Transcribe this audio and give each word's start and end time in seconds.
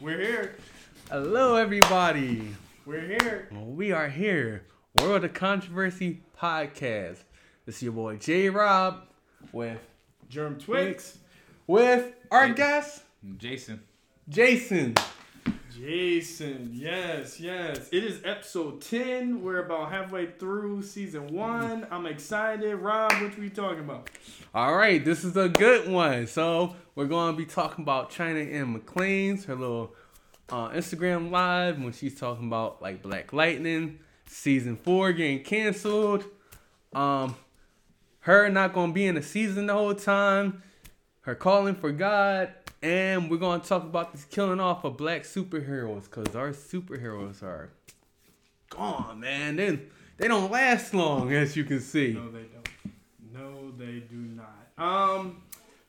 We're 0.00 0.18
here. 0.18 0.54
Hello, 1.10 1.56
everybody. 1.56 2.54
We're 2.86 3.02
here. 3.02 3.48
We 3.52 3.92
are 3.92 4.08
here. 4.08 4.64
World 4.98 5.24
of 5.24 5.34
Controversy 5.34 6.22
podcast. 6.40 7.18
This 7.66 7.76
is 7.76 7.82
your 7.82 7.92
boy 7.92 8.16
J 8.16 8.48
Rob 8.48 9.02
with 9.52 9.78
Germ 10.28 10.58
Twix. 10.58 11.18
with 11.66 12.14
our 12.30 12.48
guest 12.48 13.02
Jason. 13.36 13.82
Jason. 14.28 14.94
Jason. 15.80 16.72
Yes, 16.74 17.40
yes. 17.40 17.88
It 17.90 18.04
is 18.04 18.20
episode 18.22 18.82
10. 18.82 19.42
We're 19.42 19.64
about 19.64 19.90
halfway 19.90 20.26
through 20.26 20.82
season 20.82 21.28
one. 21.28 21.86
I'm 21.90 22.04
excited. 22.04 22.74
Rob, 22.74 23.10
what 23.12 23.38
we 23.38 23.48
talking 23.48 23.80
about? 23.80 24.10
All 24.54 24.74
right, 24.74 25.02
this 25.02 25.24
is 25.24 25.38
a 25.38 25.48
good 25.48 25.90
one. 25.90 26.26
So 26.26 26.76
we're 26.94 27.06
going 27.06 27.32
to 27.32 27.38
be 27.38 27.46
talking 27.46 27.82
about 27.82 28.10
China 28.10 28.40
Anne 28.40 28.78
McClain's 28.78 29.46
her 29.46 29.54
little 29.54 29.94
uh, 30.50 30.68
Instagram 30.68 31.30
live 31.30 31.82
when 31.82 31.94
she's 31.94 32.18
talking 32.18 32.46
about 32.48 32.82
like 32.82 33.00
Black 33.00 33.32
Lightning 33.32 34.00
season 34.26 34.76
four 34.76 35.12
getting 35.12 35.42
canceled. 35.42 36.24
Um, 36.92 37.36
her 38.20 38.50
not 38.50 38.74
going 38.74 38.90
to 38.90 38.94
be 38.94 39.06
in 39.06 39.14
the 39.14 39.22
season 39.22 39.66
the 39.66 39.72
whole 39.72 39.94
time. 39.94 40.62
Her 41.22 41.34
calling 41.34 41.74
for 41.74 41.90
God. 41.90 42.52
And 42.82 43.30
we're 43.30 43.36
going 43.36 43.60
to 43.60 43.68
talk 43.68 43.82
about 43.82 44.12
this 44.12 44.24
killing 44.24 44.58
off 44.58 44.84
of 44.84 44.96
black 44.96 45.24
superheroes 45.24 46.04
because 46.04 46.34
our 46.34 46.50
superheroes 46.50 47.42
are 47.42 47.70
gone, 48.70 49.20
man. 49.20 49.56
They, 49.56 49.80
they 50.16 50.28
don't 50.28 50.50
last 50.50 50.94
long, 50.94 51.32
as 51.32 51.56
you 51.56 51.64
can 51.64 51.80
see. 51.80 52.14
No, 52.14 52.30
they 52.30 52.44
don't. 52.44 52.68
No, 53.34 53.70
they 53.72 54.00
do 54.00 54.16
not. 54.16 54.70
Um, 54.78 55.42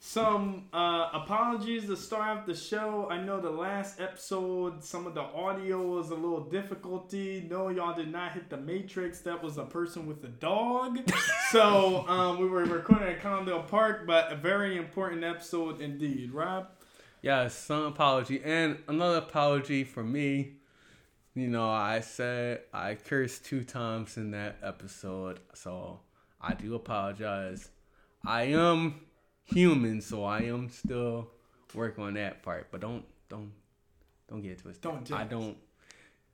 some 0.03 0.65
uh, 0.73 1.09
apologies 1.13 1.85
to 1.85 1.95
start 1.95 2.39
off 2.39 2.45
the 2.45 2.55
show. 2.55 3.07
I 3.09 3.21
know 3.21 3.39
the 3.39 3.51
last 3.51 4.01
episode, 4.01 4.83
some 4.83 5.07
of 5.07 5.13
the 5.13 5.21
audio 5.21 5.81
was 5.85 6.09
a 6.09 6.15
little 6.15 6.41
difficulty. 6.41 7.47
No, 7.49 7.69
y'all 7.69 7.95
did 7.95 8.11
not 8.11 8.33
hit 8.33 8.49
the 8.49 8.57
matrix. 8.57 9.19
That 9.19 9.41
was 9.41 9.57
a 9.57 9.63
person 9.63 10.07
with 10.07 10.23
a 10.25 10.27
dog. 10.27 10.99
so 11.51 12.05
um, 12.09 12.39
we 12.39 12.49
were 12.49 12.65
recording 12.65 13.07
at 13.07 13.21
Condell 13.21 13.61
Park, 13.61 14.05
but 14.05 14.31
a 14.31 14.35
very 14.35 14.75
important 14.75 15.23
episode 15.23 15.79
indeed. 15.79 16.33
Rob. 16.33 16.67
Yes, 17.21 17.55
some 17.55 17.83
apology. 17.83 18.41
And 18.43 18.79
another 18.87 19.19
apology 19.19 19.83
for 19.83 20.03
me. 20.03 20.53
You 21.35 21.47
know, 21.47 21.69
I 21.69 22.01
said 22.01 22.61
I 22.73 22.95
cursed 22.95 23.45
two 23.45 23.63
times 23.63 24.17
in 24.17 24.31
that 24.31 24.57
episode, 24.63 25.39
so 25.53 26.01
I 26.41 26.55
do 26.55 26.75
apologize. 26.75 27.69
I 28.25 28.43
am 28.43 29.01
human, 29.43 30.01
so 30.01 30.23
I 30.25 30.41
am 30.41 30.69
still 30.69 31.29
working 31.73 32.03
on 32.03 32.15
that 32.15 32.43
part. 32.43 32.67
But 32.71 32.81
don't 32.81 33.05
don't 33.29 33.51
don't 34.27 34.41
get 34.41 34.59
twisted. 34.59 34.81
Don't 34.81 35.11
I 35.11 35.23
don't 35.23 35.57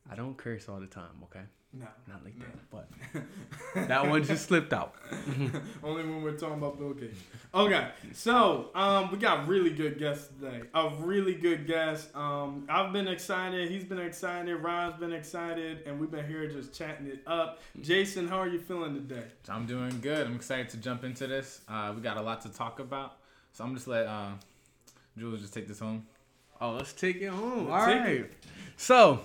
I 0.10 0.16
don't 0.16 0.38
curse 0.38 0.70
all 0.70 0.80
the 0.80 0.88
time, 0.88 1.24
okay? 1.24 1.46
No. 1.80 1.88
Not 2.08 2.24
like 2.24 2.40
that. 2.40 2.70
But 2.72 3.88
that 3.88 4.08
one 4.08 4.24
just 4.24 4.48
slipped 4.48 4.74
out. 4.74 4.96
Only 5.84 6.04
when 6.04 6.24
we're 6.24 6.38
talking 6.38 6.58
about 6.58 6.80
Bill 6.80 6.94
Gates. 6.94 7.20
Okay, 7.54 7.90
so 8.14 8.70
um, 8.74 9.12
we 9.12 9.18
got 9.18 9.48
really 9.48 9.70
good 9.70 10.00
guests 10.00 10.28
today. 10.28 10.62
A 10.74 10.90
really 11.00 11.36
good 11.36 11.68
guest. 11.68 12.16
Um, 12.16 12.66
I've 12.70 12.92
been 12.94 13.08
excited. 13.08 13.70
He's 13.70 13.84
been 13.84 14.00
excited. 14.00 14.56
Ron's 14.56 15.00
been 15.00 15.14
excited, 15.14 15.84
and 15.86 16.00
we've 16.00 16.12
been 16.12 16.28
here 16.28 16.48
just 16.48 16.74
chatting 16.74 17.08
it 17.08 17.22
up. 17.28 17.60
Jason, 17.82 18.28
how 18.28 18.40
are 18.40 18.48
you 18.48 18.60
feeling 18.60 18.96
today? 18.96 19.26
I'm 19.50 19.66
doing 19.66 20.00
good. 20.02 20.26
I'm 20.26 20.36
excited 20.36 20.70
to 20.70 20.78
jump 20.78 21.04
into 21.04 21.28
this. 21.28 21.62
Uh, 21.68 21.94
we 21.96 22.02
got 22.02 22.18
a 22.18 22.22
lot 22.22 22.42
to 22.42 22.50
talk 22.50 22.80
about. 22.80 23.18
So 23.54 23.64
I'm 23.64 23.76
just 23.76 23.88
let 23.88 24.06
uh, 24.08 24.32
Jules 25.18 25.42
just 25.42 25.54
take 25.54 25.68
this 25.68 25.80
home. 25.80 26.06
Oh, 26.60 26.72
let's 26.72 26.94
take 26.94 27.18
it 27.18 27.28
home. 27.28 27.68
All 27.68 27.78
Let's 27.78 27.88
right. 27.88 28.04
take 28.06 28.20
it. 28.22 28.34
So, 28.78 29.20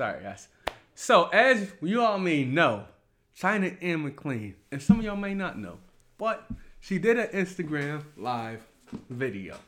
sorry, 0.00 0.22
guys. 0.22 0.48
So, 0.94 1.26
as 1.26 1.70
you 1.82 2.00
all 2.00 2.18
may 2.18 2.42
know, 2.42 2.86
China 3.34 3.70
Anne 3.82 4.10
McClain, 4.10 4.54
and 4.72 4.80
some 4.80 4.98
of 4.98 5.04
y'all 5.04 5.14
may 5.14 5.34
not 5.34 5.58
know, 5.58 5.76
but 6.16 6.48
she 6.80 6.98
did 6.98 7.18
an 7.18 7.26
Instagram 7.28 8.02
live 8.16 8.66
video. 9.10 9.58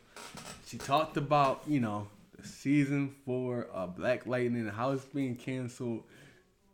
She 0.67 0.79
talked 0.79 1.19
about, 1.19 1.65
you 1.67 1.81
know, 1.81 2.07
the 2.39 2.49
season 2.49 3.15
four 3.27 3.67
of 3.75 3.95
Black 3.95 4.25
Lightning 4.27 4.63
and 4.63 4.71
how 4.71 4.93
it's 4.93 5.05
being 5.05 5.37
canceled. 5.37 6.03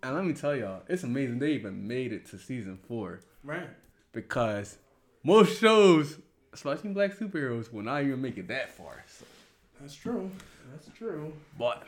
And 0.05 0.15
let 0.15 0.25
me 0.25 0.35
tell 0.35 0.55
y'all, 0.55 0.83
it's 0.87 1.03
amazing 1.03 1.41
they 1.41 1.55
even 1.55 1.89
made 1.89 2.13
it 2.13 2.27
to 2.27 2.39
season 2.39 2.79
four 2.87 3.23
Right. 3.43 3.69
because 4.13 4.79
most 5.25 5.59
shows, 5.61 6.17
especially 6.53 6.91
black 6.91 7.11
superheroes, 7.19 7.73
will 7.73 7.83
not 7.83 8.05
even 8.05 8.23
make 8.23 8.39
it 8.39 8.47
that 8.47 8.71
far. 8.71 9.03
So. 9.09 9.25
That's 9.81 9.97
true. 9.97 10.31
That's 10.71 10.97
true. 10.97 11.33
But 11.59 11.83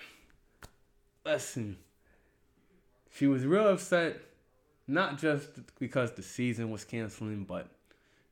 listen, 1.33 1.77
she 3.13 3.29
was 3.29 3.47
real 3.47 3.69
upset, 3.69 4.21
not 4.89 5.17
just 5.19 5.49
because 5.79 6.13
the 6.13 6.23
season 6.23 6.71
was 6.71 6.85
canceling, 6.85 7.45
but 7.45 7.69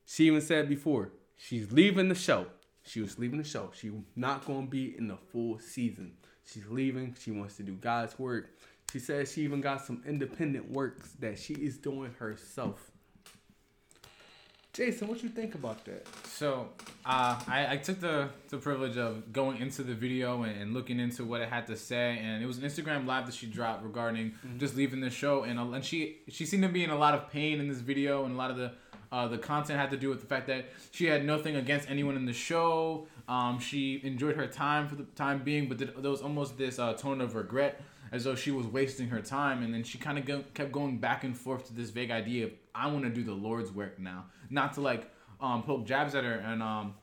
she 0.05 0.27
even 0.27 0.41
said 0.41 0.67
before 0.67 1.11
she's 1.37 1.71
leaving 1.71 2.09
the 2.09 2.15
show. 2.15 2.47
She 2.83 2.99
was 2.99 3.17
leaving 3.17 3.37
the 3.37 3.47
show. 3.47 3.71
She 3.73 3.91
not 4.15 4.45
gonna 4.45 4.67
be 4.67 4.97
in 4.97 5.07
the 5.07 5.15
full 5.15 5.59
season. 5.59 6.11
She's 6.45 6.65
leaving. 6.67 7.15
She 7.19 7.31
wants 7.31 7.55
to 7.57 7.63
do 7.63 7.73
God's 7.73 8.17
work. 8.19 8.49
She 8.91 8.99
says 8.99 9.31
she 9.31 9.43
even 9.43 9.61
got 9.61 9.85
some 9.85 10.01
independent 10.05 10.69
works 10.69 11.11
that 11.19 11.37
she 11.39 11.53
is 11.53 11.77
doing 11.77 12.13
herself. 12.19 12.91
Jason, 14.71 15.07
what 15.07 15.17
do 15.17 15.23
you 15.23 15.29
think 15.29 15.55
about 15.55 15.83
that? 15.85 16.05
So 16.25 16.69
uh, 17.05 17.39
I, 17.47 17.73
I 17.73 17.77
took 17.77 17.99
the, 17.99 18.29
the 18.49 18.57
privilege 18.57 18.97
of 18.97 19.33
going 19.33 19.57
into 19.57 19.81
the 19.81 19.95
video 19.95 20.43
and, 20.43 20.61
and 20.61 20.73
looking 20.73 20.99
into 20.99 21.25
what 21.25 21.41
it 21.41 21.49
had 21.49 21.65
to 21.67 21.75
say, 21.75 22.19
and 22.21 22.43
it 22.43 22.45
was 22.45 22.59
an 22.59 22.63
Instagram 22.63 23.07
live 23.07 23.25
that 23.25 23.33
she 23.33 23.47
dropped 23.47 23.83
regarding 23.83 24.33
just 24.57 24.75
leaving 24.75 25.01
the 25.01 25.09
show, 25.09 25.43
and 25.43 25.59
and 25.59 25.83
she 25.83 26.19
she 26.29 26.45
seemed 26.45 26.63
to 26.63 26.69
be 26.69 26.83
in 26.83 26.91
a 26.91 26.97
lot 26.97 27.15
of 27.15 27.31
pain 27.31 27.59
in 27.59 27.67
this 27.67 27.79
video, 27.79 28.25
and 28.25 28.35
a 28.35 28.37
lot 28.37 28.51
of 28.51 28.57
the 28.57 28.71
uh, 29.11 29.27
the 29.27 29.39
content 29.39 29.79
had 29.79 29.89
to 29.89 29.97
do 29.97 30.07
with 30.07 30.21
the 30.21 30.27
fact 30.27 30.45
that 30.47 30.65
she 30.91 31.05
had 31.05 31.25
nothing 31.25 31.55
against 31.55 31.89
anyone 31.89 32.15
in 32.15 32.25
the 32.25 32.33
show. 32.33 33.07
Um, 33.27 33.59
she 33.59 33.99
enjoyed 34.03 34.35
her 34.35 34.47
time 34.47 34.87
for 34.87 34.95
the 34.95 35.03
time 35.03 35.39
being, 35.43 35.67
but 35.67 35.79
th- 35.79 35.91
there 35.97 36.11
was 36.11 36.21
almost 36.21 36.57
this 36.57 36.77
uh, 36.79 36.93
tone 36.93 37.21
of 37.21 37.35
regret, 37.35 37.81
as 38.11 38.23
though 38.23 38.35
she 38.35 38.51
was 38.51 38.67
wasting 38.67 39.07
her 39.09 39.21
time, 39.21 39.63
and 39.63 39.73
then 39.73 39.83
she 39.83 39.97
kind 39.97 40.17
of 40.19 40.25
go- 40.25 40.43
kept 40.53 40.71
going 40.71 40.99
back 40.99 41.23
and 41.23 41.35
forth 41.35 41.65
to 41.67 41.73
this 41.73 41.89
vague 41.89 42.11
idea 42.11 42.45
of 42.45 42.51
I 42.73 42.87
want 42.87 43.03
to 43.03 43.09
do 43.09 43.23
the 43.23 43.33
Lord's 43.33 43.71
work 43.71 43.99
now, 43.99 44.25
not 44.49 44.73
to 44.73 44.81
like 44.81 45.09
um, 45.41 45.63
poke 45.63 45.85
jabs 45.85 46.15
at 46.15 46.23
her. 46.23 46.33
And 46.33 46.61
um, 46.61 46.95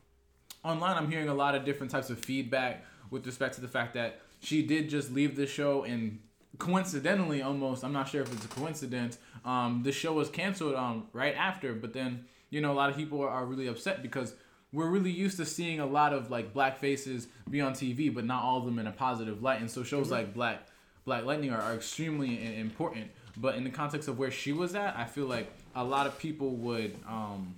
online, 0.64 0.96
I'm 0.96 1.10
hearing 1.10 1.28
a 1.28 1.34
lot 1.34 1.54
of 1.54 1.64
different 1.64 1.90
types 1.90 2.10
of 2.10 2.18
feedback 2.18 2.84
with 3.10 3.26
respect 3.26 3.54
to 3.56 3.60
the 3.60 3.68
fact 3.68 3.94
that 3.94 4.20
she 4.40 4.62
did 4.62 4.88
just 4.88 5.10
leave 5.10 5.36
the 5.36 5.46
show 5.46 5.84
and 5.84 6.18
coincidentally 6.58 7.42
almost 7.42 7.84
i'm 7.84 7.92
not 7.92 8.08
sure 8.08 8.22
if 8.22 8.32
it's 8.32 8.44
a 8.44 8.48
coincidence 8.48 9.18
um, 9.44 9.82
the 9.84 9.92
show 9.92 10.12
was 10.12 10.30
canceled 10.30 10.74
um, 10.74 11.06
right 11.12 11.34
after 11.36 11.74
but 11.74 11.92
then 11.92 12.24
you 12.50 12.60
know 12.60 12.72
a 12.72 12.74
lot 12.74 12.88
of 12.88 12.96
people 12.96 13.22
are 13.22 13.44
really 13.44 13.66
upset 13.66 14.02
because 14.02 14.34
we're 14.72 14.88
really 14.88 15.10
used 15.10 15.36
to 15.36 15.44
seeing 15.44 15.80
a 15.80 15.86
lot 15.86 16.12
of 16.12 16.30
like 16.30 16.52
black 16.52 16.78
faces 16.78 17.28
be 17.50 17.60
on 17.60 17.72
tv 17.72 18.12
but 18.12 18.24
not 18.24 18.42
all 18.42 18.58
of 18.58 18.64
them 18.64 18.78
in 18.78 18.86
a 18.86 18.92
positive 18.92 19.42
light 19.42 19.60
and 19.60 19.70
so 19.70 19.82
shows 19.82 20.10
like 20.10 20.32
black 20.32 20.66
black 21.04 21.24
lightning 21.24 21.50
are, 21.50 21.60
are 21.60 21.74
extremely 21.74 22.58
important 22.58 23.10
but 23.36 23.54
in 23.54 23.64
the 23.64 23.70
context 23.70 24.08
of 24.08 24.18
where 24.18 24.30
she 24.30 24.52
was 24.52 24.74
at 24.74 24.96
i 24.96 25.04
feel 25.04 25.26
like 25.26 25.50
a 25.76 25.84
lot 25.84 26.06
of 26.06 26.18
people 26.18 26.50
would 26.50 26.96
um, 27.06 27.54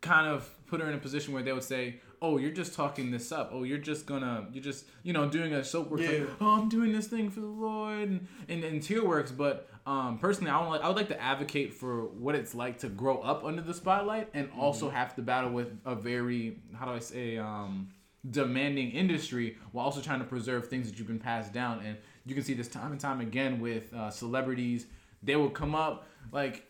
kind 0.00 0.28
of 0.28 0.48
put 0.68 0.80
her 0.80 0.88
in 0.88 0.94
a 0.94 0.98
position 0.98 1.34
where 1.34 1.42
they 1.42 1.52
would 1.52 1.64
say, 1.64 1.96
"Oh, 2.22 2.38
you're 2.38 2.52
just 2.52 2.74
talking 2.74 3.10
this 3.10 3.32
up. 3.32 3.50
Oh, 3.52 3.64
you're 3.64 3.78
just 3.78 4.06
gonna, 4.06 4.46
you're 4.52 4.62
just, 4.62 4.86
you 5.02 5.12
know, 5.12 5.28
doing 5.28 5.52
a 5.52 5.64
soap 5.64 5.90
work. 5.90 6.00
Yeah. 6.00 6.10
Like, 6.10 6.28
oh, 6.40 6.60
I'm 6.60 6.68
doing 6.68 6.92
this 6.92 7.08
thing 7.08 7.30
for 7.30 7.40
the 7.40 7.46
Lord 7.46 8.08
and 8.08 8.28
and, 8.48 8.64
and 8.64 8.82
tear 8.82 9.04
works." 9.04 9.32
But 9.32 9.68
um, 9.86 10.18
personally, 10.18 10.50
I 10.50 10.60
would 10.60 10.70
like, 10.70 10.82
I 10.82 10.88
would 10.88 10.96
like 10.96 11.08
to 11.08 11.20
advocate 11.20 11.74
for 11.74 12.04
what 12.04 12.34
it's 12.34 12.54
like 12.54 12.78
to 12.78 12.88
grow 12.88 13.18
up 13.18 13.44
under 13.44 13.62
the 13.62 13.74
spotlight 13.74 14.28
and 14.32 14.48
also 14.56 14.88
have 14.90 15.16
to 15.16 15.22
battle 15.22 15.50
with 15.50 15.76
a 15.84 15.94
very, 15.94 16.58
how 16.74 16.86
do 16.86 16.92
I 16.92 16.98
say, 17.00 17.38
um, 17.38 17.88
demanding 18.30 18.90
industry 18.90 19.56
while 19.72 19.86
also 19.86 20.00
trying 20.00 20.18
to 20.18 20.24
preserve 20.24 20.68
things 20.68 20.90
that 20.90 20.98
you've 20.98 21.08
been 21.08 21.18
passed 21.18 21.52
down. 21.52 21.80
And 21.84 21.96
you 22.28 22.34
can 22.34 22.44
see 22.44 22.54
this 22.54 22.68
time 22.68 22.92
and 22.92 23.00
time 23.00 23.20
again 23.20 23.60
with 23.60 23.92
uh, 23.94 24.10
celebrities. 24.10 24.86
They 25.22 25.36
will 25.36 25.50
come 25.50 25.74
up 25.74 26.06
like 26.32 26.64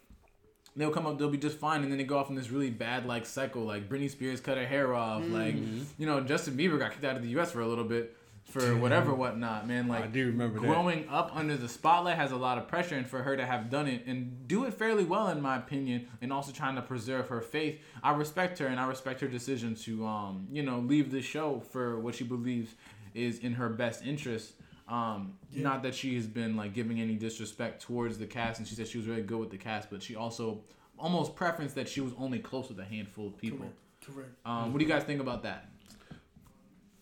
they'll 0.77 0.91
come 0.91 1.07
up, 1.07 1.19
they'll 1.19 1.31
be 1.31 1.39
just 1.39 1.59
fine, 1.59 1.83
and 1.83 1.91
then 1.91 1.99
they 1.99 2.05
go 2.05 2.19
off 2.19 2.31
in 2.31 2.37
this 2.37 2.51
really 2.51 2.71
bad 2.71 3.07
like 3.07 3.27
cycle. 3.27 3.63
Like 3.63 3.89
Britney 3.89 4.11
Spears 4.11 4.41
cut 4.41 4.57
her 4.57 4.67
hair 4.67 4.95
off. 4.95 5.25
Like 5.29 5.57
you 5.99 6.07
know, 6.07 6.21
Justin 6.21 6.57
Bieber 6.57 6.79
got 6.79 6.93
kicked 6.93 7.05
out 7.05 7.17
of 7.17 7.23
the 7.23 7.29
U.S. 7.31 7.53
for 7.53 7.61
a 7.61 7.67
little 7.67 7.85
bit 7.85 8.17
for 8.45 8.77
whatever 8.77 9.15
whatnot. 9.15 9.67
Man, 9.67 9.89
like 9.89 10.05
I 10.05 10.07
do 10.07 10.27
remember 10.27 10.59
that. 10.61 10.67
growing 10.67 11.07
up 11.09 11.31
under 11.35 11.57
the 11.57 11.69
spotlight 11.69 12.17
has 12.17 12.33
a 12.33 12.37
lot 12.37 12.59
of 12.59 12.67
pressure, 12.67 12.97
and 12.97 13.07
for 13.07 13.23
her 13.23 13.37
to 13.37 13.45
have 13.45 13.71
done 13.71 13.87
it 13.87 14.07
and 14.07 14.49
do 14.49 14.65
it 14.65 14.75
fairly 14.75 15.05
well, 15.05 15.29
in 15.29 15.41
my 15.41 15.57
opinion, 15.57 16.09
and 16.23 16.33
also 16.33 16.53
trying 16.53 16.77
to 16.77 16.83
preserve 16.83 17.29
her 17.29 17.41
faith, 17.41 17.79
I 18.03 18.13
respect 18.15 18.59
her 18.61 18.67
and 18.67 18.81
I 18.81 18.87
respect 18.87 19.21
her 19.21 19.29
decision 19.29 19.75
to 19.77 20.07
um 20.07 20.49
you 20.51 20.63
know 20.63 20.79
leave 20.79 21.11
the 21.11 21.23
show 21.23 21.61
for 21.61 21.99
what 22.01 22.15
she 22.15 22.25
believes 22.25 22.75
is 23.15 23.39
in 23.39 23.55
her 23.55 23.69
best 23.69 24.05
interest. 24.05 24.53
Um, 24.89 25.35
Yeah. 25.53 25.63
not 25.65 25.83
that 25.83 25.95
she 25.95 26.15
has 26.17 26.27
been 26.27 26.57
like 26.57 26.73
giving 26.73 27.01
any 27.01 27.15
disrespect 27.17 27.83
towards 27.83 28.19
the 28.19 28.27
cast, 28.27 28.59
and 28.59 28.67
she 28.67 28.75
said 28.75 28.89
she 28.89 28.99
was 28.99 29.07
really 29.07 29.23
good 29.23 29.39
with 29.39 29.51
the 29.51 29.59
cast, 29.59 29.91
but 29.91 30.03
she 30.03 30.17
also 30.17 30.63
almost 30.99 31.37
preferenced 31.37 31.75
that 31.75 31.89
she 31.89 32.01
was 32.01 32.13
only 32.19 32.39
close 32.39 32.69
with 32.69 32.79
a 32.81 32.85
handful 32.85 33.27
of 33.29 33.37
people. 33.37 33.59
Correct. 33.59 33.77
Correct. 34.15 34.31
Um, 34.47 34.73
what 34.73 34.79
do 34.79 34.85
you 34.85 34.91
guys 34.91 35.05
think 35.05 35.21
about 35.21 35.43
that? 35.43 35.69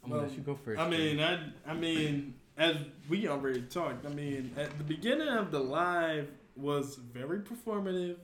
I'm 0.05 0.11
gonna 0.11 0.23
let 0.23 0.33
you 0.37 0.43
go 0.43 0.55
first. 0.55 0.81
I 0.81 0.89
mean, 0.89 1.21
I, 1.21 1.41
I 1.67 1.75
mean, 1.75 2.35
as 2.57 2.77
we 3.09 3.29
already 3.29 3.63
talked, 3.63 4.07
I 4.07 4.09
mean, 4.11 4.53
at 4.57 4.77
the 4.79 4.85
beginning 4.85 5.29
of 5.29 5.51
the 5.51 5.59
live 5.61 6.29
was 6.57 6.97
very 6.97 7.41
performative. 7.41 8.17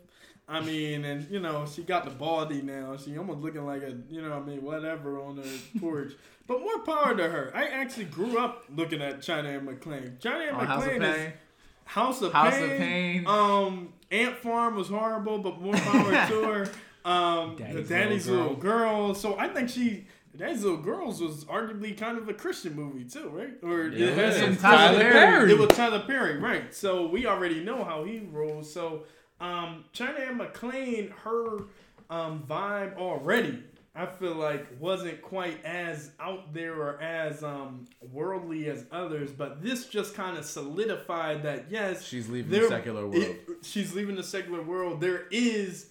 I 0.49 0.61
mean, 0.61 1.05
and 1.05 1.29
you 1.31 1.41
know, 1.41 1.67
she 1.67 1.83
got 1.83 2.05
the 2.05 2.11
baldy 2.11 2.63
now. 2.63 2.97
She 2.97 3.17
almost 3.17 3.41
looking 3.41 3.65
like 3.65 3.83
a, 3.83 3.97
you 4.11 4.23
know, 4.23 4.33
I 4.33 4.41
mean, 4.41 4.63
whatever 4.63 5.21
on 5.21 5.37
her 5.39 5.59
porch. 5.81 6.13
But 6.47 6.61
more 6.61 6.79
power 6.81 7.17
to 7.17 7.29
her. 7.29 7.53
I 7.55 7.67
actually 7.69 8.07
grew 8.07 8.39
up 8.39 8.65
looking 8.75 9.01
at 9.01 9.23
China 9.23 9.49
Anne 9.49 9.67
McClain. 9.67 10.19
China 10.21 10.45
and 10.49 10.57
On 10.57 10.67
House 10.67 10.85
of 10.85 10.93
McClain 10.93 11.03
is 11.03 11.17
Payne. 11.17 11.33
House 11.85 12.23
of 12.23 12.33
House 12.33 12.55
Payne. 12.55 12.71
of 12.73 12.79
Payne. 12.79 13.27
Um, 13.27 13.93
Ant 14.11 14.37
Farm 14.39 14.75
was 14.77 14.89
horrible, 14.89 15.39
but 15.39 15.61
more 15.61 15.75
power 15.75 16.11
to 16.29 16.43
her. 16.45 16.71
Um, 17.05 17.57
Daddy's 17.57 17.89
Daddy's, 17.89 18.27
Little 18.29 18.43
little, 18.45 18.57
girl. 18.59 19.15
So 19.15 19.39
I 19.39 19.49
think 19.49 19.69
she. 19.69 20.07
Daddy's 20.35 20.63
Little 20.65 20.79
Girls 20.79 21.21
was 21.21 21.45
arguably 21.45 21.95
kind 21.97 22.17
of 22.17 22.27
a 22.27 22.33
Christian 22.33 22.75
movie 22.75 23.05
too, 23.05 23.29
right? 23.29 23.53
Or 23.63 23.89
Yeah, 23.89 24.07
it 24.07 24.17
had 24.17 24.33
some 24.35 24.57
Tyler 24.57 24.99
Tyler 24.99 25.11
Perry. 25.13 25.53
It 25.53 25.59
was 25.59 25.69
Tyler 25.71 26.01
Perry, 26.07 26.39
right? 26.39 26.75
So 26.75 27.07
we 27.07 27.27
already 27.27 27.63
know 27.63 27.85
how 27.85 28.05
he 28.05 28.21
rolls. 28.33 28.73
So 28.73 29.03
um, 29.43 29.85
China 29.93 30.21
Anne 30.21 30.39
McClain, 30.39 31.11
her 31.25 31.65
um, 32.09 32.45
vibe 32.49 32.97
already, 32.97 33.63
I 33.95 34.07
feel 34.07 34.35
like 34.35 34.67
wasn't 34.81 35.21
quite 35.21 35.63
as 35.65 36.13
out 36.19 36.55
there 36.55 36.75
or 36.75 37.01
as 37.03 37.45
um, 37.45 37.87
worldly 38.01 38.71
as 38.71 38.87
others, 38.91 39.31
but 39.31 39.63
this 39.63 39.87
just 39.87 40.15
kind 40.15 40.39
of 40.39 40.45
solidified 40.47 41.43
that 41.43 41.67
yes, 41.71 42.03
She's 42.03 42.29
leaving 42.29 42.51
there- 42.51 42.63
the 42.63 42.69
secular 42.69 43.03
world. 43.07 43.17
it- 43.17 43.41
she's 43.63 43.95
leaving 43.95 44.17
the 44.17 44.23
secular 44.23 44.63
world. 44.63 45.01
There 45.03 45.27
is 45.31 45.91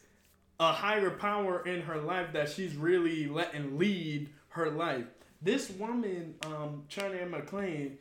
a 0.59 0.71
higher 0.71 1.11
power 1.11 1.63
in 1.67 1.81
her 1.81 1.97
life 1.99 2.33
that 2.33 2.49
she's 2.49 2.75
really 2.75 3.27
letting 3.27 3.77
lead 3.77 4.29
her 4.49 4.69
life. 4.71 5.05
This 5.43 5.69
woman, 5.71 6.35
um, 6.45 6.83
China 6.87 7.15
McClain, 7.27 7.93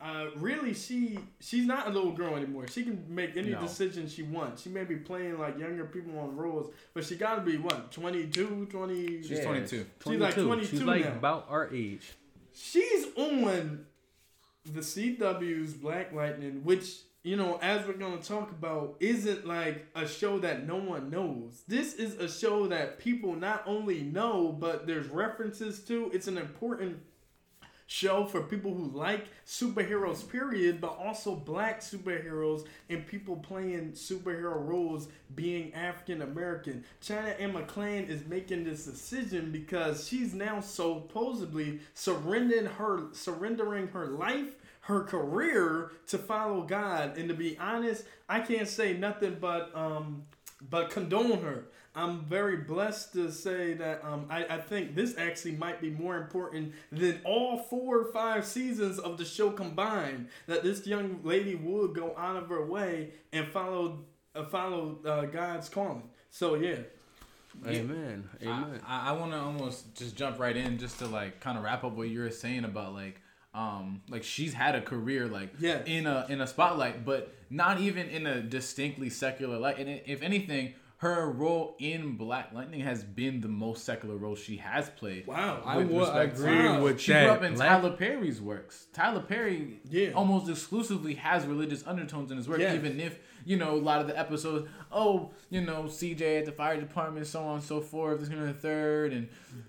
uh, 0.00 0.26
really 0.36 0.72
she 0.72 1.18
she's 1.40 1.66
not 1.66 1.86
a 1.86 1.90
little 1.90 2.12
girl 2.12 2.34
anymore. 2.36 2.66
She 2.68 2.82
can 2.84 3.04
make 3.08 3.36
any 3.36 3.50
No. 3.50 3.60
decision 3.60 4.08
she 4.08 4.22
wants. 4.22 4.62
She 4.62 4.68
may 4.70 4.84
be 4.84 4.96
playing 4.96 5.38
like 5.38 5.58
younger 5.58 5.84
people 5.84 6.18
on 6.18 6.36
roles, 6.36 6.72
but 6.94 7.04
she 7.04 7.16
got 7.16 7.34
to 7.36 7.42
be 7.42 7.58
what 7.58 7.92
22, 7.92 8.66
20. 8.70 9.22
She's 9.22 9.40
22. 9.40 9.86
She's 10.06 10.18
like 10.18 10.34
22 10.34 10.66
She's 10.66 10.82
like 10.82 11.04
now. 11.04 11.12
about 11.12 11.46
our 11.50 11.68
age. 11.72 12.12
She's 12.54 13.06
on 13.16 13.84
the 14.64 14.80
CW's 14.80 15.74
Black 15.74 16.12
Lightning, 16.12 16.62
which 16.64 17.00
you 17.22 17.36
know, 17.36 17.58
as 17.60 17.86
we're 17.86 17.92
gonna 17.92 18.16
talk 18.22 18.50
about, 18.50 18.96
isn't 19.00 19.46
like 19.46 19.84
a 19.94 20.08
show 20.08 20.38
that 20.38 20.66
no 20.66 20.76
one 20.76 21.10
knows. 21.10 21.62
This 21.68 21.92
is 21.94 22.14
a 22.14 22.26
show 22.26 22.66
that 22.68 22.98
people 22.98 23.36
not 23.36 23.62
only 23.66 24.00
know, 24.00 24.56
but 24.58 24.86
there's 24.86 25.06
references 25.08 25.80
to. 25.84 26.10
It's 26.14 26.28
an 26.28 26.38
important 26.38 26.98
show 27.90 28.24
for 28.24 28.42
people 28.42 28.72
who 28.72 28.88
like 28.96 29.26
superheroes 29.44 30.26
period 30.30 30.80
but 30.80 30.96
also 30.96 31.34
black 31.34 31.80
superheroes 31.80 32.64
and 32.88 33.04
people 33.04 33.34
playing 33.34 33.90
superhero 33.90 34.64
roles 34.64 35.08
being 35.34 35.74
african 35.74 36.22
american 36.22 36.84
China 37.00 37.30
Anne 37.30 37.52
McClain 37.52 38.08
is 38.08 38.24
making 38.26 38.62
this 38.62 38.84
decision 38.84 39.50
because 39.50 40.06
she's 40.06 40.34
now 40.34 40.60
supposedly 40.60 41.80
surrendering 41.92 42.66
her 42.66 43.08
surrendering 43.10 43.88
her 43.88 44.06
life 44.06 44.54
her 44.82 45.02
career 45.02 45.90
to 46.06 46.16
follow 46.16 46.62
god. 46.62 47.18
And 47.18 47.28
to 47.28 47.34
be 47.34 47.58
honest 47.58 48.04
i 48.28 48.38
can't 48.38 48.68
say 48.68 48.92
nothing 48.92 49.38
but 49.40 49.74
um 49.74 50.22
but 50.70 50.90
condone 50.90 51.42
her 51.42 51.64
I'm 51.94 52.24
very 52.26 52.58
blessed 52.58 53.12
to 53.14 53.32
say 53.32 53.74
that 53.74 54.04
um, 54.04 54.26
I, 54.30 54.44
I 54.44 54.58
think 54.58 54.94
this 54.94 55.18
actually 55.18 55.52
might 55.52 55.80
be 55.80 55.90
more 55.90 56.16
important 56.16 56.72
than 56.92 57.20
all 57.24 57.58
four 57.58 57.98
or 57.98 58.12
five 58.12 58.44
seasons 58.46 58.98
of 59.00 59.18
the 59.18 59.24
show 59.24 59.50
combined. 59.50 60.28
That 60.46 60.62
this 60.62 60.86
young 60.86 61.20
lady 61.24 61.56
would 61.56 61.94
go 61.94 62.14
out 62.16 62.36
of 62.36 62.48
her 62.48 62.64
way 62.64 63.10
and 63.32 63.48
follow 63.48 63.98
uh, 64.36 64.44
follow 64.44 64.98
uh, 65.04 65.22
God's 65.26 65.68
calling. 65.68 66.04
So 66.30 66.54
yeah, 66.54 66.76
Amen. 67.66 68.28
Amen. 68.42 68.80
I, 68.86 69.10
I 69.10 69.12
want 69.12 69.32
to 69.32 69.38
almost 69.38 69.94
just 69.96 70.16
jump 70.16 70.38
right 70.38 70.56
in 70.56 70.78
just 70.78 70.98
to 71.00 71.06
like 71.06 71.40
kind 71.40 71.58
of 71.58 71.64
wrap 71.64 71.82
up 71.84 71.92
what 71.92 72.08
you 72.08 72.20
were 72.20 72.30
saying 72.30 72.64
about 72.64 72.94
like 72.94 73.20
um 73.52 74.00
like 74.08 74.22
she's 74.22 74.54
had 74.54 74.76
a 74.76 74.80
career 74.80 75.26
like 75.26 75.50
Yes. 75.58 75.82
in 75.86 76.06
a 76.06 76.24
in 76.28 76.40
a 76.40 76.46
spotlight 76.46 77.04
but 77.04 77.34
not 77.50 77.80
even 77.80 78.08
in 78.08 78.24
a 78.24 78.40
distinctly 78.40 79.10
secular 79.10 79.58
light 79.58 79.80
and 79.80 80.00
if 80.06 80.22
anything 80.22 80.74
her 81.00 81.30
role 81.30 81.76
in 81.78 82.16
Black 82.18 82.52
Lightning 82.52 82.80
has 82.80 83.02
been 83.02 83.40
the 83.40 83.48
most 83.48 83.84
secular 83.86 84.16
role 84.16 84.36
she 84.36 84.58
has 84.58 84.90
played. 84.90 85.26
Wow. 85.26 85.62
I 85.64 85.78
would 85.78 85.86
agree 86.14 86.66
Wow. 86.68 86.82
with 86.82 87.00
She 87.00 87.12
that. 87.12 87.22
grew 87.24 87.32
up 87.32 87.42
in 87.42 87.54
Black- 87.54 87.68
Tyler 87.80 87.96
Perry's 87.96 88.38
works. 88.38 88.86
Tyler 88.92 89.22
Perry 89.22 89.80
Yeah. 89.88 90.10
almost 90.12 90.50
exclusively 90.50 91.14
has 91.14 91.46
religious 91.46 91.86
undertones 91.86 92.30
in 92.30 92.36
his 92.36 92.46
work, 92.46 92.58
Yes. 92.60 92.74
even 92.74 93.00
if, 93.00 93.18
you 93.46 93.56
know, 93.56 93.76
a 93.76 93.80
lot 93.80 94.02
of 94.02 94.08
the 94.08 94.18
episodes, 94.18 94.68
oh, 94.92 95.30
you 95.48 95.62
know, 95.62 95.84
CJ 95.88 96.36
at 96.40 96.44
the 96.44 96.52
fire 96.52 96.78
department, 96.78 97.26
so 97.26 97.44
on 97.44 97.54
and 97.54 97.64
so 97.64 97.80
forth, 97.80 98.20
this 98.20 98.28
and 98.28 98.46
the 98.46 98.52
third, 98.52 99.14
and 99.14 99.28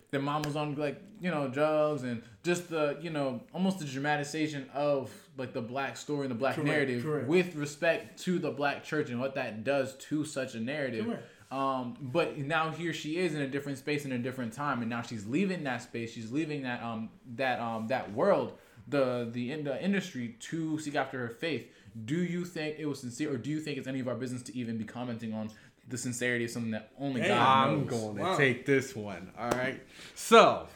their 0.10 0.20
mom 0.22 0.42
was 0.42 0.58
on, 0.58 0.76
like, 0.76 1.02
you 1.22 1.30
know, 1.32 1.48
drugs, 1.48 2.02
and 2.04 2.24
just 2.44 2.70
the, 2.70 2.98
you 3.00 3.10
know, 3.12 3.40
almost 3.54 3.78
the 3.80 3.86
dramatization 3.86 4.68
of, 4.74 5.10
like, 5.38 5.54
the 5.54 5.62
black 5.62 5.96
story 5.96 6.22
and 6.26 6.32
the 6.32 6.36
black 6.36 6.56
Correct, 6.56 6.68
narrative 6.70 7.04
correct. 7.04 7.28
with 7.28 7.56
respect 7.56 8.20
to 8.24 8.40
the 8.40 8.50
black 8.52 8.84
church 8.84 9.10
and 9.12 9.20
what 9.20 9.36
that 9.36 9.64
does 9.64 9.96
to 10.10 10.26
such 10.26 10.56
a 10.56 10.60
narrative. 10.60 11.06
Correct. 11.06 11.24
Um, 11.52 11.96
but 12.02 12.38
now 12.38 12.72
here 12.72 12.92
she 12.94 13.18
is 13.18 13.36
in 13.36 13.42
a 13.42 13.48
different 13.48 13.78
space 13.78 14.04
in 14.06 14.12
a 14.14 14.18
different 14.18 14.54
time, 14.54 14.82
and 14.82 14.90
now 14.90 15.02
she's 15.02 15.26
leaving 15.28 15.64
that 15.66 15.82
space. 15.84 16.12
She's 16.14 16.32
leaving 16.32 16.64
that 16.64 16.82
um 16.82 17.10
that 17.36 17.60
um 17.60 17.88
that 17.88 18.14
world, 18.14 18.54
the 18.88 19.28
the 19.32 19.52
in 19.52 19.64
the 19.66 19.84
industry 19.84 20.38
to 20.40 20.80
seek 20.80 20.96
after 20.96 21.20
her 21.20 21.30
faith. 21.30 21.68
Do 22.06 22.16
you 22.16 22.46
think 22.46 22.78
it 22.80 22.86
was 22.86 23.02
sincere, 23.02 23.34
or 23.34 23.38
do 23.38 23.50
you 23.50 23.60
think 23.60 23.78
it's 23.78 23.88
any 23.88 24.00
of 24.00 24.08
our 24.08 24.16
business 24.16 24.42
to 24.44 24.56
even 24.58 24.78
be 24.78 24.86
commenting 24.86 25.34
on 25.34 25.50
the 25.90 25.98
sincerity 25.98 26.46
of 26.46 26.52
something 26.52 26.72
that 26.72 26.90
only 26.98 27.20
Damn. 27.20 27.30
God 27.38 27.48
I'm 27.68 27.80
knows? 27.82 27.90
going 27.90 28.16
to 28.16 28.22
Wow. 28.22 28.38
take 28.38 28.66
this 28.66 28.96
one. 28.96 29.30
All 29.38 29.50
right. 29.52 29.82
So, 30.16 30.68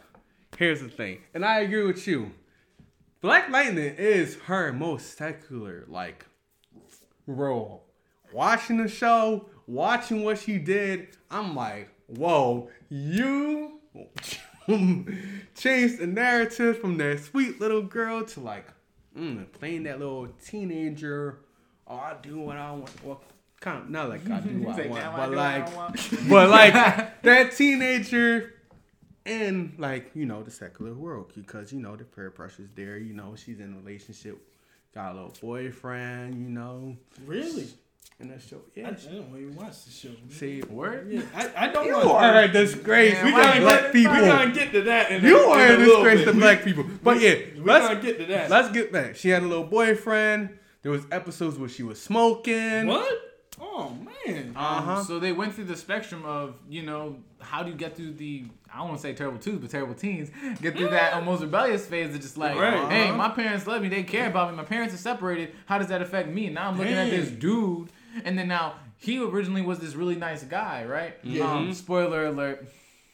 here's 0.58 0.82
the 0.82 0.90
thing, 0.90 1.20
and 1.34 1.46
I 1.46 1.60
agree 1.60 1.86
with 1.86 2.08
you. 2.08 2.32
Black 3.22 3.50
Lightning 3.50 3.96
is 3.98 4.36
her 4.46 4.72
most 4.72 5.18
secular 5.18 5.86
like 5.88 6.26
role. 7.28 7.84
Watching 8.34 8.78
the 8.78 8.88
show, 8.88 9.50
watching 9.68 10.24
what 10.24 10.40
she 10.40 10.58
did, 10.58 11.10
I'm 11.32 11.56
like, 11.56 11.90
whoa, 12.08 12.70
you 12.90 13.80
changed 14.68 16.00
the 16.00 16.08
narrative 16.08 16.80
from 16.80 16.98
that 16.98 17.20
sweet 17.20 17.60
little 17.60 17.82
girl 17.82 18.24
to 18.26 18.40
like 18.40 18.68
mm, 19.18 19.52
playing 19.54 19.84
that 19.84 20.00
little 20.00 20.28
teenager. 20.44 21.40
Oh, 21.88 21.96
I 21.96 22.16
do 22.22 22.40
what 22.40 22.58
I 22.58 22.72
want. 22.72 23.04
Well, 23.04 23.22
kind 23.60 23.84
of 23.84 23.90
not 23.90 24.10
like 24.10 24.30
I 24.30 24.40
do 24.40 24.50
what 24.62 24.80
I 24.80 24.88
want, 24.88 25.16
but 25.16 25.30
do 25.30 25.36
what 25.36 25.40
I 25.40 25.58
like 25.58 25.76
want." 25.76 26.30
but 26.30 26.50
like 26.50 26.74
that 27.24 27.52
teenager 27.56 28.55
in 29.26 29.74
like 29.78 30.12
you 30.14 30.26
know 30.26 30.44
the 30.44 30.52
secular 30.52 30.94
world 30.94 31.32
because 31.36 31.74
you 31.74 31.80
know 31.80 31.96
the 31.96 32.04
peer 32.04 32.30
pressure's 32.30 32.70
there 32.76 32.98
you 32.98 33.14
know 33.14 33.36
she's 33.36 33.60
in 33.60 33.74
a 33.74 33.78
relationship 33.78 34.38
got 34.94 35.12
a 35.12 35.16
little 35.16 35.34
boyfriend 35.42 36.36
you 36.36 36.50
know 36.50 36.96
really? 37.26 37.68
and 38.20 38.30
that 38.32 38.40
show 38.42 38.62
yeah 38.76 38.88
I 38.90 38.92
don't 38.92 39.28
even 39.36 39.56
watch 39.56 39.84
the 39.86 39.92
show. 39.92 40.10
see 40.30 40.62
Word? 40.70 41.12
Yeah, 41.12 41.22
I, 41.36 41.66
I 41.66 41.68
don't 41.70 41.88
you 41.88 41.94
want 41.96 42.08
are 42.08 42.42
a 42.44 42.48
disgrace 42.48 43.14
Man, 43.16 43.26
We 43.26 43.32
to 43.32 43.38
why 43.38 43.44
gonna, 43.48 43.62
black 43.62 43.82
get, 43.82 43.94
people 43.94 44.14
we 44.14 44.20
gonna 44.22 44.52
get 44.54 44.72
to 44.74 44.82
that. 44.84 45.12
In 45.12 45.24
you 45.26 45.44
a, 45.44 45.50
are 45.50 45.66
in 45.74 45.82
a 45.82 45.86
disgrace 45.86 46.20
bit. 46.20 46.26
to 46.26 46.34
black 46.34 46.64
people 46.64 46.86
but 47.04 47.20
yeah 47.20 47.34
We're 47.58 47.64
let's 47.66 47.88
gonna 47.88 48.02
get 48.02 48.20
to 48.20 48.26
that. 48.28 48.50
let's 48.52 48.72
get 48.72 48.92
back 48.94 49.16
she 49.16 49.30
had 49.30 49.42
a 49.44 49.48
little 49.48 49.66
boyfriend 49.66 50.58
there 50.84 50.92
was 50.92 51.04
episodes 51.12 51.58
where 51.58 51.68
she 51.68 51.82
was 51.82 52.00
smoking 52.00 52.86
what? 52.88 53.35
Oh 53.60 53.90
man. 54.26 54.50
Um, 54.50 54.58
Uh-huh. 54.58 55.04
So 55.04 55.20
they 55.20 55.32
went 55.32 55.54
through 55.56 55.66
the 55.66 55.78
spectrum 55.78 56.26
of, 56.26 56.56
you 56.70 56.84
know, 56.84 57.18
how 57.40 57.64
do 57.64 57.70
you 57.72 57.76
get 57.78 57.96
through 57.96 58.14
the, 58.14 58.46
I 58.74 58.80
don't 58.80 58.90
want 58.90 59.00
to 59.00 59.02
say 59.04 59.14
terrible 59.14 59.40
twos, 59.40 59.60
but 59.60 59.70
terrible 59.70 59.94
teens, 59.96 60.30
get 60.62 60.76
through 60.76 60.90
that 60.90 61.14
almost 61.14 61.42
rebellious 61.42 61.86
phase 61.86 62.14
of 62.14 62.22
just 62.22 62.38
like, 62.38 62.58
Right. 62.58 62.92
hey, 62.92 63.08
Uh-huh. 63.10 63.18
my 63.18 63.30
parents 63.30 63.66
love 63.68 63.82
me, 63.82 63.88
they 63.90 64.04
care 64.04 64.28
about 64.28 64.50
me, 64.52 64.58
my 64.58 64.64
parents 64.64 64.94
are 64.94 64.98
separated, 64.98 65.54
how 65.68 65.78
does 65.78 65.88
that 65.88 66.02
affect 66.02 66.28
me? 66.30 66.50
Now 66.50 66.70
I'm 66.70 66.78
looking 66.78 66.94
at 66.96 67.10
this 67.10 67.30
dude, 67.30 67.90
and 68.26 68.38
then 68.38 68.48
now 68.48 68.76
he 68.98 69.20
originally 69.24 69.62
was 69.62 69.80
this 69.80 69.94
really 69.96 70.16
nice 70.16 70.44
guy, 70.44 70.84
right? 70.86 71.14
Yeah. 71.24 71.52
Um, 71.54 71.74
spoiler 71.74 72.26
alert, 72.26 72.68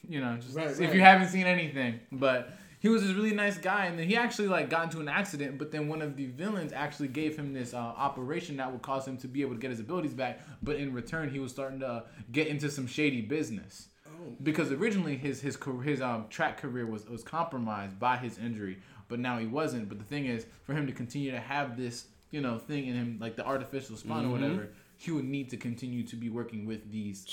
you 0.08 0.22
know, 0.22 0.38
just 0.38 0.56
Right, 0.56 0.68
if 0.68 0.80
right. 0.80 0.94
you 0.94 1.02
haven't 1.02 1.28
seen 1.28 1.46
anything, 1.46 2.00
but 2.12 2.54
he 2.82 2.90
was 2.90 3.04
this 3.04 3.14
really 3.14 3.34
nice 3.34 3.58
guy, 3.58 3.86
and 3.86 3.98
then 3.98 4.08
he 4.08 4.18
actually 4.18 4.48
like 4.50 4.70
got 4.70 4.84
into 4.86 5.00
an 5.00 5.08
accident. 5.08 5.58
But 5.58 5.72
then 5.72 5.88
one 5.88 6.02
of 6.02 6.18
the 6.18 6.26
villains 6.26 6.74
actually 6.74 7.08
gave 7.10 7.38
him 7.38 7.54
this 7.54 7.74
uh, 7.74 7.78
operation 7.78 8.58
that 8.58 8.72
would 8.72 8.82
cause 8.82 9.08
him 9.08 9.18
to 9.18 9.28
be 9.28 9.42
able 9.42 9.54
to 9.54 9.60
get 9.62 9.70
his 9.72 9.80
abilities 9.80 10.14
back. 10.14 10.40
But 10.62 10.76
in 10.78 10.92
return, 10.94 11.30
he 11.30 11.40
was 11.40 11.52
starting 11.52 11.80
to 11.82 12.04
get 12.32 12.48
into 12.48 12.70
some 12.70 12.88
shady 12.88 13.22
business 13.22 13.88
Oh. 14.08 14.36
because 14.44 14.72
originally 14.72 15.16
his 15.16 15.40
his 15.42 15.58
his 15.84 16.02
um 16.02 16.26
track 16.30 16.58
career 16.60 16.86
was 16.86 17.08
was 17.08 17.24
compromised 17.24 17.98
by 18.00 18.18
his 18.18 18.38
injury, 18.38 18.80
but 19.08 19.20
now 19.20 19.38
he 19.38 19.46
wasn't. 19.48 19.88
But 19.88 20.00
the 20.00 20.06
thing 20.06 20.26
is, 20.26 20.46
for 20.64 20.74
him 20.74 20.86
to 20.88 20.94
continue 20.94 21.32
to 21.32 21.40
have 21.40 21.78
this 21.78 22.08
you 22.32 22.42
know 22.42 22.58
thing 22.58 22.88
in 22.88 22.96
him, 22.96 23.18
like 23.22 23.36
the 23.36 23.46
artificial 23.46 23.96
spine 23.96 24.26
or 24.26 24.30
whatever, 24.30 24.70
he 24.98 25.12
would 25.12 25.26
need 25.26 25.50
to 25.52 25.58
continue 25.58 26.04
to 26.08 26.16
be 26.16 26.30
working 26.30 26.66
with 26.66 26.92
these 26.92 27.26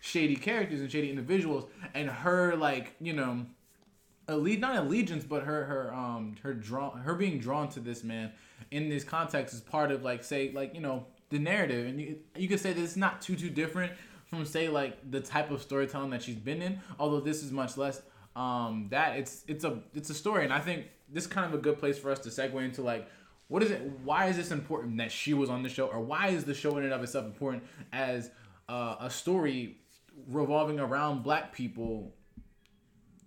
shady 0.00 0.36
characters 0.36 0.80
and 0.80 0.90
shady 0.90 1.08
individuals, 1.10 1.68
and 1.94 2.08
her 2.08 2.54
like 2.56 2.94
you 3.00 3.12
know 3.12 3.46
elite 4.28 4.60
not 4.60 4.76
allegiance 4.76 5.24
but 5.24 5.42
her 5.42 5.64
her 5.64 5.94
um 5.94 6.34
her 6.42 6.54
drawn 6.54 6.98
her 7.00 7.14
being 7.14 7.38
drawn 7.38 7.68
to 7.68 7.80
this 7.80 8.02
man 8.02 8.32
in 8.70 8.88
this 8.88 9.04
context 9.04 9.54
is 9.54 9.60
part 9.60 9.92
of 9.92 10.02
like 10.02 10.24
say 10.24 10.50
like 10.52 10.74
you 10.74 10.80
know 10.80 11.06
the 11.34 11.38
narrative. 11.38 11.86
And 11.86 12.00
you 12.00 12.18
you 12.36 12.48
could 12.48 12.60
say 12.60 12.72
that 12.72 12.82
it's 12.82 12.96
not 12.96 13.20
too 13.20 13.36
too 13.36 13.50
different 13.50 13.92
from 14.26 14.44
say 14.44 14.68
like 14.68 15.10
the 15.10 15.20
type 15.20 15.50
of 15.50 15.60
storytelling 15.60 16.10
that 16.10 16.22
she's 16.22 16.36
been 16.36 16.62
in 16.62 16.80
although 16.98 17.20
this 17.20 17.42
is 17.42 17.52
much 17.52 17.76
less 17.76 18.00
um 18.36 18.86
that. 18.90 19.18
It's 19.18 19.44
it's 19.46 19.64
a 19.64 19.80
it's 19.94 20.10
a 20.10 20.14
story. 20.14 20.44
And 20.44 20.52
i 20.52 20.60
think 20.60 20.86
this 21.12 21.24
is 21.24 21.30
kind 21.30 21.46
of 21.46 21.58
a 21.58 21.62
good 21.62 21.78
place 21.78 21.98
for 21.98 22.10
us 22.10 22.18
to 22.20 22.30
segue 22.30 22.64
into 22.64 22.82
like 22.82 23.08
what 23.48 23.62
is 23.62 23.70
it 23.70 23.82
why 24.04 24.26
is 24.26 24.36
this 24.36 24.50
important 24.50 24.96
that 24.98 25.12
she 25.12 25.34
was 25.34 25.50
on 25.50 25.62
the 25.62 25.68
show? 25.68 25.86
Or 25.86 26.00
why 26.00 26.28
is 26.28 26.44
the 26.44 26.54
show 26.54 26.76
in 26.78 26.84
and 26.84 26.92
of 26.92 27.02
itself 27.02 27.26
important 27.26 27.64
as 27.92 28.30
uh, 28.68 28.96
a 29.00 29.10
story 29.10 29.76
revolving 30.28 30.78
around 30.80 31.22
black 31.22 31.52
people 31.52 32.14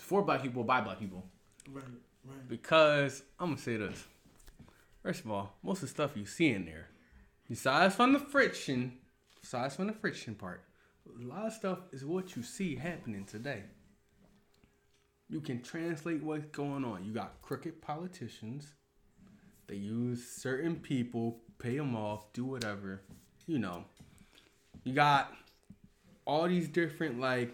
for 0.07 0.21
black 0.21 0.41
people 0.41 0.63
by 0.63 0.79
black 0.79 0.99
people 0.99 1.29
Right, 1.69 1.83
right. 2.25 2.47
Because 2.47 3.23
I'm 3.39 3.49
gonna 3.49 3.61
say 3.61 3.77
this. 3.77 4.05
First 5.03 5.25
of 5.25 5.31
all, 5.31 5.57
most 5.63 5.77
of 5.77 5.81
the 5.81 5.87
stuff 5.87 6.11
you 6.15 6.25
see 6.25 6.49
in 6.49 6.65
there, 6.65 6.87
besides 7.47 7.95
from 7.95 8.13
the 8.13 8.19
friction, 8.19 8.93
besides 9.41 9.75
from 9.75 9.87
the 9.87 9.93
friction 9.93 10.35
part, 10.35 10.63
a 11.07 11.25
lot 11.25 11.47
of 11.47 11.53
stuff 11.53 11.79
is 11.91 12.05
what 12.05 12.35
you 12.35 12.43
see 12.43 12.75
happening 12.75 13.25
today. 13.25 13.63
You 15.29 15.41
can 15.41 15.61
translate 15.61 16.23
what's 16.23 16.45
going 16.45 16.85
on. 16.85 17.03
You 17.03 17.13
got 17.13 17.41
crooked 17.41 17.81
politicians. 17.81 18.73
They 19.67 19.75
use 19.75 20.25
certain 20.25 20.77
people, 20.77 21.41
pay 21.59 21.77
them 21.77 21.95
off, 21.95 22.31
do 22.31 22.45
whatever. 22.45 23.01
You 23.45 23.59
know. 23.59 23.83
You 24.85 24.93
got 24.93 25.33
all 26.23 26.47
these 26.47 26.69
different 26.69 27.19
like, 27.19 27.51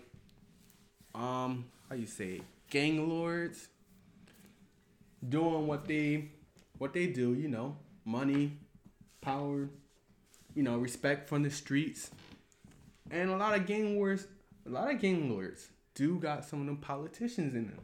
um, 1.15 1.65
how 1.93 1.99
you 1.99 2.07
say, 2.07 2.41
gang 2.71 3.07
lords 3.07 3.67
doing 5.29 5.67
what 5.67 5.87
they 5.87 6.31
what 6.79 6.91
they 6.91 7.05
do, 7.05 7.35
you 7.35 7.47
know, 7.47 7.77
money, 8.03 8.57
power, 9.21 9.69
you 10.55 10.63
know, 10.63 10.79
respect 10.79 11.29
from 11.29 11.43
the 11.43 11.51
streets. 11.51 12.09
And 13.11 13.29
a 13.29 13.37
lot 13.37 13.55
of 13.55 13.67
gang 13.67 13.95
wars, 13.95 14.25
a 14.65 14.69
lot 14.69 14.89
of 14.89 14.99
gang 14.99 15.29
lords 15.29 15.69
do 15.93 16.17
got 16.17 16.45
some 16.45 16.61
of 16.61 16.65
them 16.65 16.77
politicians 16.77 17.53
in 17.53 17.67
them. 17.67 17.81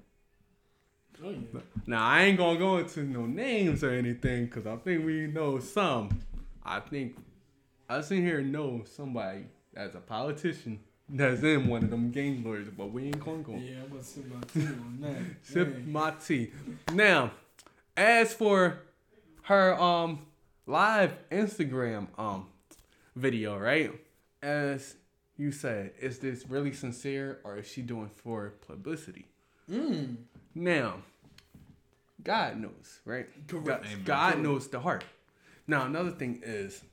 Oh 1.24 1.30
yeah. 1.30 1.60
Now 1.86 2.04
I 2.04 2.24
ain't 2.24 2.38
gonna 2.40 2.58
go 2.58 2.80
into 2.80 3.04
no 3.04 3.28
names 3.28 3.84
or 3.84 3.92
anything 3.92 4.46
because 4.46 4.66
I 4.66 4.76
think 4.78 5.06
we 5.06 5.28
know 5.28 5.60
some. 5.60 6.22
I 6.66 6.80
think 6.80 7.16
us 7.88 8.10
in 8.10 8.24
here 8.24 8.42
know 8.42 8.86
somebody 8.86 9.46
that's 9.72 9.94
a 9.94 10.00
politician 10.00 10.80
that's 11.10 11.42
in 11.44 11.68
one 11.68 11.84
of 11.84 11.90
them 11.90 12.12
game 12.12 12.44
lords, 12.44 12.70
but 12.70 12.92
we 12.92 13.06
ain't 13.06 13.24
gonna 13.24 13.40
go. 13.40 13.54
Yeah, 13.54 13.82
I'm 13.84 13.90
gonna 13.90 14.04
sip 14.04 14.26
my 14.28 14.42
tea 14.54 14.68
on 14.68 14.98
that. 15.02 15.18
Sip 15.44 15.76
Hey. 15.76 15.82
my 15.86 16.12
tea. 16.12 16.52
Now, 16.94 17.32
as 17.98 18.34
for 18.34 18.80
her 19.44 19.80
um 19.80 20.26
live 20.66 21.14
Instagram 21.32 22.08
um 22.18 22.48
video, 23.16 23.58
right? 23.58 23.92
As 24.42 24.96
you 25.38 25.52
said, 25.52 25.92
is 26.00 26.20
this 26.20 26.46
really 26.48 26.74
sincere 26.74 27.40
or 27.44 27.58
is 27.58 27.68
she 27.68 27.82
doing 27.82 28.10
for 28.14 28.54
publicity? 28.68 29.26
Mm. 29.70 30.18
Now, 30.56 30.96
God 32.24 32.58
knows, 32.60 33.00
right? 33.06 33.28
Correct. 33.48 33.84
God, 33.84 34.06
God 34.06 34.40
knows 34.40 34.68
the 34.68 34.80
heart. 34.80 35.04
Now, 35.68 35.86
another 35.86 36.12
thing 36.12 36.42
is 36.44 36.84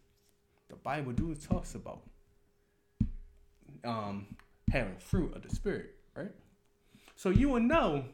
the 0.68 0.76
Bible 0.76 1.12
do 1.12 1.34
talks 1.34 1.74
about 1.74 2.02
um 3.86 4.26
having 4.70 4.96
fruit 4.96 5.34
of 5.34 5.42
the 5.42 5.54
spirit, 5.54 5.94
right? 6.16 6.32
So 7.14 7.30
you 7.30 7.48
will 7.48 7.60
know 7.60 8.04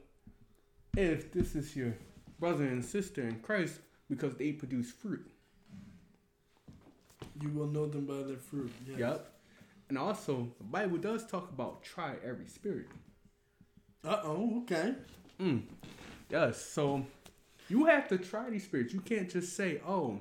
if 0.97 1.33
this 1.33 1.55
is 1.55 1.75
your 1.75 1.95
brother 2.39 2.65
and 2.65 2.85
sister 2.85 3.23
in 3.23 3.41
Christ 3.41 3.81
because 4.09 4.37
they 4.37 4.53
produce 4.53 4.91
fruit. 4.91 5.27
You 7.41 7.49
will 7.49 7.67
know 7.67 7.87
them 7.87 8.05
by 8.05 8.23
their 8.23 8.37
fruit. 8.37 8.71
Yes. 8.87 8.99
Yep. 8.99 9.33
And 9.89 9.99
also, 9.99 10.49
the 10.59 10.65
Bible 10.65 10.99
does 10.99 11.27
talk 11.27 11.51
about 11.51 11.83
try 11.83 12.15
every 12.25 12.47
spirit. 12.47 12.87
Uh 14.05 14.21
oh. 14.23 14.63
Okay. 14.63 14.95
Mm. 15.41 15.63
Yes. 16.31 16.65
So 16.65 17.05
you 17.69 17.87
have 17.87 18.09
to 18.09 18.19
try 18.19 18.51
these 18.51 18.65
spirits. 18.65 18.93
You 18.93 19.01
can't 19.01 19.31
just 19.31 19.57
say, 19.57 19.81
"Oh, 19.87 20.19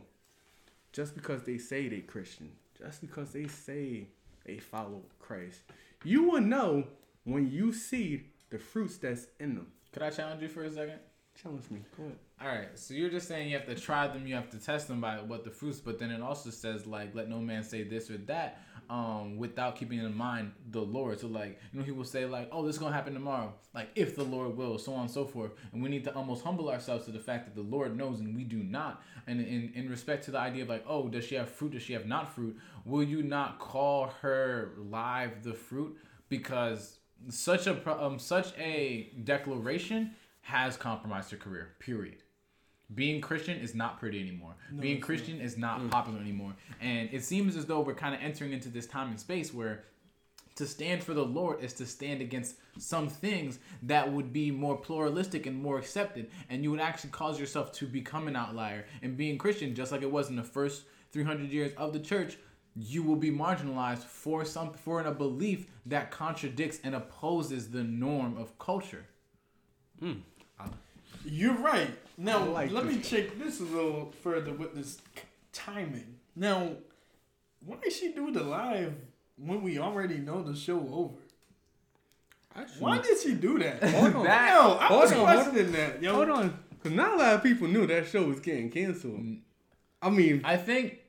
just 0.93 1.15
because 1.15 1.43
they 1.43 1.57
say 1.57 1.87
they 1.87 1.99
Christian, 1.99 2.51
just 2.77 3.01
because 3.01 3.31
they 3.31 3.47
say 3.47 4.07
they 4.45 4.57
follow 4.57 5.03
Christ." 5.19 5.61
You 6.03 6.23
will 6.23 6.41
know 6.41 6.87
when 7.23 7.51
you 7.51 7.71
see 7.73 8.27
the 8.49 8.57
fruits 8.57 8.97
that's 8.97 9.27
in 9.39 9.55
them. 9.55 9.67
could 9.93 10.03
i 10.03 10.09
challenge 10.09 10.41
you 10.41 10.49
for 10.49 10.63
a 10.63 10.71
second 10.71 10.99
Me. 11.43 11.79
Go 11.97 12.03
ahead. 12.03 12.17
All 12.39 12.47
right, 12.47 12.77
so 12.77 12.93
you're 12.93 13.09
just 13.09 13.27
saying 13.27 13.49
you 13.49 13.57
have 13.57 13.65
to 13.65 13.73
try 13.73 14.07
them, 14.07 14.27
you 14.27 14.35
have 14.35 14.49
to 14.51 14.59
test 14.59 14.87
them 14.87 15.01
by 15.01 15.15
what 15.21 15.43
the 15.43 15.49
fruits, 15.49 15.79
but 15.79 15.97
then 15.97 16.11
it 16.11 16.21
also 16.21 16.51
says 16.51 16.85
like 16.85 17.15
let 17.15 17.29
no 17.29 17.39
man 17.39 17.63
say 17.63 17.81
this 17.83 18.11
or 18.11 18.17
that, 18.17 18.61
um, 18.91 19.37
without 19.37 19.75
keeping 19.75 19.99
in 19.99 20.15
mind 20.15 20.51
the 20.69 20.81
Lord. 20.81 21.19
So 21.19 21.27
like 21.27 21.59
you 21.73 21.79
know, 21.79 21.85
he 21.85 21.91
will 21.91 22.05
say 22.05 22.25
like, 22.25 22.49
oh, 22.51 22.63
this 22.63 22.75
is 22.75 22.79
gonna 22.79 22.93
happen 22.93 23.13
tomorrow, 23.13 23.53
like 23.73 23.89
if 23.95 24.15
the 24.15 24.23
Lord 24.23 24.55
will, 24.55 24.77
so 24.77 24.93
on 24.93 25.01
and 25.01 25.11
so 25.11 25.25
forth, 25.25 25.51
and 25.73 25.81
we 25.81 25.89
need 25.89 26.03
to 26.03 26.13
almost 26.13 26.43
humble 26.43 26.69
ourselves 26.69 27.05
to 27.05 27.11
the 27.11 27.19
fact 27.19 27.45
that 27.45 27.55
the 27.55 27.67
Lord 27.67 27.97
knows 27.97 28.19
and 28.19 28.35
we 28.35 28.43
do 28.43 28.61
not. 28.61 29.01
And 29.25 29.39
in 29.39 29.71
in 29.73 29.89
respect 29.89 30.25
to 30.25 30.31
the 30.31 30.39
idea 30.39 30.61
of 30.63 30.69
like, 30.69 30.85
oh, 30.87 31.09
does 31.09 31.25
she 31.25 31.35
have 31.35 31.49
fruit? 31.49 31.71
Does 31.73 31.81
she 31.81 31.93
have 31.93 32.05
not 32.05 32.33
fruit? 32.35 32.55
Will 32.85 33.03
you 33.03 33.23
not 33.23 33.57
call 33.57 34.13
her 34.21 34.73
live 34.77 35.41
the 35.43 35.53
fruit 35.53 35.97
because 36.29 36.99
such 37.29 37.67
a 37.67 38.03
um 38.03 38.19
such 38.19 38.51
a 38.57 39.11
declaration 39.23 40.11
has 40.41 40.77
compromised 40.77 41.31
her 41.31 41.37
career. 41.37 41.69
Period. 41.79 42.23
Being 42.93 43.21
Christian 43.21 43.57
is 43.59 43.73
not 43.73 43.99
pretty 43.99 44.19
anymore. 44.19 44.55
Being 44.79 44.97
it's 44.97 45.05
Christian 45.05 45.39
is 45.39 45.57
not 45.57 45.79
mm. 45.79 45.89
popular 45.89 46.19
anymore. 46.19 46.53
And 46.81 47.09
it 47.13 47.23
seems 47.23 47.55
as 47.55 47.65
though 47.65 47.79
we're 47.79 47.93
kind 47.93 48.13
of 48.13 48.21
entering 48.21 48.51
into 48.51 48.69
this 48.69 48.85
time 48.85 49.09
and 49.09 49.19
space 49.19 49.53
where 49.53 49.83
to 50.55 50.67
stand 50.67 51.01
for 51.01 51.13
the 51.13 51.23
Lord 51.23 51.63
is 51.63 51.73
to 51.73 51.85
stand 51.85 52.21
against 52.21 52.55
some 52.77 53.07
things 53.07 53.59
that 53.83 54.11
would 54.11 54.33
be 54.33 54.51
more 54.51 54.75
pluralistic 54.75 55.45
and 55.45 55.61
more 55.61 55.77
accepted. 55.77 56.29
And 56.49 56.63
you 56.63 56.71
would 56.71 56.81
actually 56.81 57.11
cause 57.11 57.39
yourself 57.39 57.71
to 57.73 57.87
become 57.87 58.27
an 58.27 58.35
outlier. 58.35 58.85
And 59.01 59.15
being 59.15 59.37
Christian, 59.37 59.73
just 59.73 59.91
like 59.91 60.01
it 60.01 60.11
was 60.11 60.29
in 60.29 60.35
the 60.35 60.43
first 60.43 60.83
300 61.13 61.49
years 61.49 61.71
of 61.77 61.93
the 61.93 61.99
church, 61.99 62.37
you 62.75 63.03
will 63.03 63.15
be 63.15 63.31
marginalized 63.31 64.03
for 64.03 64.45
some 64.45 64.73
for 64.73 65.01
a 65.01 65.11
belief 65.11 65.67
that 65.85 66.11
contradicts 66.11 66.79
and 66.83 66.95
opposes 66.95 67.69
the 67.69 67.83
norm 67.83 68.37
of 68.37 68.57
culture. 68.59 69.05
Hmm. 69.99 70.19
You're 71.25 71.53
right. 71.57 71.89
Now 72.17 72.45
like 72.45 72.71
let 72.71 72.85
this. 72.87 72.95
me 72.95 73.01
check 73.01 73.37
this 73.39 73.59
a 73.59 73.63
little 73.63 74.13
further 74.21 74.53
with 74.53 74.75
this 74.75 74.99
timing. 75.53 76.17
Now, 76.35 76.71
why 77.65 77.77
did 77.81 77.93
she 77.93 78.11
do 78.13 78.31
the 78.31 78.43
live 78.43 78.93
when 79.37 79.61
we 79.61 79.79
already 79.79 80.17
know 80.17 80.41
the 80.43 80.55
show 80.55 80.79
over? 80.91 81.15
Why 82.79 82.97
did 82.99 83.17
she 83.19 83.33
do 83.35 83.59
that? 83.59 83.81
Hold 83.83 84.15
on. 84.15 84.23
That- 84.25 84.53
Yo, 84.61 84.71
I 84.73 84.93
was 84.99 85.11
on. 85.13 85.19
questioning 85.21 85.71
that. 85.71 86.03
Yo, 86.03 86.13
Hold 86.15 86.29
on, 86.29 86.59
because 86.71 86.91
not 86.91 87.13
a 87.13 87.17
lot 87.17 87.35
of 87.35 87.43
people 87.43 87.67
knew 87.67 87.87
that 87.87 88.07
show 88.07 88.23
was 88.23 88.39
getting 88.39 88.69
canceled. 88.69 89.19
Mm. 89.21 89.39
I 90.01 90.09
mean, 90.09 90.41
I 90.43 90.57
think 90.57 90.99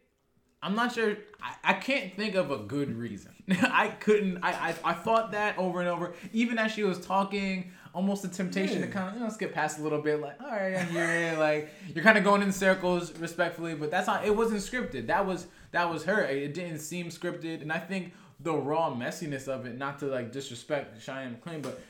I'm 0.62 0.76
not 0.76 0.92
sure. 0.92 1.16
I, 1.42 1.54
I 1.70 1.72
can't 1.74 2.14
think 2.14 2.36
of 2.36 2.50
a 2.52 2.58
good 2.58 2.94
reason. 2.96 3.32
I 3.62 3.88
couldn't. 3.88 4.38
I, 4.44 4.50
I 4.70 4.74
I 4.84 4.92
thought 4.94 5.32
that 5.32 5.58
over 5.58 5.80
and 5.80 5.88
over. 5.88 6.14
Even 6.32 6.58
as 6.58 6.70
she 6.72 6.84
was 6.84 7.04
talking, 7.04 7.72
almost 7.94 8.24
a 8.24 8.28
temptation 8.28 8.80
to 8.80 8.86
Yeah. 8.86 8.92
kind 8.92 9.08
of 9.10 9.14
you 9.16 9.20
know 9.20 9.28
skip 9.30 9.52
past 9.52 9.78
a 9.78 9.82
little 9.82 10.00
bit. 10.00 10.20
Like, 10.20 10.40
all 10.40 10.48
right, 10.50 10.74
I 10.76 10.82
hear 10.84 11.04
it. 11.04 11.38
Like 11.38 11.70
you're 11.94 12.04
kind 12.04 12.18
of 12.18 12.24
going 12.24 12.42
in 12.42 12.52
circles 12.52 13.16
respectfully, 13.18 13.74
but 13.74 13.90
that's 13.90 14.06
not. 14.06 14.24
It 14.24 14.34
wasn't 14.36 14.60
scripted. 14.60 15.06
That 15.08 15.26
was 15.26 15.46
that 15.72 15.90
was 15.90 16.04
her. 16.04 16.22
It 16.24 16.54
didn't 16.54 16.78
seem 16.78 17.08
scripted, 17.08 17.62
and 17.62 17.72
I 17.72 17.78
think 17.78 18.12
the 18.40 18.54
raw 18.54 18.90
messiness 18.94 19.46
of 19.48 19.66
it. 19.66 19.76
Not 19.78 19.98
to 20.00 20.06
like 20.06 20.32
disrespect 20.32 21.04
China 21.04 21.20
Anne 21.30 21.36
McClain, 21.36 21.62
but 21.62 21.80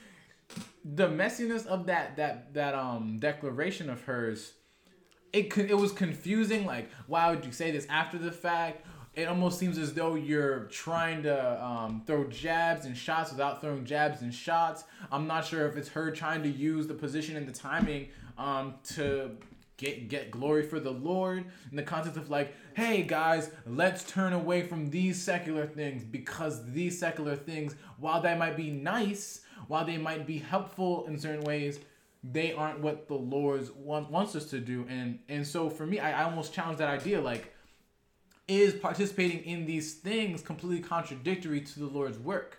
the 0.85 1.09
messiness 1.09 1.67
of 1.67 1.87
that 1.87 2.17
that 2.17 2.53
that 2.55 2.75
um 2.75 3.19
declaration 3.19 3.89
of 3.89 4.03
hers 4.03 4.53
it 5.33 5.49
con- 5.51 5.67
it 5.67 5.79
was 5.79 5.93
confusing. 5.93 6.67
Like, 6.67 6.91
why 7.07 7.31
would 7.31 7.45
you 7.45 7.53
say 7.53 7.71
this 7.71 7.87
after 7.89 8.19
the 8.19 8.31
fact? 8.33 8.85
It 9.15 9.29
almost 9.29 9.59
seems 9.59 9.77
as 9.77 9.93
though 9.93 10.15
you're 10.15 10.61
trying 10.71 11.23
to 11.25 11.63
um, 11.63 12.03
throw 12.07 12.25
jabs 12.25 12.87
and 12.87 12.97
shots 12.97 13.31
without 13.31 13.61
throwing 13.61 13.85
jabs 13.85 14.23
and 14.23 14.35
shots. 14.35 14.85
I'm 15.11 15.27
not 15.27 15.45
sure 15.45 15.67
if 15.67 15.77
it's 15.77 15.91
her 15.91 16.11
trying 16.11 16.43
to 16.45 16.49
use 16.49 16.87
the 16.87 16.95
position 16.95 17.37
and 17.37 17.47
the 17.47 17.53
timing 17.53 18.09
um, 18.39 18.75
to 18.95 19.33
get 19.77 20.09
get 20.09 20.31
glory 20.31 20.63
for 20.63 20.81
the 20.81 20.91
Lord 20.91 21.45
in 21.71 21.77
the 21.77 21.83
context 21.83 22.17
of 22.17 22.31
like, 22.31 22.55
hey 22.75 23.03
guys, 23.03 23.51
let's 23.67 24.05
turn 24.05 24.33
away 24.33 24.63
from 24.63 24.89
these 24.89 25.21
secular 25.21 25.67
things 25.67 26.05
because 26.05 26.65
these 26.73 26.99
secular 26.99 27.37
things, 27.37 27.75
while 27.99 28.23
they 28.23 28.35
might 28.35 28.57
be 28.57 28.71
nice, 28.71 29.41
while 29.69 29.85
they 29.85 29.99
might 29.99 30.27
be 30.27 30.39
helpful 30.39 31.05
in 31.07 31.19
certain 31.19 31.43
ways, 31.43 31.81
they 32.25 32.53
aren't 32.53 32.81
what 32.81 33.09
the 33.09 33.15
Lord 33.15 33.69
want, 33.77 34.11
wants 34.11 34.37
us 34.37 34.47
to 34.51 34.59
do. 34.59 34.87
And 34.89 35.19
and 35.29 35.47
so 35.47 35.69
for 35.69 35.85
me, 35.85 35.99
I, 35.99 36.23
I 36.23 36.25
almost 36.25 36.55
challenge 36.55 36.79
that 36.79 36.89
idea 36.89 37.21
like, 37.21 37.53
is 38.61 38.75
participating 38.75 39.45
in 39.45 39.67
these 39.67 39.95
things 39.95 40.43
completely 40.43 40.81
contradictory 40.81 41.61
to 41.61 41.79
the 41.81 41.87
Lord's 41.87 42.19
work? 42.19 42.59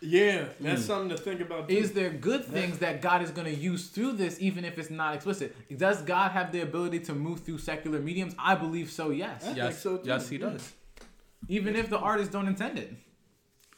Yeah, 0.00 0.46
that's 0.60 0.84
something 0.84 1.08
to 1.10 1.16
think 1.16 1.40
about. 1.40 1.68
Too. 1.68 1.76
Is 1.76 1.92
there 1.92 2.10
good 2.10 2.44
things 2.44 2.78
that 2.78 3.00
God 3.00 3.22
is 3.22 3.30
going 3.30 3.46
to 3.46 3.54
use 3.54 3.88
through 3.88 4.12
this, 4.12 4.38
even 4.40 4.64
if 4.64 4.78
it's 4.78 4.90
not 4.90 5.14
explicit? 5.14 5.56
Does 5.78 6.02
God 6.02 6.32
have 6.32 6.52
the 6.52 6.60
ability 6.60 7.00
to 7.00 7.14
move 7.14 7.40
through 7.40 7.58
secular 7.58 8.00
mediums? 8.00 8.34
I 8.38 8.54
believe 8.54 8.90
so. 8.90 9.10
Yes. 9.10 9.46
I 9.46 9.52
Yes, 9.52 9.82
so, 9.82 10.00
yes, 10.04 10.28
he 10.28 10.38
does. 10.38 10.72
Even 11.48 11.76
if 11.76 11.88
the 11.88 11.98
artists 11.98 12.32
don't 12.32 12.48
intend 12.48 12.78
it. 12.78 12.92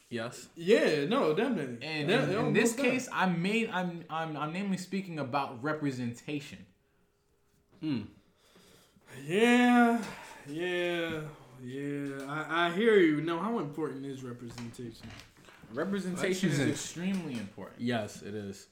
Yes. 0.09 0.47
Yeah, 0.55 1.05
no, 1.05 1.33
definitely. 1.33 1.85
And 1.85 2.09
Yeah, 2.09 2.23
in, 2.23 2.47
in 2.47 2.53
this 2.53 2.73
case, 2.73 3.09
I'm 3.11 3.41
made. 3.41 3.69
I'm, 3.71 4.05
I'm 4.09 4.37
I'm 4.37 4.53
namely 4.53 4.77
speaking 4.77 5.19
about 5.19 5.61
representation. 5.61 6.65
Hmm. 7.81 8.01
Yeah, 9.25 10.01
yeah, 10.47 11.21
yeah. 11.63 12.25
I, 12.27 12.67
I 12.67 12.71
hear 12.71 12.97
you. 12.97 13.21
Now, 13.21 13.39
how 13.39 13.59
important 13.59 14.05
is 14.05 14.23
representation? 14.23 15.07
Representation 15.73 16.49
is 16.49 16.59
extremely 16.59 17.33
important. 17.33 17.81
Yes, 17.81 18.21
it 18.21 18.33
is. 18.33 18.67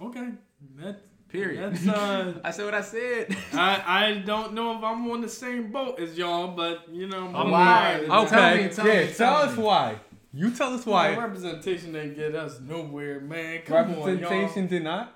Okay, 0.00 0.28
that 0.76 1.00
Period. 1.28 1.74
that's 1.74 1.86
uh. 1.88 2.34
I 2.44 2.50
said 2.52 2.64
what 2.64 2.74
I 2.74 2.80
said. 2.80 3.36
I, 3.52 3.82
I 3.86 4.12
don't 4.24 4.54
know 4.54 4.76
if 4.78 4.84
I'm 4.84 5.10
on 5.10 5.20
the 5.20 5.28
same 5.28 5.72
boat 5.72 5.98
as 5.98 6.16
y'all, 6.16 6.48
but 6.48 6.88
you 6.92 7.08
know, 7.08 7.26
I'm 7.34 7.50
why? 7.50 8.04
not. 8.06 8.28
Tell 8.28 8.40
Okay. 8.40 8.66
me, 8.68 8.72
tell 8.72 8.86
yeah, 8.86 9.00
me, 9.00 9.06
tell 9.08 9.14
tell 9.16 9.36
us 9.50 9.56
me. 9.56 9.62
why. 9.64 9.96
You 10.32 10.50
tell 10.52 10.74
us 10.74 10.84
Why 10.86 11.16
why. 11.16 11.22
representation 11.24 11.92
didn't 11.94 12.14
get 12.14 12.34
us 12.36 12.60
nowhere, 12.60 13.18
man. 13.20 13.62
Come 13.64 13.94
Representation 13.94 14.62
on, 14.64 14.68
did 14.68 14.84
not. 14.84 15.14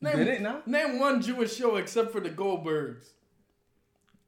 y'all. 0.00 0.16
Did 0.16 0.28
it 0.28 0.42
not? 0.42 0.66
Name 0.68 0.98
one 0.98 1.22
Jewish 1.22 1.54
show 1.56 1.76
except 1.76 2.10
for 2.10 2.20
the 2.20 2.30
Goldbergs. 2.30 3.06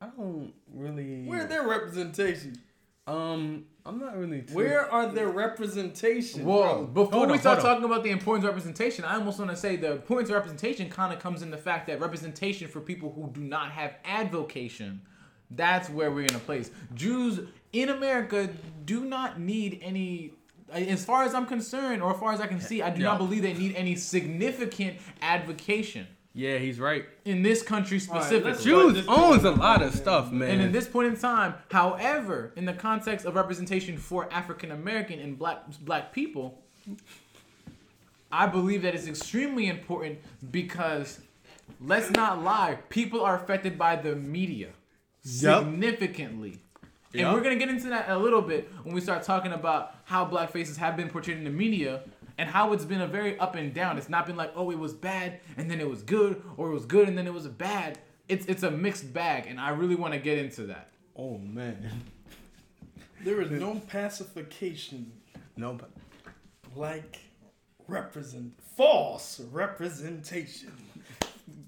I 0.00 0.06
don't 0.16 0.52
really. 0.76 1.24
Where's 1.24 1.48
their 1.48 1.66
representation? 1.66 2.60
Um, 3.06 3.66
I'm 3.84 4.00
not 4.00 4.16
really. 4.16 4.42
Too, 4.42 4.54
Where 4.54 4.90
are 4.92 5.06
their 5.06 5.28
representation? 5.28 6.44
Well, 6.44 6.84
before 6.86 7.12
Hold 7.12 7.28
we 7.28 7.34
on, 7.34 7.40
start 7.40 7.58
hold 7.58 7.68
on. 7.68 7.74
talking 7.76 7.90
about 7.90 8.02
the 8.04 8.10
importance 8.10 8.44
of 8.44 8.48
representation, 8.50 9.04
I 9.04 9.14
almost 9.14 9.38
want 9.38 9.50
to 9.52 9.56
say 9.56 9.76
the 9.76 9.92
importance 9.92 10.28
of 10.28 10.34
representation 10.34 10.90
kind 10.90 11.12
of 11.12 11.20
comes 11.20 11.42
in 11.42 11.50
the 11.52 11.56
fact 11.56 11.86
that 11.86 12.00
representation 12.00 12.66
for 12.68 12.80
people 12.80 13.12
who 13.12 13.30
do 13.32 13.40
not 13.46 13.70
have 13.70 13.94
advocation, 14.04 15.02
that's 15.52 15.88
where 15.88 16.10
we're 16.10 16.26
in 16.26 16.34
a 16.34 16.40
place. 16.40 16.70
Jews 16.94 17.40
in 17.72 17.90
America 17.90 18.48
do 18.84 19.04
not 19.04 19.38
need 19.40 19.80
any. 19.82 20.32
As 20.72 21.04
far 21.04 21.22
as 21.22 21.32
I'm 21.32 21.46
concerned, 21.46 22.02
or 22.02 22.12
as 22.12 22.18
far 22.18 22.32
as 22.32 22.40
I 22.40 22.48
can 22.48 22.60
see, 22.60 22.82
I 22.82 22.90
do 22.90 23.00
Yeah. 23.00 23.06
not 23.10 23.18
believe 23.18 23.42
they 23.42 23.54
need 23.54 23.76
any 23.76 23.94
significant 23.94 24.96
advocation 25.22 26.08
Yeah, 26.36 26.58
he's 26.58 26.78
right. 26.78 27.06
in 27.24 27.40
this 27.42 27.62
country 27.62 27.98
specifically. 27.98 28.50
let's- 28.50 28.62
Jews 28.62 29.02
owns 29.08 29.44
a 29.44 29.52
lot 29.52 29.80
of 29.80 29.94
stuff, 29.94 30.30
man. 30.30 30.50
And 30.50 30.60
in 30.60 30.70
this 30.70 30.86
point 30.86 31.08
in 31.08 31.16
time, 31.16 31.54
however, 31.72 32.52
in 32.56 32.66
the 32.66 32.74
context 32.74 33.24
of 33.24 33.34
representation 33.34 33.96
for 33.96 34.30
African 34.30 34.70
American 34.70 35.18
and 35.18 35.38
black 35.38 35.62
black 35.80 36.12
people, 36.12 36.62
I 38.30 38.46
believe 38.46 38.82
that 38.82 38.94
it's 38.94 39.06
extremely 39.06 39.66
important 39.68 40.18
because 40.50 41.20
let's 41.80 42.10
not 42.10 42.42
lie, 42.42 42.78
people 42.90 43.22
are 43.22 43.34
affected 43.36 43.78
by 43.78 43.96
the 43.96 44.14
media 44.14 44.68
Yup. 45.24 45.64
significantly. 45.64 46.58
And 47.12 47.20
Yup. 47.22 47.34
we're 47.34 47.40
gonna 47.40 47.56
get 47.56 47.70
into 47.70 47.88
that 47.88 48.10
a 48.10 48.18
little 48.18 48.42
bit 48.42 48.70
when 48.82 48.94
we 48.94 49.00
start 49.00 49.22
talking 49.22 49.52
about 49.52 49.94
how 50.04 50.26
black 50.26 50.50
faces 50.50 50.76
have 50.76 50.98
been 50.98 51.08
portrayed 51.08 51.38
in 51.38 51.44
the 51.44 51.50
media 51.50 52.02
and 52.38 52.48
how 52.50 52.72
it's 52.72 52.84
been 52.84 53.00
a 53.00 53.06
very 53.06 53.38
up 53.38 53.54
and 53.54 53.72
down. 53.72 53.96
It's 53.98 54.08
not 54.08 54.26
been 54.26 54.36
like, 54.36 54.52
oh, 54.56 54.70
it 54.70 54.78
was 54.78 54.92
bad 54.92 55.40
and 55.56 55.70
then 55.70 55.80
it 55.80 55.88
was 55.88 56.02
good, 56.02 56.42
or 56.56 56.70
it 56.70 56.74
was 56.74 56.86
good 56.86 57.08
and 57.08 57.16
then 57.16 57.26
it 57.26 57.32
was 57.34 57.46
bad. 57.48 57.98
It's 58.28 58.46
it's 58.46 58.62
a 58.64 58.70
mixed 58.70 59.12
bag, 59.12 59.46
and 59.46 59.60
I 59.60 59.70
really 59.70 59.94
want 59.94 60.12
to 60.14 60.18
get 60.18 60.38
into 60.38 60.64
that. 60.66 60.90
oh 61.16 61.38
man, 61.38 61.90
there 63.24 63.40
is 63.40 63.50
no 63.50 63.80
pacification 63.86 65.12
no, 65.56 65.72
but 65.74 65.90
like 66.74 67.18
represent 67.88 68.52
false 68.76 69.40
representation. 69.52 70.72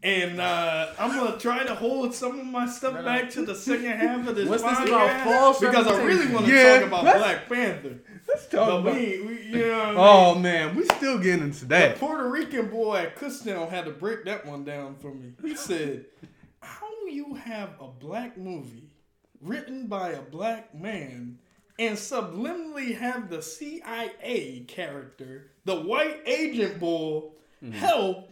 And 0.02 0.40
uh, 0.40 0.92
I'm 0.98 1.10
gonna 1.16 1.38
try 1.38 1.64
to 1.64 1.74
hold 1.74 2.14
some 2.14 2.38
of 2.38 2.46
my 2.46 2.68
stuff 2.68 2.94
No, 2.94 3.00
no. 3.00 3.04
back 3.06 3.30
to 3.30 3.44
the 3.44 3.54
second 3.54 3.86
half 3.86 4.26
of 4.28 4.36
this 4.36 4.48
What's 4.48 4.62
this 4.62 4.78
about 4.88 5.24
false 5.24 5.58
because 5.60 5.86
I 5.88 6.02
really 6.04 6.32
want 6.32 6.46
to 6.46 6.52
Yeah, 6.52 6.78
talk 6.80 6.86
about 6.88 7.02
Black 7.02 7.48
Panther. 7.48 7.98
Let's 8.28 8.46
talk 8.46 8.68
But 8.68 8.78
about. 8.80 8.94
we, 8.94 9.20
we, 9.20 9.42
you 9.42 9.58
know, 9.68 9.80
I 9.82 9.86
mean? 9.86 9.94
Oh 9.96 10.34
man, 10.36 10.76
we 10.76 10.84
still 10.84 11.18
getting 11.18 11.44
into 11.44 11.60
The 11.60 11.66
that. 11.66 11.98
Puerto 11.98 12.28
Rican 12.28 12.68
boy 12.68 12.96
at 12.98 13.16
Kutztown 13.16 13.68
had 13.70 13.86
to 13.86 13.90
break 13.90 14.24
that 14.24 14.46
one 14.46 14.64
down 14.64 14.96
for 14.96 15.12
me. 15.12 15.32
He 15.42 15.56
said, 15.56 16.06
"How 16.60 16.88
you 17.08 17.34
have 17.34 17.70
a 17.80 17.88
black 17.88 18.36
movie 18.36 18.90
written 19.40 19.86
by 19.86 20.10
a 20.10 20.20
black 20.22 20.74
man 20.74 21.38
and 21.78 21.96
subliminally 21.96 22.96
have 22.98 23.30
the 23.30 23.40
CIA 23.40 24.64
character, 24.66 25.50
the 25.64 25.80
white 25.80 26.20
agent 26.26 26.80
bull, 26.80 27.36
mm. 27.62 27.72
help 27.72 28.30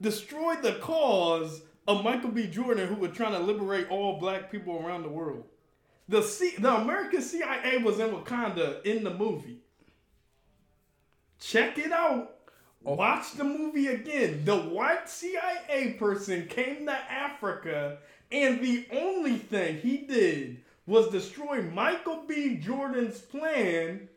destroy 0.00 0.56
the 0.56 0.74
cause 0.74 1.62
of 1.88 2.04
Michael 2.04 2.30
B. 2.30 2.46
Jordan, 2.46 2.86
who 2.88 2.96
was 2.96 3.12
trying 3.12 3.32
to 3.32 3.38
liberate 3.38 3.88
all 3.90 4.18
black 4.18 4.50
people 4.50 4.84
around 4.84 5.02
the 5.02 5.08
world? 5.08 5.44
The 6.08 6.22
C- 6.22 6.56
the 6.58 6.74
American 6.76 7.20
CIA 7.22 7.78
was 7.78 7.98
in 7.98 8.10
Wakanda 8.10 8.84
in 8.84 9.04
the 9.04 9.14
movie." 9.14 9.58
Check 11.38 11.78
it 11.78 11.92
out. 11.92 12.36
Oh. 12.84 12.94
Watch 12.94 13.32
the 13.32 13.44
movie 13.44 13.88
again. 13.88 14.44
The 14.44 14.56
white 14.56 15.08
CIA 15.08 15.96
person 15.98 16.46
came 16.46 16.86
to 16.86 16.92
Africa, 16.92 17.98
and 18.30 18.60
the 18.60 18.86
only 18.92 19.36
thing 19.36 19.78
he 19.78 19.98
did 19.98 20.62
was 20.86 21.10
destroy 21.10 21.62
Michael 21.62 22.22
B. 22.28 22.56
Jordan's 22.56 23.20
plan 23.20 24.08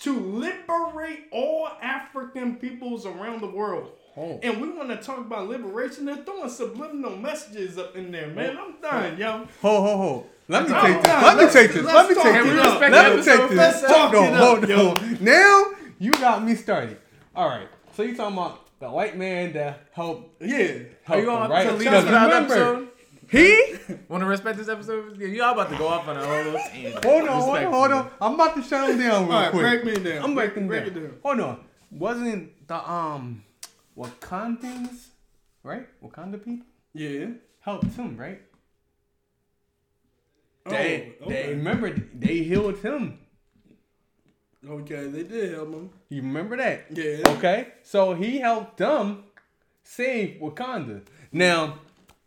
to 0.00 0.18
liberate 0.18 1.24
all 1.32 1.68
African 1.80 2.56
peoples 2.56 3.06
around 3.06 3.40
the 3.40 3.50
world. 3.50 3.92
Oh. 4.16 4.38
And 4.42 4.60
we 4.60 4.68
want 4.70 4.90
to 4.90 4.96
talk 4.96 5.18
about 5.18 5.48
liberation. 5.48 6.04
They're 6.04 6.16
throwing 6.16 6.50
subliminal 6.50 7.16
messages 7.16 7.78
up 7.78 7.96
in 7.96 8.12
there, 8.12 8.28
man. 8.28 8.56
Oh. 8.58 8.66
I'm 8.66 8.80
done, 8.80 9.18
yo. 9.18 9.48
Ho 9.62 9.82
ho 9.82 9.96
ho. 9.96 10.26
Let 10.48 10.68
me 10.68 10.74
take 10.74 11.02
this. 11.02 11.12
Let 11.22 11.36
me 11.36 11.52
take 11.52 11.72
this. 11.72 11.84
let's 11.84 12.08
me 12.08 12.14
take 12.14 12.42
this. 12.44 12.80
Let 12.80 13.16
me 13.16 13.22
take 13.22 13.50
this. 13.50 13.80
Talk 13.82 14.14
Hold 14.14 14.14
it 14.14 14.32
on, 14.32 14.34
hold 14.38 14.68
yo. 14.68 14.90
on. 14.92 15.18
Now 15.20 15.64
you 15.98 16.12
got 16.12 16.42
me 16.42 16.54
started. 16.54 16.98
All 17.36 17.48
right. 17.48 17.68
So 17.92 18.02
you 18.02 18.16
talking 18.16 18.36
about 18.36 18.78
the 18.80 18.88
white 18.90 19.16
man 19.16 19.52
that 19.52 19.88
helped 19.92 20.40
Yeah. 20.42 20.78
Are 21.08 21.18
you 21.18 21.24
going 21.26 21.50
right? 21.50 21.66
to 21.68 21.74
lead 21.74 21.88
us 21.88 22.04
that 22.04 22.32
episode? 22.42 22.88
he 23.30 23.74
Want 24.08 24.22
to 24.22 24.26
respect 24.26 24.56
this 24.56 24.68
episode? 24.70 25.18
Yeah, 25.20 25.26
you 25.28 25.42
all 25.42 25.52
about 25.52 25.68
to 25.70 25.76
go 25.76 25.86
off 25.88 26.08
on 26.08 26.16
a 26.16 26.24
whole 26.24 26.44
little 26.44 26.60
tangent. 26.60 27.04
Hold 27.04 27.28
on, 27.28 27.42
hold 27.42 27.58
on, 27.58 27.72
hold 27.72 27.92
on. 27.92 28.10
I'm 28.22 28.34
about 28.34 28.54
to 28.56 28.62
shut 28.62 28.88
him 28.88 28.98
down 28.98 29.24
real 29.26 29.32
All 29.36 29.42
right, 29.42 29.50
quick. 29.50 29.82
break 29.82 29.84
me 30.04 30.10
down. 30.10 30.24
I'm 30.24 30.34
breaking 30.34 30.66
break 30.66 30.86
down. 30.86 30.96
it 30.96 31.00
down. 31.08 31.16
Hold 31.22 31.40
on. 31.40 31.64
Wasn't 31.90 32.66
the 32.68 32.90
um 32.90 33.44
Wakandans, 33.98 35.08
right? 35.62 35.86
Wakanda 36.02 36.42
people 36.42 36.64
Yeah. 36.94 37.26
helped 37.60 37.92
him, 37.94 38.16
right? 38.16 38.40
Oh, 40.68 40.70
They 40.72 41.14
they 41.28 41.48
remember 41.54 41.90
they 42.14 42.38
healed 42.38 42.78
him. 42.78 43.18
Okay, 44.68 45.06
they 45.06 45.22
did 45.22 45.54
help 45.54 45.72
him. 45.72 45.90
You 46.08 46.22
remember 46.22 46.56
that? 46.56 46.86
Yeah. 46.90 47.18
Okay, 47.36 47.68
so 47.82 48.14
he 48.14 48.38
helped 48.38 48.76
them 48.78 49.24
save 49.84 50.40
Wakanda. 50.40 51.02
Now, 51.32 51.78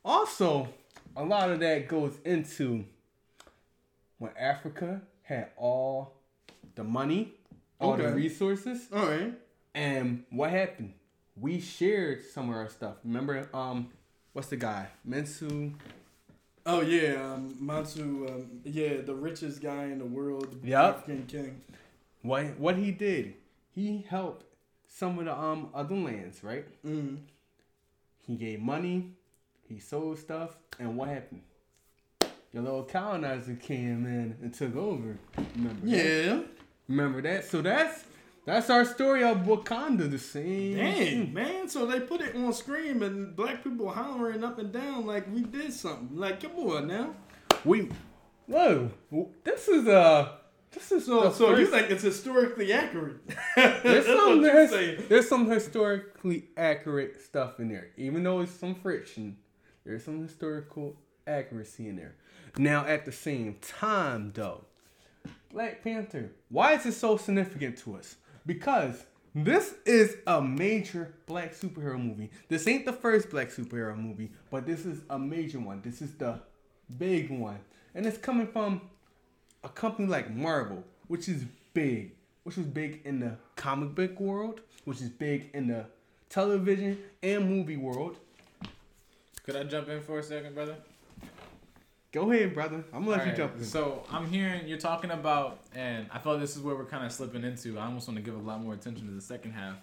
also, 0.04 0.70
a 1.16 1.24
lot 1.24 1.52
of 1.52 1.60
that 1.60 1.88
goes 1.88 2.18
into 2.24 2.86
when 4.18 4.32
Africa 4.40 5.02
had 5.24 5.50
all 5.58 6.14
the 6.76 6.84
money, 6.84 7.34
all 7.80 7.98
the 7.98 8.10
resources, 8.14 8.88
All 8.94 9.06
right. 9.08 9.34
and 9.76 10.24
what 10.30 10.52
happened? 10.52 10.94
We 11.36 11.60
shared 11.60 12.24
some 12.24 12.50
of 12.50 12.56
our 12.56 12.70
stuff. 12.70 12.96
Remember, 13.04 13.50
um, 13.54 13.90
what's 14.34 14.48
the 14.50 14.58
guy? 14.58 14.88
Mensu. 15.08 15.74
Oh 16.66 16.82
yeah, 16.82 17.34
um, 17.34 17.56
Mansu. 17.62 18.30
Um, 18.30 18.62
yeah, 18.64 19.02
the 19.02 19.16
richest 19.16 19.62
guy 19.62 19.86
in 19.86 20.00
the 20.00 20.06
world. 20.06 20.62
The 20.62 20.70
Yup. 20.70 20.98
African 20.98 21.26
king. 21.26 21.62
What 22.22 22.60
what 22.60 22.78
he 22.78 22.92
did? 22.92 23.34
He 23.74 24.06
helped 24.08 24.46
some 24.88 25.18
of 25.20 25.26
the 25.26 25.38
um 25.38 25.70
other 25.74 25.96
lands, 25.96 26.44
right? 26.44 26.66
Mm. 26.86 27.20
He 28.28 28.36
gave 28.36 28.60
money, 28.60 29.14
he 29.68 29.80
sold 29.80 30.20
stuff, 30.20 30.56
and 30.80 30.96
what 30.96 31.10
happened? 31.10 31.42
Your 32.54 32.64
little 32.64 32.84
colonizer 32.84 33.56
came 33.56 34.06
in 34.06 34.38
and 34.42 34.54
took 34.54 34.76
over. 34.76 35.18
Remember? 35.56 35.88
that? 35.88 35.98
Yeah. 35.98 36.40
Remember 36.88 37.22
that? 37.22 37.46
So 37.46 37.62
that's 37.62 38.04
that's 38.46 38.70
our 38.70 38.86
story 38.86 39.24
of 39.24 39.38
Wakanda. 39.40 40.10
The 40.10 40.18
same. 40.18 40.76
Dang, 40.78 41.34
man. 41.34 41.68
So 41.68 41.86
they 41.86 42.00
put 42.00 42.22
it 42.22 42.36
on 42.36 42.52
screen 42.54 43.02
and 43.04 43.36
black 43.36 43.64
people 43.64 43.90
hollering 43.90 44.44
up 44.44 44.60
and 44.60 44.72
down 44.72 45.06
like 45.06 45.32
we 45.32 45.42
did 45.42 45.74
something. 45.74 46.18
Like, 46.18 46.42
come 46.42 46.56
on 46.56 46.88
now. 46.88 47.14
We. 47.64 47.90
Whoa. 48.48 48.92
This 49.44 49.68
is 49.68 49.88
uh. 49.88 50.34
This 50.72 50.92
is 50.92 51.06
So, 51.06 51.32
so 51.32 51.58
you 51.58 51.68
think 51.68 51.92
it's 51.92 52.02
historically 52.04 52.72
accurate? 52.72 53.18
There's 53.58 54.06
some, 54.20 54.42
there's, 54.42 55.08
there's 55.10 55.28
some 55.28 55.50
historically 55.50 56.48
accurate 56.56 57.22
stuff 57.22 57.60
in 57.60 57.68
there. 57.68 57.90
Even 57.98 58.24
though 58.24 58.40
it's 58.40 58.54
some 58.54 58.76
friction, 58.76 59.36
there's 59.86 60.06
some 60.06 60.22
historical 60.22 60.96
accuracy 61.28 61.90
in 61.90 61.98
there. 61.98 62.16
Now, 62.58 62.86
at 62.86 63.04
the 63.06 63.12
same 63.12 63.58
time, 63.62 64.32
though, 64.34 64.64
Black 65.52 65.84
Panther, 65.84 66.32
why 66.48 66.74
is 66.74 66.86
it 66.86 66.94
so 66.94 67.18
significant 67.18 67.78
to 67.80 67.98
us? 67.98 68.16
Because 68.46 69.06
This 69.34 69.76
is 69.86 70.18
a 70.28 70.42
major 70.42 71.14
black 71.26 71.54
superhero 71.54 71.98
movie. 71.98 72.32
This 72.50 72.68
ain't 72.68 72.84
the 72.84 72.92
first 72.92 73.30
black 73.30 73.48
superhero 73.48 73.98
movie, 73.98 74.30
but 74.50 74.66
this 74.66 74.86
is 74.86 75.02
a 75.10 75.18
major 75.18 75.60
one. 75.60 75.82
This 75.82 76.02
is 76.02 76.14
the 76.16 76.42
big 76.98 77.30
one. 77.30 77.60
And 77.96 78.06
it's 78.06 78.18
coming 78.18 78.48
from 78.48 78.82
a 79.64 79.70
company 79.70 80.10
like 80.10 80.36
Marvel, 80.36 80.84
which 81.08 81.30
is 81.30 81.46
big, 81.74 82.12
which 82.44 82.58
was 82.58 82.66
big 82.66 83.02
in 83.06 83.22
the 83.22 83.38
comic 83.56 83.96
book 83.96 84.20
world, 84.20 84.60
which 84.84 85.00
is 85.00 85.08
big 85.08 85.50
in 85.54 85.68
the 85.68 85.86
television 86.28 86.98
and 87.24 87.50
movie 87.50 87.78
world. 87.78 88.18
Could 89.46 89.56
I 89.56 89.64
jump 89.64 89.88
in 89.88 90.02
for 90.02 90.20
a 90.20 90.24
second, 90.24 90.56
brother? 90.56 90.76
Go 92.12 92.30
ahead, 92.30 92.54
brother. 92.54 92.84
I'm 92.94 93.06
gonna 93.06 93.12
let 93.12 93.18
you 93.20 93.22
Alright, 93.22 93.38
jump 93.38 93.56
in. 93.58 93.64
So 93.64 94.04
I'm 94.12 94.30
hearing 94.30 94.68
you're 94.68 94.78
talking 94.78 95.12
about, 95.12 95.60
and 95.74 96.08
I 96.12 96.20
feel 96.20 96.38
this 96.38 96.58
is 96.58 96.62
where 96.62 96.76
we're 96.76 96.84
kind 96.84 97.06
of 97.06 97.12
slipping 97.14 97.46
into. 97.46 97.80
I 97.80 97.86
almost 97.86 98.06
want 98.06 98.18
to 98.18 98.22
give 98.22 98.36
a 98.36 98.38
lot 98.38 98.62
more 98.62 98.74
attention 98.74 99.08
to 99.08 99.14
the 99.14 99.22
second 99.22 99.54
half. 99.54 99.78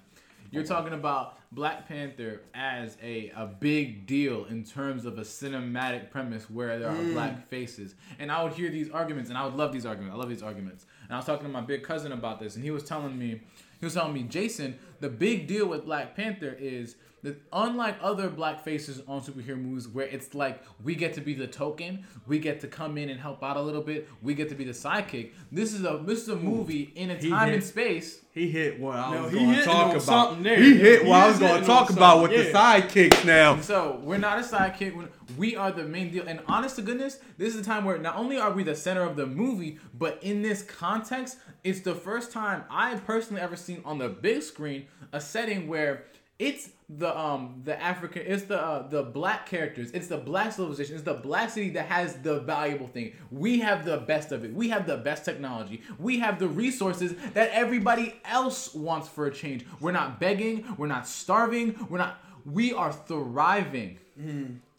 You're 0.50 0.64
talking 0.64 0.92
about 0.92 1.38
Black 1.52 1.88
Panther 1.88 2.40
as 2.54 2.96
a, 3.02 3.30
a 3.36 3.46
big 3.46 4.06
deal 4.06 4.44
in 4.46 4.64
terms 4.64 5.04
of 5.04 5.18
a 5.18 5.22
cinematic 5.22 6.10
premise 6.10 6.48
where 6.48 6.78
there 6.78 6.88
are 6.88 6.94
mm. 6.96 7.12
black 7.12 7.48
faces. 7.48 7.94
And 8.18 8.32
I 8.32 8.42
would 8.42 8.54
hear 8.54 8.70
these 8.70 8.90
arguments, 8.90 9.28
and 9.28 9.38
I 9.38 9.44
would 9.44 9.54
love 9.54 9.72
these 9.72 9.84
arguments. 9.84 10.14
I 10.14 10.18
love 10.18 10.30
these 10.30 10.42
arguments. 10.42 10.86
And 11.04 11.12
I 11.12 11.16
was 11.16 11.26
talking 11.26 11.46
to 11.46 11.52
my 11.52 11.60
big 11.60 11.82
cousin 11.82 12.12
about 12.12 12.40
this, 12.40 12.56
and 12.56 12.64
he 12.64 12.70
was 12.70 12.82
telling 12.82 13.18
me, 13.18 13.40
he 13.78 13.86
was 13.86 13.94
telling 13.94 14.14
me, 14.14 14.22
Jason, 14.22 14.78
the 15.00 15.08
big 15.08 15.46
deal 15.46 15.66
with 15.66 15.84
Black 15.84 16.16
Panther 16.16 16.56
is 16.58 16.96
that 17.24 17.36
unlike 17.52 17.96
other 18.00 18.28
black 18.30 18.62
faces 18.62 19.02
on 19.08 19.20
superhero 19.20 19.60
movies 19.60 19.88
where 19.88 20.06
it's 20.06 20.34
like 20.36 20.62
we 20.84 20.94
get 20.94 21.14
to 21.14 21.20
be 21.20 21.34
the 21.34 21.48
token, 21.48 22.04
we 22.28 22.38
get 22.38 22.60
to 22.60 22.68
come 22.68 22.96
in 22.96 23.08
and 23.08 23.18
help 23.20 23.42
out 23.42 23.56
a 23.56 23.60
little 23.60 23.82
bit, 23.82 24.08
we 24.22 24.34
get 24.34 24.48
to 24.48 24.54
be 24.54 24.62
the 24.62 24.70
sidekick. 24.70 25.32
This 25.50 25.72
is 25.74 25.84
a 25.84 26.00
this 26.04 26.22
is 26.22 26.28
a 26.28 26.36
movie 26.36 26.92
in 26.94 27.10
a 27.10 27.16
He 27.16 27.28
time 27.30 27.46
hit- 27.48 27.54
and 27.56 27.64
space. 27.64 28.20
He 28.30 28.48
hit 28.48 28.78
what 28.78 28.94
I 28.94 29.14
No, 29.14 29.22
was 29.24 29.32
he 29.32 29.38
going 29.40 29.54
to 29.56 29.64
talk 29.64 29.90
about. 29.90 30.02
something 30.02 30.42
there. 30.44 30.56
He 30.62 30.76
hit 30.76 31.02
He 31.02 31.08
what 31.08 31.20
I 31.24 31.28
was 31.28 31.38
going 31.40 31.60
to 31.60 31.66
talk 31.66 31.90
about 31.90 32.22
with 32.22 32.30
something, 32.30 32.52
the 32.52 33.08
sidekicks 33.10 33.24
now. 33.24 33.60
So 33.62 34.00
we're 34.04 34.18
not 34.18 34.38
a 34.38 34.42
sidekick. 34.42 34.94
when- 34.94 35.08
We 35.36 35.56
are 35.56 35.72
the 35.72 35.82
main 35.82 36.10
deal. 36.12 36.24
And 36.26 36.40
honest 36.46 36.76
to 36.76 36.82
goodness, 36.82 37.18
this 37.36 37.52
is 37.54 37.60
a 37.60 37.64
time 37.64 37.84
where 37.84 37.98
not 37.98 38.16
only 38.16 38.38
are 38.38 38.50
we 38.52 38.62
the 38.62 38.74
center 38.76 39.02
of 39.02 39.16
the 39.16 39.26
movie, 39.26 39.78
but 39.92 40.18
in 40.22 40.42
this 40.42 40.62
context, 40.62 41.38
it's 41.64 41.80
the 41.80 41.94
first 41.96 42.30
time 42.32 42.62
I 42.70 42.94
personally 42.94 43.42
ever 43.42 43.56
seen 43.56 43.82
on 43.84 43.98
the 43.98 44.08
big 44.08 44.42
screen 44.42 44.86
a 45.12 45.20
setting 45.20 45.68
where 45.68 46.04
it's 46.38 46.70
the 46.88 47.18
um 47.18 47.60
the 47.64 47.80
African, 47.82 48.22
it's 48.24 48.44
the 48.44 48.60
uh, 48.60 48.88
the 48.88 49.02
black 49.02 49.46
characters, 49.46 49.90
it's 49.90 50.06
the 50.06 50.16
black 50.16 50.52
civilization, 50.52 50.94
it's 50.94 51.04
the 51.04 51.14
black 51.14 51.50
city 51.50 51.70
that 51.70 51.86
has 51.86 52.14
the 52.22 52.40
valuable 52.40 52.86
thing. 52.86 53.12
We 53.30 53.58
have 53.60 53.84
the 53.84 53.98
best 53.98 54.32
of 54.32 54.44
it. 54.44 54.54
We 54.54 54.68
have 54.70 54.86
the 54.86 54.96
best 54.96 55.24
technology. 55.24 55.82
We 55.98 56.20
have 56.20 56.38
the 56.38 56.48
resources 56.48 57.14
that 57.34 57.50
everybody 57.52 58.14
else 58.24 58.72
wants 58.74 59.08
for 59.08 59.26
a 59.26 59.32
change. 59.34 59.66
We're 59.80 59.92
not 59.92 60.20
begging. 60.20 60.64
We're 60.78 60.86
not 60.86 61.06
starving. 61.08 61.76
We're 61.90 61.98
not. 61.98 62.20
We 62.44 62.72
are 62.72 62.92
thriving. 62.92 63.98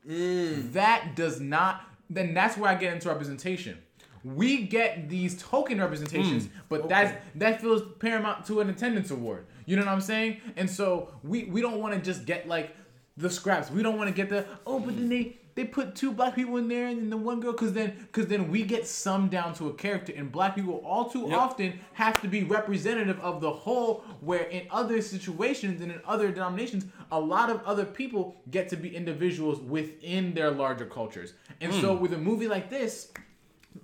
That 0.06 1.16
does 1.16 1.40
not. 1.40 1.82
Then 2.10 2.34
that's 2.34 2.58
where 2.58 2.72
I 2.72 2.76
get 2.76 2.94
into 2.94 3.10
representation. 3.10 3.78
We 4.24 4.64
get 4.64 5.10
these 5.10 5.42
token 5.42 5.80
representations, 5.80 6.46
hmm. 6.46 6.52
but 6.70 6.90
that's 6.90 7.16
that 7.36 7.62
feels 7.62 7.82
paramount 8.00 8.46
to 8.48 8.60
an 8.60 8.70
attendance 8.70 9.12
award. 9.12 9.46
You 9.66 9.76
know 9.76 9.84
what 9.84 9.92
I'm 9.92 10.02
saying? 10.02 10.42
And 10.56 10.70
so 10.70 11.14
we 11.24 11.46
we 11.46 11.62
don't 11.62 11.80
want 11.80 11.94
to 11.94 12.02
just 12.02 12.26
get 12.26 12.48
like 12.48 12.76
the 13.18 13.30
scraps. 13.30 13.70
We 13.70 13.84
don't 13.84 13.98
want 13.98 14.10
to 14.10 14.16
get 14.16 14.30
the 14.30 14.46
oh, 14.66 14.80
but 14.80 14.96
then 14.96 15.10
they 15.10 15.40
they 15.60 15.66
put 15.66 15.94
two 15.94 16.14
black 16.14 16.36
people 16.36 16.56
in 16.56 16.70
there 16.70 16.88
and 16.88 17.02
then 17.02 17.10
the 17.10 17.18
one 17.18 17.42
girl 17.42 17.52
because 17.52 17.74
then 17.74 17.94
because 18.00 18.28
then 18.28 18.50
we 18.50 18.64
get 18.64 18.88
summed 18.88 19.30
down 19.30 19.54
to 19.56 19.68
a 19.68 19.74
character 19.74 20.14
and 20.16 20.32
black 20.32 20.56
people 20.56 20.76
all 20.86 21.10
too 21.10 21.34
often 21.34 21.78
have 21.92 22.22
to 22.22 22.30
be 22.30 22.44
representative 22.46 23.20
of 23.20 23.42
the 23.42 23.52
whole 23.52 24.06
where 24.22 24.44
in 24.44 24.66
other 24.72 25.02
situations 25.02 25.82
and 25.82 25.92
in 25.92 26.00
other 26.08 26.32
denominations 26.32 26.86
a 27.12 27.20
lot 27.20 27.50
of 27.50 27.62
other 27.66 27.84
people 27.84 28.38
get 28.52 28.70
to 28.70 28.78
be 28.78 28.96
individuals 28.96 29.60
within 29.60 30.34
their 30.34 30.50
larger 30.50 30.86
cultures 30.86 31.34
and 31.60 31.74
so 31.74 31.94
hmm. 31.94 32.04
with 32.04 32.14
a 32.14 32.18
movie 32.18 32.48
like 32.48 32.70
this 32.70 33.12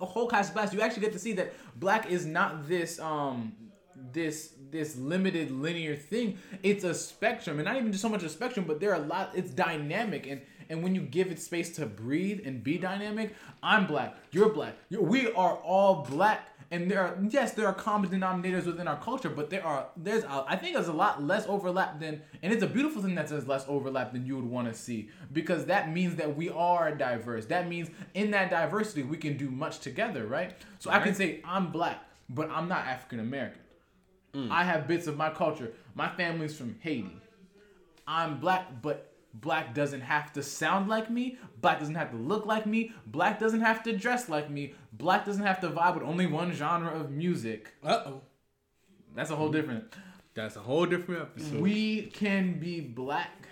whole 0.04 0.28
cast 0.28 0.52
blacks, 0.52 0.74
you 0.74 0.80
actually 0.80 1.02
get 1.02 1.12
to 1.14 1.18
see 1.18 1.32
that 1.34 1.54
black 1.78 2.10
is 2.10 2.26
not 2.26 2.68
this 2.68 2.98
um 2.98 3.54
this 4.12 4.52
this 4.70 4.96
limited 4.96 5.50
linear 5.50 5.96
thing. 5.96 6.38
It's 6.62 6.84
a 6.84 6.94
spectrum, 6.94 7.58
and 7.58 7.66
not 7.66 7.76
even 7.76 7.92
just 7.92 8.02
so 8.02 8.08
much 8.08 8.22
a 8.22 8.28
spectrum, 8.28 8.66
but 8.66 8.80
there 8.80 8.92
are 8.92 9.02
a 9.02 9.06
lot. 9.06 9.30
It's 9.34 9.50
dynamic, 9.50 10.26
and 10.26 10.42
and 10.68 10.82
when 10.82 10.94
you 10.94 11.02
give 11.02 11.30
it 11.30 11.38
space 11.38 11.74
to 11.76 11.86
breathe 11.86 12.40
and 12.44 12.62
be 12.62 12.78
dynamic, 12.78 13.34
I'm 13.62 13.86
black, 13.86 14.16
you're 14.32 14.50
black, 14.50 14.74
you 14.88 15.00
we 15.02 15.32
are 15.32 15.56
all 15.56 16.04
black. 16.04 16.48
And 16.70 16.90
there 16.90 17.00
are 17.00 17.16
yes, 17.28 17.52
there 17.52 17.66
are 17.66 17.74
common 17.74 18.10
denominators 18.10 18.66
within 18.66 18.88
our 18.88 18.96
culture, 18.96 19.28
but 19.28 19.50
there 19.50 19.64
are 19.64 19.86
there's 19.96 20.24
a, 20.24 20.44
I 20.48 20.56
think 20.56 20.74
there's 20.74 20.88
a 20.88 20.92
lot 20.92 21.22
less 21.22 21.46
overlap 21.46 22.00
than, 22.00 22.22
and 22.42 22.52
it's 22.52 22.62
a 22.62 22.66
beautiful 22.66 23.02
thing 23.02 23.14
that 23.14 23.28
there's 23.28 23.46
less 23.46 23.64
overlap 23.68 24.12
than 24.12 24.26
you 24.26 24.36
would 24.36 24.44
want 24.44 24.66
to 24.68 24.74
see 24.74 25.08
because 25.32 25.66
that 25.66 25.92
means 25.92 26.16
that 26.16 26.36
we 26.36 26.48
are 26.50 26.92
diverse. 26.94 27.46
That 27.46 27.68
means 27.68 27.90
in 28.14 28.32
that 28.32 28.50
diversity 28.50 29.04
we 29.04 29.16
can 29.16 29.36
do 29.36 29.50
much 29.50 29.78
together, 29.78 30.26
right? 30.26 30.54
So 30.78 30.90
I 30.90 30.98
can 30.98 31.14
say 31.14 31.40
I'm 31.44 31.70
black, 31.70 32.02
but 32.28 32.50
I'm 32.50 32.68
not 32.68 32.86
African 32.86 33.20
American. 33.20 33.60
Mm. 34.34 34.50
I 34.50 34.64
have 34.64 34.86
bits 34.86 35.06
of 35.06 35.16
my 35.16 35.30
culture. 35.30 35.72
My 35.94 36.08
family's 36.08 36.56
from 36.56 36.76
Haiti. 36.80 37.16
I'm 38.06 38.38
black, 38.38 38.82
but 38.82 39.12
black 39.40 39.74
doesn't 39.74 40.00
have 40.00 40.32
to 40.34 40.42
sound 40.42 40.88
like 40.88 41.10
me. 41.10 41.38
Black 41.60 41.78
doesn't 41.78 41.94
have 41.94 42.10
to 42.10 42.16
look 42.16 42.46
like 42.46 42.66
me. 42.66 42.92
Black 43.06 43.38
doesn't 43.38 43.60
have 43.60 43.82
to 43.84 43.96
dress 43.96 44.28
like 44.28 44.50
me. 44.50 44.74
Black 44.98 45.24
doesn't 45.24 45.42
have 45.42 45.60
to 45.60 45.68
vibe 45.68 45.94
with 45.94 46.04
only 46.04 46.26
one 46.26 46.52
genre 46.52 46.92
of 46.98 47.10
music. 47.10 47.72
Uh 47.84 48.02
oh. 48.06 48.20
That's 49.14 49.30
a 49.30 49.36
whole 49.36 49.50
different. 49.50 49.84
That's 50.34 50.56
a 50.56 50.60
whole 50.60 50.86
different 50.86 51.22
episode. 51.22 51.60
We 51.60 52.02
can 52.02 52.58
be 52.60 52.80
black 52.80 53.48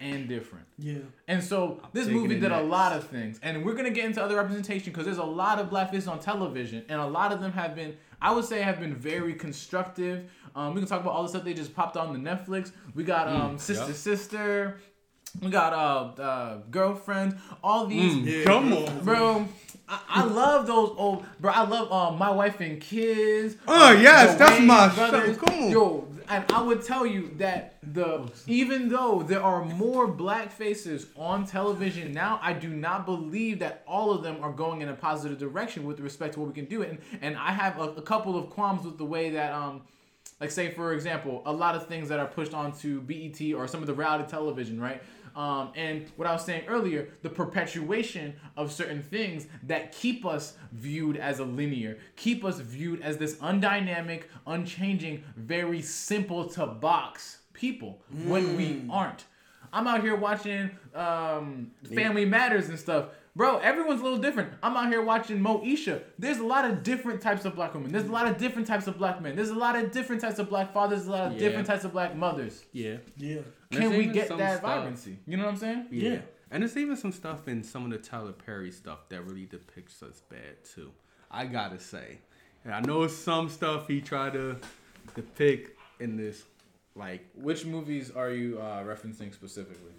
and 0.00 0.28
different. 0.28 0.66
Yeah. 0.78 0.98
And 1.26 1.42
so 1.42 1.80
this 1.92 2.06
movie 2.06 2.36
it 2.36 2.40
did 2.40 2.52
a 2.52 2.62
lot 2.62 2.92
of 2.92 3.06
things, 3.08 3.40
and 3.42 3.64
we're 3.64 3.74
gonna 3.74 3.90
get 3.90 4.04
into 4.04 4.22
other 4.22 4.36
representation 4.36 4.92
because 4.92 5.04
there's 5.04 5.18
a 5.18 5.24
lot 5.24 5.58
of 5.58 5.70
black 5.70 5.90
faces 5.90 6.08
on 6.08 6.20
television, 6.20 6.84
and 6.88 7.00
a 7.00 7.06
lot 7.06 7.32
of 7.32 7.40
them 7.40 7.52
have 7.52 7.74
been, 7.74 7.96
I 8.20 8.32
would 8.32 8.44
say, 8.44 8.60
have 8.62 8.78
been 8.78 8.94
very 8.94 9.34
constructive. 9.34 10.30
Um, 10.54 10.74
we 10.74 10.80
can 10.80 10.88
talk 10.88 11.00
about 11.00 11.12
all 11.12 11.22
the 11.22 11.28
stuff 11.28 11.44
they 11.44 11.54
just 11.54 11.74
popped 11.74 11.96
on 11.96 12.12
the 12.12 12.30
Netflix. 12.30 12.72
We 12.94 13.04
got 13.04 13.28
um, 13.28 13.58
Sister 13.58 13.86
yeah. 13.86 13.92
Sister, 13.92 14.80
we 15.40 15.50
got 15.50 15.72
uh, 15.72 16.22
uh 16.22 16.58
girlfriend, 16.70 17.38
all 17.62 17.86
these. 17.86 18.16
Yeah. 18.16 18.44
Come 18.44 18.72
on. 18.72 19.04
Bro, 19.04 19.48
I, 19.88 20.00
I 20.08 20.24
love 20.24 20.66
those 20.66 20.94
old 20.96 21.24
bro. 21.40 21.52
I 21.52 21.66
love 21.66 21.90
um, 21.92 22.18
my 22.18 22.30
wife 22.30 22.60
and 22.60 22.80
kids. 22.80 23.56
Oh, 23.66 23.88
uh, 23.88 23.92
yes, 23.92 24.36
that's 24.36 24.60
Wayans 24.60 24.66
my 24.66 24.94
brothers. 24.94 25.36
show. 25.36 25.42
Come 25.46 25.62
on. 25.64 25.70
Yo, 25.70 26.08
and 26.28 26.44
I 26.52 26.60
would 26.62 26.82
tell 26.82 27.06
you 27.06 27.30
that 27.38 27.76
the 27.82 28.30
even 28.46 28.88
though 28.88 29.22
there 29.22 29.42
are 29.42 29.64
more 29.64 30.06
black 30.06 30.52
faces 30.52 31.06
on 31.16 31.46
television 31.46 32.12
now, 32.12 32.38
I 32.42 32.52
do 32.52 32.68
not 32.68 33.06
believe 33.06 33.60
that 33.60 33.82
all 33.86 34.10
of 34.12 34.22
them 34.22 34.42
are 34.42 34.52
going 34.52 34.82
in 34.82 34.88
a 34.88 34.94
positive 34.94 35.38
direction 35.38 35.84
with 35.84 36.00
respect 36.00 36.34
to 36.34 36.40
what 36.40 36.48
we 36.48 36.54
can 36.54 36.66
do. 36.66 36.82
And 36.82 36.98
and 37.22 37.36
I 37.36 37.52
have 37.52 37.78
a, 37.78 37.90
a 37.92 38.02
couple 38.02 38.36
of 38.36 38.50
qualms 38.50 38.84
with 38.84 38.98
the 38.98 39.06
way 39.06 39.30
that 39.30 39.52
um 39.52 39.82
like 40.40 40.50
say 40.50 40.70
for 40.70 40.92
example 40.92 41.42
a 41.46 41.52
lot 41.52 41.74
of 41.74 41.86
things 41.86 42.08
that 42.10 42.20
are 42.20 42.26
pushed 42.26 42.54
onto 42.54 43.00
BET 43.00 43.40
or 43.54 43.66
some 43.66 43.80
of 43.80 43.86
the 43.86 43.94
reality 43.94 44.28
television, 44.28 44.78
right? 44.80 45.02
Um, 45.38 45.70
and 45.76 46.10
what 46.16 46.26
I 46.26 46.32
was 46.32 46.44
saying 46.44 46.64
earlier, 46.66 47.10
the 47.22 47.30
perpetuation 47.30 48.34
of 48.56 48.72
certain 48.72 49.00
things 49.04 49.46
that 49.62 49.92
keep 49.92 50.26
us 50.26 50.54
viewed 50.72 51.16
as 51.16 51.38
a 51.38 51.44
linear, 51.44 51.98
keep 52.16 52.44
us 52.44 52.58
viewed 52.58 53.00
as 53.02 53.18
this 53.18 53.36
undynamic, 53.36 54.24
unchanging, 54.48 55.22
very 55.36 55.80
simple 55.80 56.44
to 56.48 56.66
box 56.66 57.38
people 57.52 58.02
when 58.24 58.56
we 58.56 58.82
aren't. 58.90 59.26
I'm 59.72 59.86
out 59.86 60.00
here 60.02 60.16
watching 60.16 60.70
um, 60.92 61.70
Family 61.94 62.24
Matters 62.24 62.68
and 62.68 62.76
stuff. 62.78 63.10
Bro, 63.36 63.58
everyone's 63.58 64.00
a 64.00 64.02
little 64.02 64.18
different. 64.18 64.52
I'm 64.60 64.76
out 64.76 64.88
here 64.88 65.02
watching 65.02 65.38
Moesha. 65.38 66.02
There's 66.18 66.38
a 66.38 66.44
lot 66.44 66.68
of 66.68 66.82
different 66.82 67.20
types 67.20 67.44
of 67.44 67.54
black 67.54 67.74
women. 67.74 67.92
There's 67.92 68.08
a 68.08 68.12
lot 68.12 68.26
of 68.26 68.38
different 68.38 68.66
types 68.66 68.88
of 68.88 68.98
black 68.98 69.22
men. 69.22 69.36
There's 69.36 69.50
a 69.50 69.54
lot 69.54 69.76
of 69.76 69.92
different 69.92 70.20
types 70.20 70.40
of 70.40 70.48
black 70.48 70.72
fathers. 70.72 71.04
There's 71.04 71.08
a 71.08 71.12
lot 71.12 71.26
of 71.28 71.32
Yeah. 71.34 71.38
different 71.38 71.68
types 71.68 71.84
of 71.84 71.92
black 71.92 72.16
mothers. 72.16 72.64
Yeah. 72.72 72.96
Yeah. 73.16 73.42
Can 73.70 73.90
we 73.96 74.06
get 74.06 74.28
some 74.28 74.38
that 74.38 74.58
stuff- 74.58 74.76
vibrancy? 74.76 75.18
You 75.26 75.36
know 75.36 75.44
what 75.44 75.52
I'm 75.52 75.56
saying? 75.58 75.86
Yeah. 75.90 76.10
Yeah. 76.10 76.18
And 76.50 76.62
there's 76.62 76.76
even 76.78 76.96
some 76.96 77.12
stuff 77.12 77.46
in 77.48 77.62
some 77.62 77.84
of 77.84 77.90
the 77.90 77.98
Tyler 77.98 78.32
Perry 78.32 78.70
stuff 78.70 79.08
that 79.10 79.22
really 79.26 79.44
depicts 79.44 80.02
us 80.02 80.22
bad 80.30 80.64
too. 80.64 80.90
I 81.30 81.44
gotta 81.44 81.78
say. 81.78 82.18
And 82.64 82.74
I 82.74 82.80
know 82.80 83.06
some 83.06 83.48
stuff 83.50 83.86
he 83.86 84.00
tried 84.00 84.32
to 84.32 84.56
depict 85.14 85.78
in 86.00 86.16
this 86.16 86.42
like 86.94 87.26
Which 87.34 87.64
movies 87.66 88.10
are 88.10 88.30
you 88.30 88.58
uh, 88.58 88.82
referencing 88.84 89.32
specifically? 89.34 89.92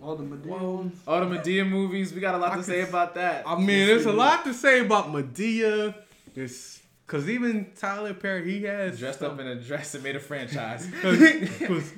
All 0.00 0.14
the 0.14 0.22
Madea. 0.22 0.90
Oh, 1.08 1.28
the 1.28 1.36
Madea 1.36 1.68
movies. 1.68 2.12
We 2.14 2.20
got 2.20 2.36
a 2.36 2.38
lot 2.38 2.52
I 2.52 2.54
to 2.54 2.56
could 2.58 2.66
say 2.66 2.80
s- 2.82 2.88
about 2.88 3.16
that. 3.16 3.42
I 3.46 3.56
mean, 3.56 3.66
there's 3.86 4.06
a 4.06 4.12
lot 4.12 4.44
to 4.44 4.54
say 4.54 4.78
about 4.80 5.08
Madea. 5.12 5.92
This 6.34 6.80
cause 7.08 7.28
even 7.28 7.72
Tyler 7.74 8.14
Perry 8.14 8.48
he 8.58 8.62
has 8.64 8.98
Dressed 9.00 9.22
up 9.22 9.40
in 9.40 9.46
a 9.48 9.56
dress 9.56 9.94
and 9.96 10.04
made 10.04 10.14
a 10.14 10.20
franchise. 10.20 10.88
Cause 11.02 11.92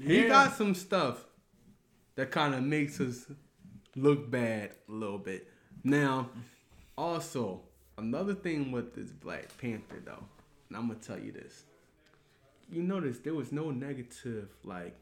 he 0.00 0.22
Yeah. 0.22 0.28
got 0.28 0.56
some 0.56 0.74
stuff 0.74 1.24
that 2.16 2.30
kind 2.30 2.54
of 2.54 2.62
makes 2.62 3.00
us 3.00 3.26
look 3.94 4.30
bad 4.30 4.72
a 4.88 4.92
little 4.92 5.18
bit. 5.18 5.48
Now, 5.84 6.30
also 6.96 7.62
another 7.98 8.34
thing 8.34 8.72
with 8.72 8.94
this 8.94 9.10
Black 9.10 9.56
Panther 9.58 10.00
though, 10.04 10.24
and 10.68 10.76
I'm 10.76 10.88
gonna 10.88 10.98
tell 11.00 11.18
you 11.18 11.32
this: 11.32 11.64
you 12.70 12.82
notice 12.82 13.18
there 13.20 13.34
was 13.34 13.52
no 13.52 13.70
negative 13.70 14.48
like 14.64 14.96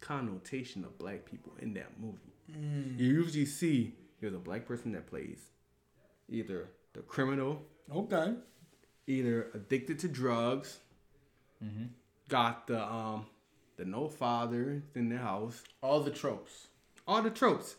connotation 0.00 0.84
of 0.84 0.96
black 0.98 1.24
people 1.26 1.52
in 1.60 1.74
that 1.74 2.00
movie. 2.00 2.18
Mm. 2.50 2.98
You 2.98 3.06
usually 3.06 3.44
see 3.46 3.94
there's 4.20 4.34
a 4.34 4.38
black 4.38 4.66
person 4.66 4.92
that 4.92 5.06
plays 5.06 5.50
either 6.28 6.68
the 6.94 7.00
criminal, 7.02 7.62
Okay. 7.92 8.34
either 9.06 9.50
addicted 9.54 9.98
to 10.00 10.08
drugs, 10.08 10.80
Mm-hmm. 11.62 11.84
got 12.28 12.66
the 12.66 12.82
um 12.82 13.26
the 13.80 13.86
no 13.86 14.08
father 14.08 14.82
in 14.94 15.08
the 15.08 15.16
house, 15.16 15.62
All 15.82 16.00
the 16.00 16.10
tropes. 16.10 16.68
all 17.08 17.22
the 17.22 17.30
tropes. 17.30 17.76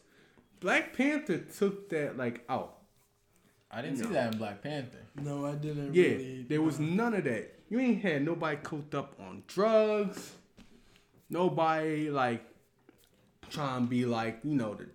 Black 0.59 0.97
Panther 0.97 1.37
took 1.37 1.89
that 1.89 2.17
like 2.17 2.43
out. 2.49 2.77
I 3.69 3.83
didn't 3.83 3.99
No. 3.99 4.07
see 4.07 4.13
that 4.13 4.33
in 4.33 4.39
Black 4.39 4.63
Panther. 4.63 4.97
No, 5.21 5.45
I 5.45 5.51
didn't. 5.53 5.93
Yeah, 5.93 6.05
really, 6.05 6.45
there 6.49 6.61
was 6.63 6.79
uh, 6.79 6.83
none 6.83 7.13
of 7.13 7.23
that. 7.25 7.53
You 7.69 7.79
ain't 7.79 8.01
had 8.01 8.25
nobody 8.25 8.57
cooked 8.63 8.95
up 8.95 9.13
on 9.19 9.43
drugs. 9.45 10.31
Nobody 11.29 12.09
like 12.09 12.43
trying 13.51 13.83
to 13.85 13.89
be 13.89 14.05
like 14.05 14.39
you 14.43 14.55
know 14.55 14.73
the 14.73 14.87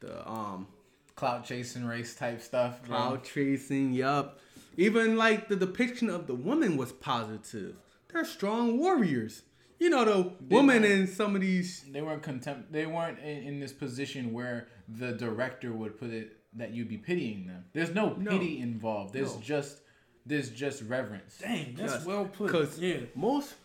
the 0.00 0.28
um 0.28 0.66
cloud 1.14 1.44
chasing 1.44 1.84
race 1.86 2.14
type 2.16 2.40
stuff. 2.42 2.82
bro. 2.82 2.96
cloud 2.96 3.24
chasing, 3.24 3.92
Yup. 3.92 4.40
Even 4.76 5.16
like 5.16 5.46
the 5.48 5.54
depiction 5.56 6.10
of 6.10 6.26
the 6.26 6.34
woman 6.34 6.76
was 6.76 6.90
positive. 6.90 7.76
They're 8.12 8.24
strong 8.24 8.78
warriors. 8.78 9.42
You 9.84 9.90
know 9.90 10.04
the 10.06 10.32
They 10.40 10.56
woman 10.56 10.82
in 10.82 11.06
some 11.06 11.34
of 11.34 11.42
these. 11.42 11.84
They 11.92 12.00
weren't 12.00 12.22
contempt. 12.22 12.72
They 12.72 12.86
weren't 12.86 13.18
in, 13.18 13.38
in 13.48 13.60
this 13.60 13.74
position 13.74 14.32
where 14.32 14.68
the 14.88 15.12
director 15.12 15.74
would 15.74 15.98
put 15.98 16.08
it 16.08 16.38
that 16.54 16.70
you'd 16.72 16.88
be 16.88 16.96
pitying 16.96 17.46
them. 17.46 17.66
There's 17.74 17.90
no 17.90 18.14
No. 18.14 18.30
pity 18.30 18.60
involved. 18.60 19.12
There's 19.12 19.34
No. 19.34 19.42
just 19.42 19.82
there's 20.24 20.48
just 20.48 20.82
reverence. 20.84 21.36
Dang, 21.36 21.74
that's 21.74 21.92
Yes, 21.96 22.06
well 22.06 22.24
put. 22.24 22.46
Because 22.46 22.78
yeah. 22.78 23.00
most 23.14 23.56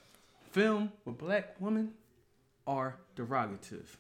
film 0.52 0.92
with 1.06 1.18
black 1.18 1.56
women 1.62 1.94
are 2.68 2.98
derogative. 3.16 3.96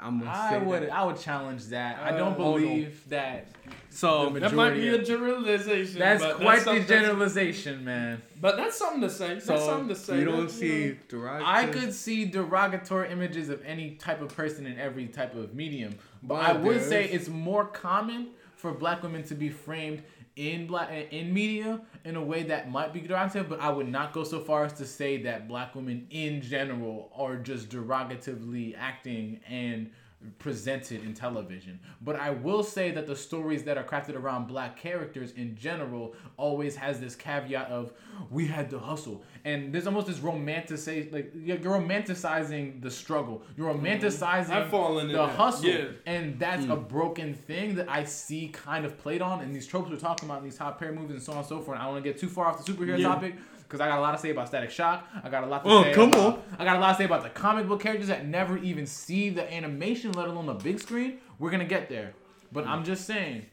I'm 0.00 0.20
gonna 0.20 0.30
I 0.30 0.58
would 0.58 0.82
that. 0.82 0.92
I 0.92 1.04
would 1.04 1.18
challenge 1.18 1.64
that. 1.66 1.98
I 2.00 2.10
Uh, 2.10 2.18
don't 2.18 2.34
hold 2.34 2.56
on. 2.56 2.60
believe 2.62 3.08
that. 3.08 3.46
So 3.90 4.30
The 4.30 4.40
That 4.40 4.54
might 4.54 4.74
be 4.74 4.88
a 4.88 5.02
generalization. 5.02 5.98
That's 5.98 6.22
but 6.22 6.36
quite 6.36 6.64
the 6.64 6.80
generalization, 6.80 7.84
man. 7.84 8.22
But 8.40 8.56
that's 8.56 8.76
something 8.76 9.00
to 9.00 9.10
say. 9.10 9.34
That's 9.34 9.46
So 9.46 9.58
something 9.58 9.88
to 9.88 9.96
say. 9.96 10.18
you 10.20 10.24
don't 10.24 10.42
That's, 10.42 10.54
see 10.54 10.88
know, 10.88 10.96
derogative. 11.18 11.42
I 11.44 11.66
could 11.66 11.92
see 11.92 12.24
derogatory 12.26 13.10
images 13.10 13.48
of 13.48 13.60
any 13.64 13.92
type 13.96 14.20
of 14.22 14.28
person 14.36 14.66
in 14.66 14.78
every 14.78 15.06
type 15.08 15.34
of 15.34 15.54
medium, 15.54 15.94
but 16.22 16.36
But 16.36 16.44
I 16.44 16.52
would 16.52 16.82
say 16.82 17.06
it's 17.08 17.28
more 17.28 17.64
common 17.64 18.28
for 18.54 18.72
black 18.72 19.02
women 19.02 19.22
to 19.24 19.34
be 19.34 19.48
framed 19.50 20.02
in 20.38 20.68
black 20.68 20.88
in 21.10 21.34
media 21.34 21.80
in 22.04 22.14
a 22.14 22.22
way 22.22 22.44
that 22.44 22.70
might 22.70 22.92
be 22.92 23.00
derogatory. 23.00 23.44
But 23.44 23.60
I 23.60 23.70
would 23.70 23.88
not 23.88 24.12
go 24.12 24.22
so 24.22 24.40
far 24.40 24.64
as 24.64 24.72
to 24.74 24.86
say 24.86 25.20
that 25.22 25.48
black 25.48 25.74
women 25.74 26.06
in 26.10 26.40
general 26.40 27.10
are 27.14 27.36
just 27.36 27.68
derogatively 27.68 28.74
acting 28.78 29.40
and 29.48 29.90
presented 30.38 31.04
in 31.04 31.14
television. 31.14 31.78
But 32.00 32.16
I 32.16 32.30
will 32.30 32.62
say 32.64 32.90
that 32.90 33.06
the 33.06 33.14
stories 33.14 33.62
that 33.64 33.78
are 33.78 33.84
crafted 33.84 34.16
around 34.16 34.48
black 34.48 34.76
characters 34.76 35.32
in 35.32 35.56
general 35.56 36.14
always 36.36 36.74
has 36.76 36.98
this 36.98 37.14
caveat 37.14 37.68
of 37.70 37.92
we 38.30 38.46
had 38.46 38.68
to 38.70 38.78
hustle. 38.78 39.22
And 39.44 39.72
there's 39.72 39.86
almost 39.86 40.08
this 40.08 40.18
romanticization 40.18 41.12
like 41.12 41.32
you're 41.34 41.58
romanticizing 41.58 42.82
the 42.82 42.90
struggle. 42.90 43.42
You're 43.56 43.72
mm-hmm. 43.72 43.86
romanticizing 43.86 44.50
I've 44.50 44.70
fallen 44.70 45.06
in 45.06 45.12
the 45.12 45.26
hustle. 45.26 45.68
Yeah. 45.68 45.84
And 46.06 46.38
that's 46.38 46.64
a 46.64 46.74
hmm. 46.74 46.84
broken 46.88 47.34
thing 47.34 47.76
that 47.76 47.88
I 47.88 48.04
see 48.04 48.48
kind 48.48 48.84
of 48.84 48.98
played 48.98 49.22
on 49.22 49.40
in 49.42 49.52
these 49.52 49.66
tropes 49.66 49.90
we're 49.90 49.96
talking 49.96 50.28
about 50.28 50.38
in 50.38 50.44
these 50.44 50.58
top 50.58 50.80
pair 50.80 50.92
movies 50.92 51.12
and 51.12 51.22
so 51.22 51.32
on 51.32 51.38
and 51.38 51.46
so 51.46 51.60
forth. 51.60 51.76
And 51.76 51.78
I 51.78 51.84
don't 51.84 51.94
want 51.94 52.04
to 52.04 52.10
get 52.10 52.20
too 52.20 52.28
far 52.28 52.46
off 52.46 52.64
the 52.64 52.72
superhero 52.72 52.98
Yeah. 52.98 53.08
topic 53.08 53.36
because 53.68 53.80
I 53.80 53.86
got 53.88 53.98
a 53.98 54.00
lot 54.00 54.12
to 54.12 54.18
say 54.18 54.30
about 54.30 54.48
Static 54.48 54.70
Shock. 54.70 55.06
I 55.22 55.28
got 55.28 55.44
a 55.44 55.46
lot 55.46 55.62
to 55.62 55.70
Oh, 55.70 55.82
say 55.82 55.92
come 55.92 56.08
about, 56.08 56.36
on. 56.38 56.42
I 56.58 56.64
got 56.64 56.76
a 56.76 56.80
lot 56.80 56.92
to 56.92 56.96
say 56.98 57.04
about 57.04 57.22
the 57.22 57.28
comic 57.28 57.68
book 57.68 57.80
characters 57.80 58.08
that 58.08 58.26
never 58.26 58.56
even 58.58 58.86
see 58.86 59.28
the 59.28 59.52
animation, 59.52 60.12
let 60.12 60.26
alone 60.26 60.46
the 60.46 60.54
big 60.54 60.80
screen. 60.80 61.18
We're 61.38 61.50
gonna 61.50 61.66
get 61.66 61.90
there. 61.90 62.14
But 62.50 62.66
I'm 62.66 62.82
just 62.82 63.04
saying, 63.04 63.44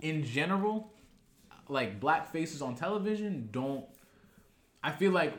in 0.00 0.24
general, 0.24 0.92
like 1.68 2.00
black 2.00 2.30
faces 2.32 2.60
on 2.60 2.74
television 2.74 3.48
don't 3.50 3.84
I 4.82 4.90
feel 4.92 5.12
like 5.12 5.32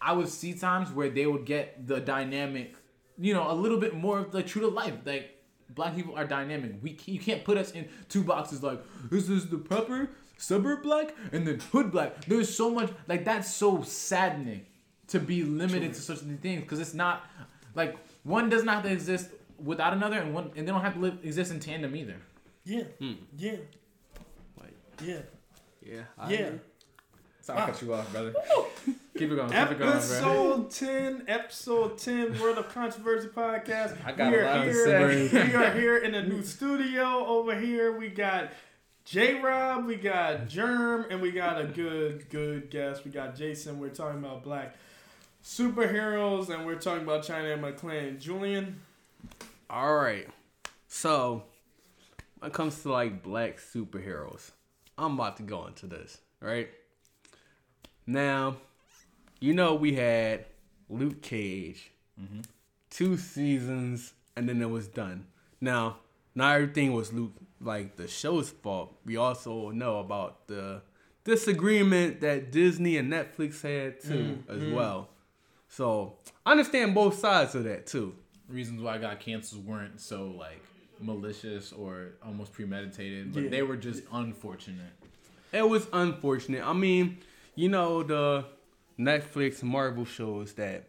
I 0.00 0.12
would 0.12 0.28
see 0.28 0.54
times 0.54 0.90
where 0.90 1.08
they 1.10 1.26
would 1.26 1.44
get 1.46 1.86
the 1.86 2.00
dynamic, 2.00 2.74
you 3.18 3.34
know, 3.34 3.50
a 3.50 3.54
little 3.54 3.78
bit 3.78 3.94
more 3.94 4.18
of 4.18 4.32
the 4.32 4.42
true 4.42 4.62
to 4.62 4.68
life. 4.68 4.94
Like 5.04 5.36
black 5.74 5.94
people 5.96 6.14
are 6.16 6.24
dynamic. 6.26 6.74
We 6.82 6.96
you 7.06 7.18
can't 7.18 7.44
put 7.44 7.56
us 7.58 7.72
in 7.72 7.88
two 8.08 8.22
boxes 8.22 8.62
like 8.62 8.80
this 9.10 9.28
is 9.28 9.48
the 9.48 9.56
prepper 9.56 10.08
suburb 10.40 10.82
black 10.82 11.14
and 11.32 11.46
then 11.46 11.60
hood 11.72 11.92
black. 11.92 12.24
There's 12.24 12.54
so 12.54 12.70
much 12.70 12.90
like 13.06 13.24
that's 13.24 13.52
so 13.52 13.82
saddening 13.82 14.66
to 15.08 15.20
be 15.20 15.42
limited 15.42 15.94
to 15.94 16.00
such 16.00 16.18
things 16.18 16.62
because 16.62 16.80
it's 16.80 16.94
not 16.94 17.24
like 17.74 17.96
one 18.22 18.48
does 18.48 18.64
not 18.64 18.76
have 18.76 18.84
to 18.84 18.92
exist 18.92 19.30
without 19.62 19.92
another 19.92 20.18
and 20.18 20.34
one 20.34 20.50
and 20.56 20.66
they 20.66 20.72
don't 20.72 20.82
have 20.82 20.94
to 20.94 21.00
live 21.00 21.18
exist 21.22 21.52
in 21.52 21.60
tandem 21.60 21.94
either. 21.94 22.16
Yeah. 22.64 22.84
Hmm. 22.98 23.12
Yeah. 23.36 23.56
Like, 24.58 24.74
Yeah. 25.02 25.20
yeah, 25.84 26.02
I 26.18 26.30
Yeah. 26.30 26.38
agree. 26.38 26.60
Sorry, 27.40 27.58
I 27.58 27.62
ah. 27.62 27.66
cut 27.66 27.82
you 27.82 27.94
off, 27.94 28.12
brother. 28.12 28.34
Keep 29.16 29.32
it 29.32 29.36
going. 29.36 29.50
Keep 29.50 29.70
it 29.72 29.78
going, 29.78 29.78
bro. 29.78 29.88
Episode 29.88 30.70
10, 30.70 31.24
episode 31.26 31.98
10, 31.98 32.38
World 32.38 32.58
of 32.58 32.68
Controversy 32.68 33.28
podcast. 33.28 33.96
I 34.04 34.12
got 34.12 34.30
we 34.30 34.38
a 34.38 34.40
are 34.40 34.44
lot 34.44 34.64
to 34.64 34.70
here, 34.70 34.84
say. 35.28 35.48
We 35.48 35.54
are 35.54 35.72
here 35.72 35.96
in 35.98 36.14
a 36.14 36.26
new 36.26 36.42
studio 36.42 37.26
over 37.26 37.58
here. 37.58 37.96
We 37.96 38.08
got 38.08 38.50
J 39.04 39.40
Rob, 39.40 39.86
we 39.86 39.96
got 39.96 40.48
Germ, 40.48 41.06
and 41.10 41.20
we 41.20 41.32
got 41.32 41.60
a 41.60 41.64
good, 41.64 42.28
good 42.28 42.70
guest. 42.70 43.04
We 43.04 43.10
got 43.10 43.34
Jason. 43.34 43.78
We're 43.80 43.88
talking 43.88 44.18
about 44.18 44.44
black 44.44 44.76
superheroes, 45.44 46.48
and 46.50 46.64
we're 46.64 46.76
talking 46.76 47.02
about 47.02 47.24
China 47.24 47.48
Anne 47.48 47.62
McClain. 47.62 48.20
Julian, 48.20 48.80
All 49.68 49.94
right. 49.94 50.28
So, 50.86 51.44
when 52.38 52.50
it 52.50 52.54
comes 52.54 52.82
to 52.82 52.92
like 52.92 53.22
black 53.22 53.58
superheroes, 53.58 54.50
I'm 54.98 55.14
about 55.14 55.36
to 55.38 55.42
go 55.42 55.66
into 55.66 55.86
this, 55.86 56.18
right? 56.40 56.68
Now, 58.06 58.56
you 59.40 59.54
know 59.54 59.74
we 59.74 59.94
had 59.94 60.44
Luke 60.88 61.22
Cage, 61.22 61.90
mm-hmm. 62.20 62.40
two 62.90 63.16
seasons, 63.16 64.12
and 64.36 64.48
then 64.48 64.60
it 64.60 64.70
was 64.70 64.88
done. 64.88 65.26
Now, 65.60 65.98
not 66.34 66.54
everything 66.56 66.92
was 66.92 67.12
Luke 67.12 67.32
like 67.60 67.96
the 67.96 68.08
show's 68.08 68.50
fault. 68.50 68.96
We 69.04 69.16
also 69.16 69.70
know 69.70 69.98
about 69.98 70.46
the 70.48 70.82
disagreement 71.24 72.20
that 72.22 72.50
Disney 72.52 72.96
and 72.96 73.12
Netflix 73.12 73.62
had 73.62 74.00
too, 74.00 74.42
mm-hmm. 74.48 74.50
as 74.68 74.72
well. 74.72 75.08
So, 75.68 76.16
I 76.44 76.52
understand 76.52 76.94
both 76.94 77.18
sides 77.18 77.54
of 77.54 77.64
that 77.64 77.86
too. 77.86 78.14
reasons 78.48 78.82
why 78.82 78.96
I 78.96 78.98
got 78.98 79.20
canceled 79.20 79.64
weren't 79.64 80.00
so 80.00 80.26
like 80.36 80.60
malicious 80.98 81.72
or 81.72 82.14
almost 82.26 82.52
premeditated, 82.52 83.32
but 83.32 83.44
Yeah. 83.44 83.50
they 83.50 83.62
were 83.62 83.76
just 83.76 84.02
unfortunate. 84.12 84.92
It 85.52 85.68
was 85.68 85.86
unfortunate. 85.92 86.66
I 86.66 86.72
mean, 86.72 87.18
you 87.54 87.68
know 87.68 88.02
the 88.02 88.44
Netflix 88.98 89.62
Marvel 89.62 90.04
shows 90.04 90.54
that 90.54 90.88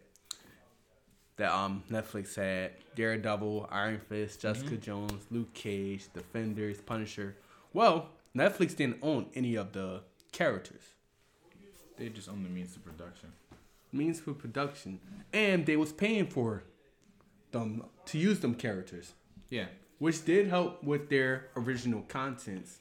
that 1.36 1.50
um 1.52 1.82
Netflix 1.90 2.34
had 2.36 2.72
Daredevil, 2.94 3.68
Iron 3.70 4.00
Fist, 4.08 4.40
Jessica 4.40 4.76
Jones, 4.76 5.24
Luke 5.30 5.52
Cage, 5.54 6.08
Defenders, 6.12 6.80
Punisher. 6.80 7.36
Well, 7.72 8.10
Netflix 8.36 8.76
didn't 8.76 8.98
own 9.02 9.26
any 9.34 9.54
of 9.56 9.72
the 9.72 10.02
characters. 10.32 10.82
They 11.96 12.08
just 12.08 12.28
own 12.28 12.42
the 12.42 12.48
means 12.48 12.72
to 12.74 12.80
production. 12.80 13.32
Means 13.92 14.20
for 14.20 14.32
production, 14.32 14.98
and 15.32 15.66
they 15.66 15.76
was 15.76 15.92
paying 15.92 16.26
for 16.26 16.62
them 17.50 17.84
to 18.06 18.18
use 18.18 18.40
them 18.40 18.54
characters, 18.54 19.12
Yeah. 19.50 19.66
which 19.98 20.24
did 20.24 20.46
help 20.48 20.82
with 20.82 21.10
their 21.10 21.48
original 21.56 22.00
contents, 22.02 22.78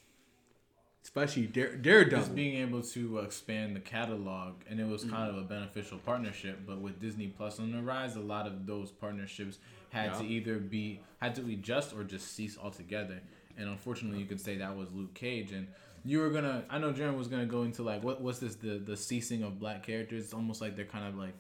especially 1.03 1.47
Dare, 1.47 1.75
Daredevil. 1.75 2.19
Just 2.19 2.35
being 2.35 2.61
able 2.61 2.81
to 2.81 3.19
expand 3.19 3.75
the 3.75 3.79
catalog, 3.79 4.55
and 4.69 4.79
it 4.79 4.87
was 4.87 5.03
kind 5.03 5.29
of 5.29 5.37
a 5.37 5.41
beneficial 5.41 5.97
partnership. 5.99 6.59
But 6.65 6.79
with 6.79 6.99
Disney 6.99 7.27
Plus 7.27 7.59
on 7.59 7.71
the 7.71 7.81
rise, 7.81 8.15
a 8.15 8.19
lot 8.19 8.47
of 8.47 8.65
those 8.65 8.91
partnerships 8.91 9.57
had 9.89 10.13
to 10.15 10.23
either 10.23 10.57
be 10.57 11.01
had 11.19 11.35
to 11.35 11.41
adjust 11.41 11.93
or 11.93 12.03
just 12.03 12.33
cease 12.33 12.57
altogether. 12.61 13.21
And 13.57 13.69
unfortunately, 13.69 14.19
you 14.19 14.25
could 14.25 14.39
say 14.39 14.57
that 14.57 14.75
was 14.77 14.91
Luke 14.93 15.13
Cage. 15.13 15.51
And 15.51 15.67
you 16.05 16.19
were 16.19 16.29
gonna, 16.29 16.63
I 16.69 16.79
know 16.79 16.93
Jaron 16.93 17.17
was 17.17 17.27
gonna 17.27 17.45
go 17.45 17.63
into 17.63 17.83
like 17.83 18.03
what 18.03 18.21
what's 18.21 18.39
this 18.39 18.55
the 18.55 18.77
the 18.77 18.97
ceasing 18.97 19.43
of 19.43 19.59
black 19.59 19.83
characters? 19.83 20.25
It's 20.25 20.33
almost 20.33 20.61
like 20.61 20.75
they're 20.75 20.85
kind 20.85 21.07
of 21.07 21.15
like 21.15 21.33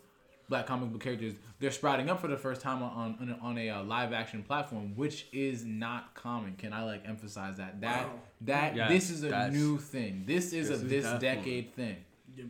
black 0.51 0.67
comic 0.67 0.91
book 0.91 1.01
characters. 1.01 1.33
They're 1.59 1.71
sprouting 1.71 2.09
up 2.09 2.19
for 2.21 2.27
the 2.27 2.37
first 2.37 2.61
time 2.61 2.83
on 2.83 3.15
on, 3.19 3.37
on 3.41 3.57
a 3.57 3.69
uh, 3.69 3.83
live 3.83 4.13
action 4.13 4.43
platform, 4.43 4.95
which 4.95 5.25
is 5.31 5.63
not 5.65 6.13
common. 6.13 6.55
Can 6.57 6.73
I 6.73 6.83
like 6.83 7.07
emphasize 7.07 7.57
that 7.57 7.81
that 7.81 8.07
Wow. 8.07 8.19
that 8.41 8.75
Yes, 8.75 8.89
this 8.91 9.09
is 9.09 9.23
a 9.23 9.49
new 9.49 9.77
thing. 9.79 10.23
This 10.27 10.53
is 10.53 10.69
this 10.69 10.69
a 10.69 10.73
is 10.83 10.89
this 10.89 11.03
definitely- 11.05 11.27
decade 11.41 11.75
thing. 11.75 11.97
Yep. 12.35 12.47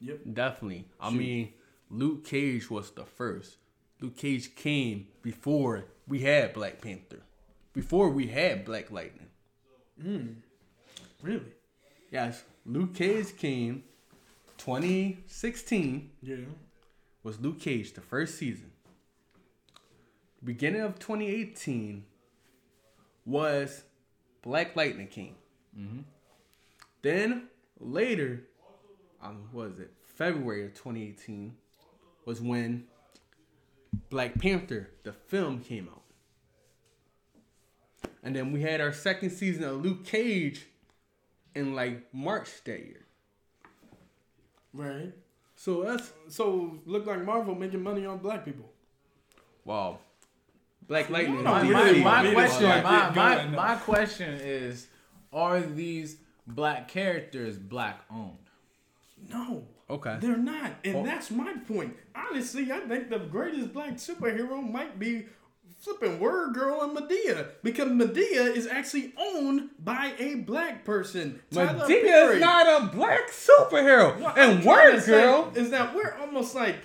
Yep. 0.00 0.18
Definitely. 0.32 0.84
I 1.00 1.10
Shoot. 1.10 1.18
mean, 1.18 1.52
Luke 1.90 2.24
Cage 2.24 2.70
was 2.70 2.90
the 2.92 3.04
first. 3.04 3.56
Luke 4.00 4.16
Cage 4.16 4.54
came 4.54 5.08
before 5.22 5.84
we 6.08 6.20
had 6.20 6.52
Black 6.54 6.80
Panther, 6.80 7.20
before 7.72 8.08
we 8.10 8.28
had 8.28 8.64
Black 8.64 8.90
Lightning. 8.90 9.28
Really? 11.22 11.52
Yes, 12.10 12.42
Luke 12.64 12.94
Cage 12.94 13.36
came 13.36 13.84
2016 14.58 16.10
Yeah. 16.22 16.36
Was 17.22 17.40
Luke 17.40 17.60
Cage, 17.60 17.92
the 17.92 18.00
first 18.00 18.36
season. 18.36 18.70
Beginning 20.42 20.80
of 20.80 20.98
2018 20.98 22.04
was 23.26 23.82
Black 24.42 24.74
Lightning 24.74 25.06
King. 25.06 25.34
Then 27.02 27.48
later, 27.78 28.44
um, 29.22 29.48
what 29.52 29.70
was 29.70 29.80
it? 29.80 29.92
February 30.06 30.64
of 30.64 30.74
2018 30.74 31.54
was 32.24 32.40
when 32.40 32.84
Black 34.08 34.38
Panther, 34.38 34.90
the 35.02 35.12
film, 35.12 35.60
came 35.60 35.88
out. 35.88 36.02
And 38.22 38.36
then 38.36 38.52
we 38.52 38.62
had 38.62 38.80
our 38.80 38.92
second 38.92 39.30
season 39.30 39.64
of 39.64 39.82
Luke 39.82 40.04
Cage 40.04 40.66
in 41.54 41.74
like 41.74 42.12
March 42.12 42.48
that 42.64 42.80
year. 42.80 43.06
Right. 44.72 45.12
So 45.62 45.82
that's 45.82 46.10
So 46.28 46.78
look 46.86 47.04
like 47.04 47.22
Marvel 47.22 47.54
making 47.54 47.82
money 47.82 48.06
on 48.06 48.16
black 48.18 48.46
people. 48.46 48.72
wow. 49.64 49.98
Black 50.88 51.08
Lightning. 51.10 51.44
My, 51.44 51.62
is 51.62 51.70
my, 51.70 51.82
really- 51.84 52.02
my 52.02 52.22
really 52.22 52.34
question, 52.34 52.58
start 52.62 52.82
my, 52.82 53.10
my, 53.14 53.46
my 53.46 53.74
question 53.76 54.34
is, 54.40 54.88
are 55.32 55.60
these 55.60 56.16
black 56.46 56.88
characters 56.88 57.58
black 57.58 58.00
owned? 58.10 58.38
No. 59.28 59.66
Okay. 59.88 60.16
They're 60.20 60.36
not. 60.38 60.72
And 60.82 60.96
Oh. 60.96 61.04
that's 61.04 61.30
my 61.30 61.52
point. 61.68 61.94
Honestly, 62.14 62.72
I 62.72 62.80
think 62.80 63.10
the 63.10 63.18
greatest 63.18 63.72
black 63.74 63.92
superhero 63.96 64.68
might 64.68 64.98
be 64.98 65.26
flipping 65.80 66.20
Word 66.20 66.54
Girl 66.54 66.82
and 66.82 66.96
Madea. 66.96 67.48
Because 67.62 67.88
Madea 67.88 68.54
is 68.54 68.66
actually 68.66 69.12
owned 69.18 69.70
by 69.82 70.12
a 70.18 70.36
black 70.36 70.84
person. 70.84 71.40
Madea 71.52 72.34
is 72.34 72.40
not 72.40 72.82
a 72.82 72.86
black 72.94 73.30
superhero. 73.30 74.14
I'm 74.36 74.56
and 74.56 74.64
Word 74.64 75.04
Girl. 75.04 75.52
is 75.54 75.70
that 75.70 75.94
we're 75.94 76.14
almost 76.20 76.54
like 76.54 76.76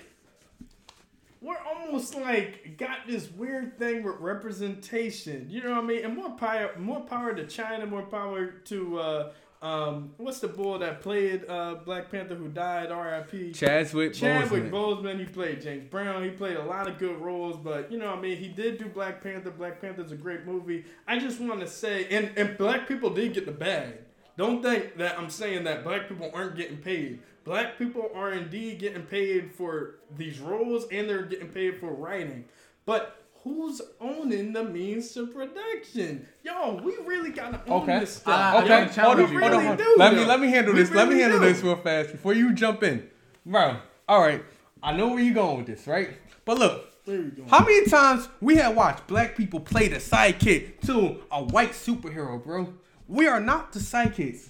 we're 1.42 1.58
almost 1.58 2.16
like 2.16 2.76
got 2.76 3.06
this 3.06 3.30
weird 3.30 3.78
thing 3.78 4.02
with 4.02 4.16
representation. 4.18 5.46
You 5.48 5.62
know 5.62 5.70
what 5.70 5.84
I 5.84 5.86
mean? 5.86 6.04
And 6.04 6.16
more 6.16 6.30
power, 6.30 6.72
more 6.76 7.00
power 7.02 7.34
to 7.34 7.46
China, 7.46 7.86
more 7.86 8.02
power 8.02 8.46
to 8.46 8.98
uh, 8.98 9.32
um, 9.62 10.12
what's 10.18 10.40
the 10.40 10.48
boy 10.48 10.78
that 10.78 11.00
played 11.00 11.44
uh, 11.48 11.76
Black 11.84 12.10
Panther 12.10 12.34
who 12.34 12.48
died? 12.48 12.90
R.I.P. 12.90 13.52
Chadwick 13.52 14.12
Chadwick 14.12 14.64
Boseman. 14.64 14.70
Boseman, 14.70 15.18
he 15.18 15.24
played 15.24 15.62
James 15.62 15.88
Brown. 15.88 16.22
He 16.22 16.30
played 16.30 16.56
a 16.56 16.64
lot 16.64 16.88
of 16.88 16.98
good 16.98 17.18
roles, 17.18 17.56
but 17.56 17.90
you 17.90 17.98
know, 17.98 18.10
what 18.10 18.18
I 18.18 18.20
mean, 18.20 18.36
he 18.36 18.48
did 18.48 18.78
do 18.78 18.86
Black 18.86 19.22
Panther. 19.22 19.50
Black 19.50 19.80
Panther's 19.80 20.12
a 20.12 20.16
great 20.16 20.44
movie. 20.44 20.84
I 21.06 21.18
just 21.18 21.40
want 21.40 21.60
to 21.60 21.66
say, 21.66 22.06
and 22.08 22.30
and 22.36 22.58
black 22.58 22.86
people 22.86 23.10
did 23.10 23.34
get 23.34 23.46
the 23.46 23.52
bag. 23.52 23.94
Don't 24.36 24.62
think 24.62 24.96
that 24.98 25.18
I'm 25.18 25.30
saying 25.30 25.64
that 25.64 25.82
black 25.82 26.08
people 26.08 26.30
aren't 26.34 26.56
getting 26.56 26.76
paid. 26.76 27.20
Black 27.44 27.78
people 27.78 28.10
are 28.14 28.32
indeed 28.32 28.78
getting 28.78 29.02
paid 29.02 29.54
for 29.54 29.96
these 30.16 30.40
roles, 30.40 30.86
and 30.90 31.08
they're 31.08 31.22
getting 31.22 31.48
paid 31.48 31.80
for 31.80 31.92
writing. 31.92 32.44
But 32.84 33.15
who's 33.46 33.80
owning 34.00 34.52
the 34.52 34.64
means 34.64 35.12
to 35.12 35.26
production? 35.28 36.26
Yo, 36.42 36.80
we 36.82 36.96
really 37.06 37.30
gotta 37.30 37.60
own 37.68 37.82
Okay. 37.82 38.00
this 38.00 38.16
stuff. 38.16 38.54
I 38.54 38.58
Okay, 38.58 38.68
gotta 38.68 39.00
hold 39.02 39.20
on, 39.20 39.32
you. 39.32 39.38
hold 39.38 39.52
on, 39.52 39.58
We 39.60 39.64
hold 39.66 39.80
on. 39.80 39.98
Let 39.98 40.14
me 40.14 40.24
let 40.24 40.40
me 40.40 40.48
handle 40.48 40.72
We 40.74 40.80
this. 40.80 40.90
Let 40.90 41.08
me 41.08 41.20
handle 41.20 41.38
do. 41.38 41.46
this 41.46 41.62
real 41.62 41.76
fast 41.76 42.10
before 42.10 42.32
you 42.34 42.52
jump 42.52 42.82
in, 42.82 43.08
bro. 43.44 43.76
All 44.08 44.20
right, 44.20 44.44
I 44.82 44.96
know 44.96 45.08
where 45.08 45.20
you're 45.20 45.34
going 45.34 45.58
with 45.58 45.66
this, 45.68 45.86
right? 45.86 46.10
But 46.44 46.58
look, 46.58 47.04
There 47.04 47.16
you 47.16 47.30
go. 47.30 47.44
how 47.48 47.60
many 47.60 47.86
times 47.86 48.28
we 48.40 48.56
have 48.56 48.76
watched 48.76 49.06
black 49.06 49.36
people 49.36 49.60
play 49.60 49.86
the 49.88 49.96
sidekick 49.96 50.80
to 50.86 51.22
a 51.30 51.42
white 51.44 51.70
superhero, 51.72 52.42
bro? 52.42 52.74
We 53.06 53.28
are 53.28 53.40
not 53.40 53.72
the 53.72 53.78
sidekicks. 53.78 54.48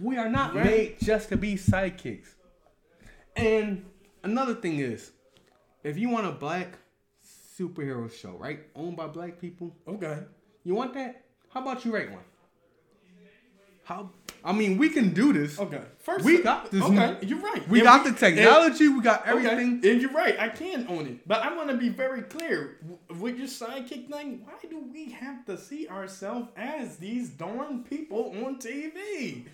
We 0.00 0.16
are 0.16 0.28
not 0.30 0.54
Right. 0.54 0.64
made 0.64 0.96
just 1.00 1.28
to 1.28 1.36
be 1.36 1.54
sidekicks. 1.56 2.28
And 3.36 3.84
another 4.22 4.54
thing 4.54 4.78
is, 4.78 5.10
if 5.84 5.98
you 5.98 6.08
want 6.08 6.26
a 6.26 6.32
black 6.32 6.78
superhero 7.66 8.10
show, 8.12 8.32
right, 8.38 8.60
owned 8.74 8.96
by 8.96 9.06
black 9.06 9.38
people, 9.40 9.74
Okay. 9.86 10.18
you 10.64 10.74
want 10.74 10.94
that? 10.94 11.24
How 11.50 11.60
about 11.62 11.84
you 11.84 11.94
write 11.94 12.10
one? 12.10 12.22
How? 13.84 14.10
I 14.44 14.52
mean, 14.52 14.76
we 14.78 14.88
can 14.88 15.12
do 15.12 15.32
this. 15.32 15.58
Okay. 15.58 15.82
First, 16.00 16.24
We 16.24 16.42
got 16.42 16.70
this 16.70 16.82
Okay, 16.82 17.16
new- 17.22 17.28
you're 17.28 17.38
right. 17.38 17.68
We 17.68 17.78
And 17.80 17.86
got 17.86 18.04
the 18.04 18.12
technology. 18.12 18.88
We 18.88 19.00
got 19.00 19.20
Okay, 19.22 19.30
everything. 19.30 19.80
and 19.88 20.00
you're 20.00 20.10
right. 20.12 20.38
I 20.38 20.48
can 20.48 20.86
own 20.88 21.06
it, 21.06 21.28
but 21.28 21.40
I 21.42 21.54
want 21.54 21.68
to 21.70 21.76
be 21.76 21.88
very 21.88 22.22
clear 22.22 22.78
with 23.20 23.38
your 23.38 23.46
sidekick 23.48 24.08
thing. 24.10 24.42
Why 24.44 24.54
do 24.68 24.78
we 24.92 25.10
have 25.12 25.44
to 25.46 25.56
see 25.58 25.86
ourselves 25.88 26.48
as 26.56 26.96
these 26.96 27.28
darn 27.30 27.84
people 27.84 28.34
on 28.44 28.58
TV? 28.58 29.46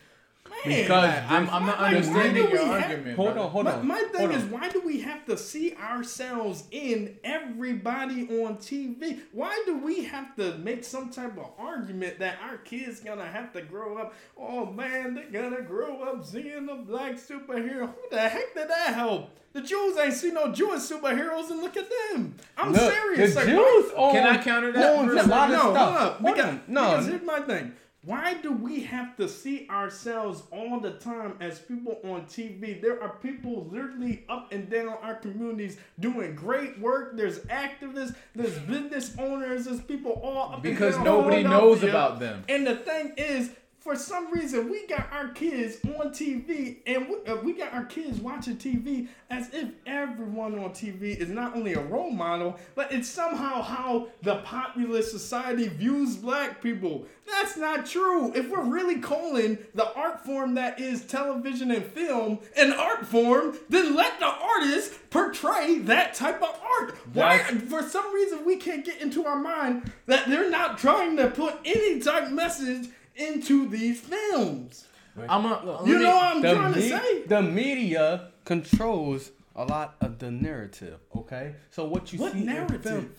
Man, 0.51 0.83
Because 0.83 1.23
I'm, 1.29 1.51
I'm 1.51 1.67
not 1.67 1.81
Like, 1.81 1.95
understanding 1.97 2.51
your 2.51 2.67
have- 2.67 2.83
argument. 2.91 3.17
Hold 3.17 3.29
brother. 3.35 3.41
on, 3.41 3.51
hold 3.51 3.65
my, 3.67 3.73
on. 3.75 3.87
my 3.87 4.03
thing 4.13 4.33
is, 4.33 4.43
on. 4.45 4.51
why 4.51 4.69
do 4.69 4.81
we 4.85 5.01
have 5.01 5.25
to 5.27 5.37
see 5.37 5.75
ourselves 5.77 6.65
in 6.71 7.17
everybody 7.25 8.23
on 8.43 8.57
TV? 8.57 9.21
Why 9.33 9.63
do 9.67 9.79
we 9.79 10.05
have 10.05 10.35
to 10.37 10.57
make 10.59 10.85
some 10.85 11.11
type 11.11 11.37
of 11.39 11.51
argument 11.59 12.19
that 12.19 12.39
our 12.43 12.59
kids 12.59 13.01
gonna 13.01 13.27
have 13.27 13.53
to 13.53 13.63
grow 13.63 13.99
up? 13.99 14.15
Oh 14.37 14.67
man, 14.67 15.15
they're 15.15 15.43
gonna 15.43 15.63
grow 15.63 16.03
up 16.03 16.25
seeing 16.25 16.69
a 16.69 16.75
black 16.77 17.15
superhero. 17.17 17.87
Who 17.87 17.95
the 18.11 18.29
heck 18.29 18.55
did 18.55 18.69
that 18.69 18.95
help? 18.95 19.31
The 19.55 19.63
Jews 19.63 19.97
ain't 19.99 20.13
see 20.15 20.31
no 20.31 20.53
Jewish 20.53 20.81
superheroes, 20.83 21.51
and 21.51 21.61
look 21.63 21.77
at 21.77 21.87
them. 22.13 22.35
I'm 22.57 22.73
Look, 22.73 22.93
serious. 22.93 23.31
The 23.35 23.41
Like, 23.41 23.49
Jews 23.49 23.57
why- 23.57 23.93
own, 23.97 24.13
Can 24.13 24.27
I 24.27 24.43
counter 24.43 24.73
that 24.73 24.97
owns 24.97 25.11
for 25.11 25.17
a 25.19 25.23
a 25.23 25.27
lot 25.27 25.51
no, 25.51 25.57
hold 25.59 25.75
stuff. 25.75 26.01
up. 26.01 26.23
Because. 26.23 26.55
No, 26.69 26.91
because 26.91 27.07
here's 27.07 27.23
my 27.23 27.41
thing. 27.41 27.73
Why 28.05 28.35
do 28.35 28.53
we 28.53 28.83
have 28.85 29.17
to 29.17 29.29
see 29.29 29.67
ourselves 29.69 30.45
all 30.53 30.79
the 30.79 30.93
time 30.93 31.35
as 31.41 31.59
people 31.59 31.99
on 32.05 32.27
TV? 32.27 32.81
There 32.81 33.03
are 33.03 33.17
people 33.17 33.67
literally 33.71 34.25
up 34.29 34.53
and 34.53 34.71
down 34.71 34.97
our 35.03 35.17
communities 35.17 35.79
doing 35.99 36.37
great 36.37 36.79
work. 36.79 37.17
There's 37.17 37.41
activists, 37.47 38.15
there's 38.37 38.57
business 38.61 39.17
owners, 39.19 39.65
there's 39.65 39.81
people 39.81 40.13
all 40.23 40.55
up 40.55 40.63
Because 40.63 40.95
and 40.95 41.05
down 41.05 41.17
nobody 41.17 41.43
knows 41.43 41.83
about 41.83 42.21
them. 42.21 42.45
And 42.49 42.65
the 42.67 42.77
thing 42.77 43.15
is, 43.17 43.51
for 43.81 43.95
some 43.95 44.33
reason, 44.33 44.69
we 44.71 44.87
got 44.87 45.09
our 45.13 45.29
kids 45.29 45.79
on 45.99 46.11
TV, 46.11 46.79
and 46.87 47.09
we, 47.09 47.33
uh, 47.33 47.37
we 47.37 47.53
got 47.53 47.73
our 47.73 47.85
kids 47.85 48.21
watching 48.21 48.57
TV 48.57 49.09
as 49.31 49.49
if 49.55 49.71
everyone 49.87 50.59
on 50.59 50.71
TV 50.71 51.17
is 51.17 51.29
not 51.29 51.55
only 51.55 51.75
a 51.75 51.81
role 51.81 52.11
model, 52.11 52.59
but 52.75 52.93
it's 52.93 53.09
somehow 53.09 53.63
how 53.63 54.09
the 54.23 54.37
populist 54.37 55.13
society 55.13 55.69
views 55.69 56.17
black 56.17 56.61
people. 56.61 57.07
That's 57.31 57.57
not 57.57 57.87
true. 57.87 58.33
If 58.35 58.51
we're 58.51 58.65
really 58.65 59.01
calling 59.01 59.59
the 59.75 59.93
art 59.95 60.25
form 60.25 60.55
that 60.55 60.81
is 60.81 61.05
television 61.05 61.71
and 61.71 61.85
film 61.85 62.41
an 62.57 62.73
art 62.73 63.07
form, 63.07 63.57
then 63.69 63.95
let 63.95 64.19
the 64.19 64.27
artist 64.27 64.93
portray 65.11 65.79
that 65.81 66.15
type 66.15 66.43
of 66.43 66.61
art. 66.63 66.97
Why? 67.13 67.39
For 67.39 67.83
some 67.83 68.13
reason, 68.13 68.45
we 68.45 68.57
can't 68.57 68.85
get 68.85 69.01
into 69.01 69.25
our 69.25 69.41
mind 69.41 69.93
that 70.07 70.29
they're 70.29 70.51
not 70.51 70.79
trying 70.79 71.17
to 71.19 71.31
put 71.31 71.55
any 71.65 72.01
type 72.01 72.31
message 72.31 72.89
into 73.19 73.69
these 73.69 74.01
films. 74.01 74.87
I'm 75.29 75.45
a, 75.47 75.83
You 75.85 75.99
know 75.99 76.15
what 76.15 76.37
I'm 76.37 76.43
the, 76.43 76.55
trying 76.55 76.75
to 76.75 76.81
say? 76.83 77.23
the 77.27 77.43
media 77.43 78.29
controls 78.45 79.33
a 79.57 79.65
lot 79.65 79.97
of 80.01 80.19
the 80.21 80.31
narrative. 80.31 81.01
Okay, 81.17 81.55
so 81.71 81.85
what 81.85 82.13
you 82.13 82.21
What 82.21 82.33
see 82.33 82.39
in 82.41 82.47
narrative? 82.47 82.83
film, 82.83 83.11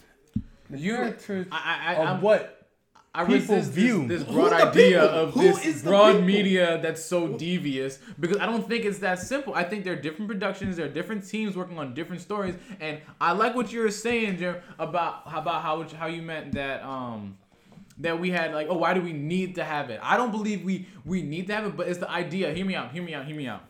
the 0.70 0.78
You- 0.78 0.94
narrative 0.94 1.48
I, 1.52 1.80
I, 1.88 1.96
of 1.96 2.08
I'm, 2.08 2.22
what 2.22 2.56
I 3.14 3.26
people 3.26 3.56
resist 3.56 3.72
view. 3.72 4.08
this, 4.08 4.24
this 4.24 4.32
broad 4.32 4.54
idea 4.54 5.02
people? 5.02 5.20
of 5.20 5.34
Who 5.34 5.42
this 5.42 5.66
is 5.66 5.84
broad 5.84 6.12
people? 6.14 6.26
media 6.28 6.80
that's 6.82 7.04
so 7.04 7.28
devious 7.38 7.98
because 8.20 8.38
I 8.38 8.46
don't 8.46 8.66
think 8.66 8.86
it's 8.86 9.00
that 9.00 9.20
simple. 9.20 9.54
I 9.56 9.64
think 9.64 9.84
there 9.84 9.94
are 9.94 10.02
different 10.02 10.30
productions, 10.30 10.78
there 10.78 10.86
are 10.86 10.90
different 10.90 11.28
teams 11.28 11.58
working 11.58 11.78
on 11.80 11.94
different 11.94 12.22
stories, 12.22 12.56
and 12.80 13.00
I 13.20 13.34
like 13.34 13.56
what 13.56 13.74
you 13.74 13.82
were 13.82 13.92
saying, 13.92 14.38
Jer, 14.38 14.64
about 14.78 15.24
about 15.26 15.64
how 15.64 15.84
how 15.98 16.06
you 16.08 16.22
meant 16.22 16.54
that 16.54 16.84
um 16.84 17.39
that 18.00 18.20
we 18.20 18.32
had 18.32 18.54
like 18.54 18.68
oh 18.70 18.78
why 18.78 18.94
do 18.94 19.02
we 19.02 19.14
need 19.14 19.56
to 19.56 19.64
have 19.64 19.90
it? 19.90 20.00
I 20.02 20.18
don't 20.18 20.32
believe 20.32 20.64
we 20.64 20.88
we 21.06 21.22
need 21.22 21.48
to 21.48 21.56
have 21.56 21.66
it, 21.66 21.78
but 21.78 21.88
it's 21.88 22.00
the 22.00 22.10
idea. 22.10 22.54
Hear 22.54 22.66
me 22.66 22.76
out. 22.76 22.92
Hear 22.92 23.04
me 23.04 23.14
out. 23.14 23.26
Hear 23.26 23.36
me 23.36 23.48
out. 23.48 23.64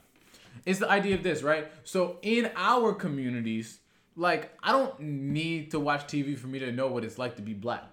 It's 0.65 0.79
the 0.79 0.89
idea 0.89 1.15
of 1.15 1.23
this, 1.23 1.41
right? 1.41 1.71
So 1.83 2.17
in 2.21 2.51
our 2.55 2.93
communities, 2.93 3.79
like 4.15 4.55
I 4.61 4.71
don't 4.71 4.99
need 4.99 5.71
to 5.71 5.79
watch 5.79 6.05
TV 6.05 6.37
for 6.37 6.47
me 6.47 6.59
to 6.59 6.71
know 6.71 6.87
what 6.87 7.03
it's 7.03 7.17
like 7.17 7.35
to 7.37 7.41
be 7.41 7.53
black. 7.53 7.85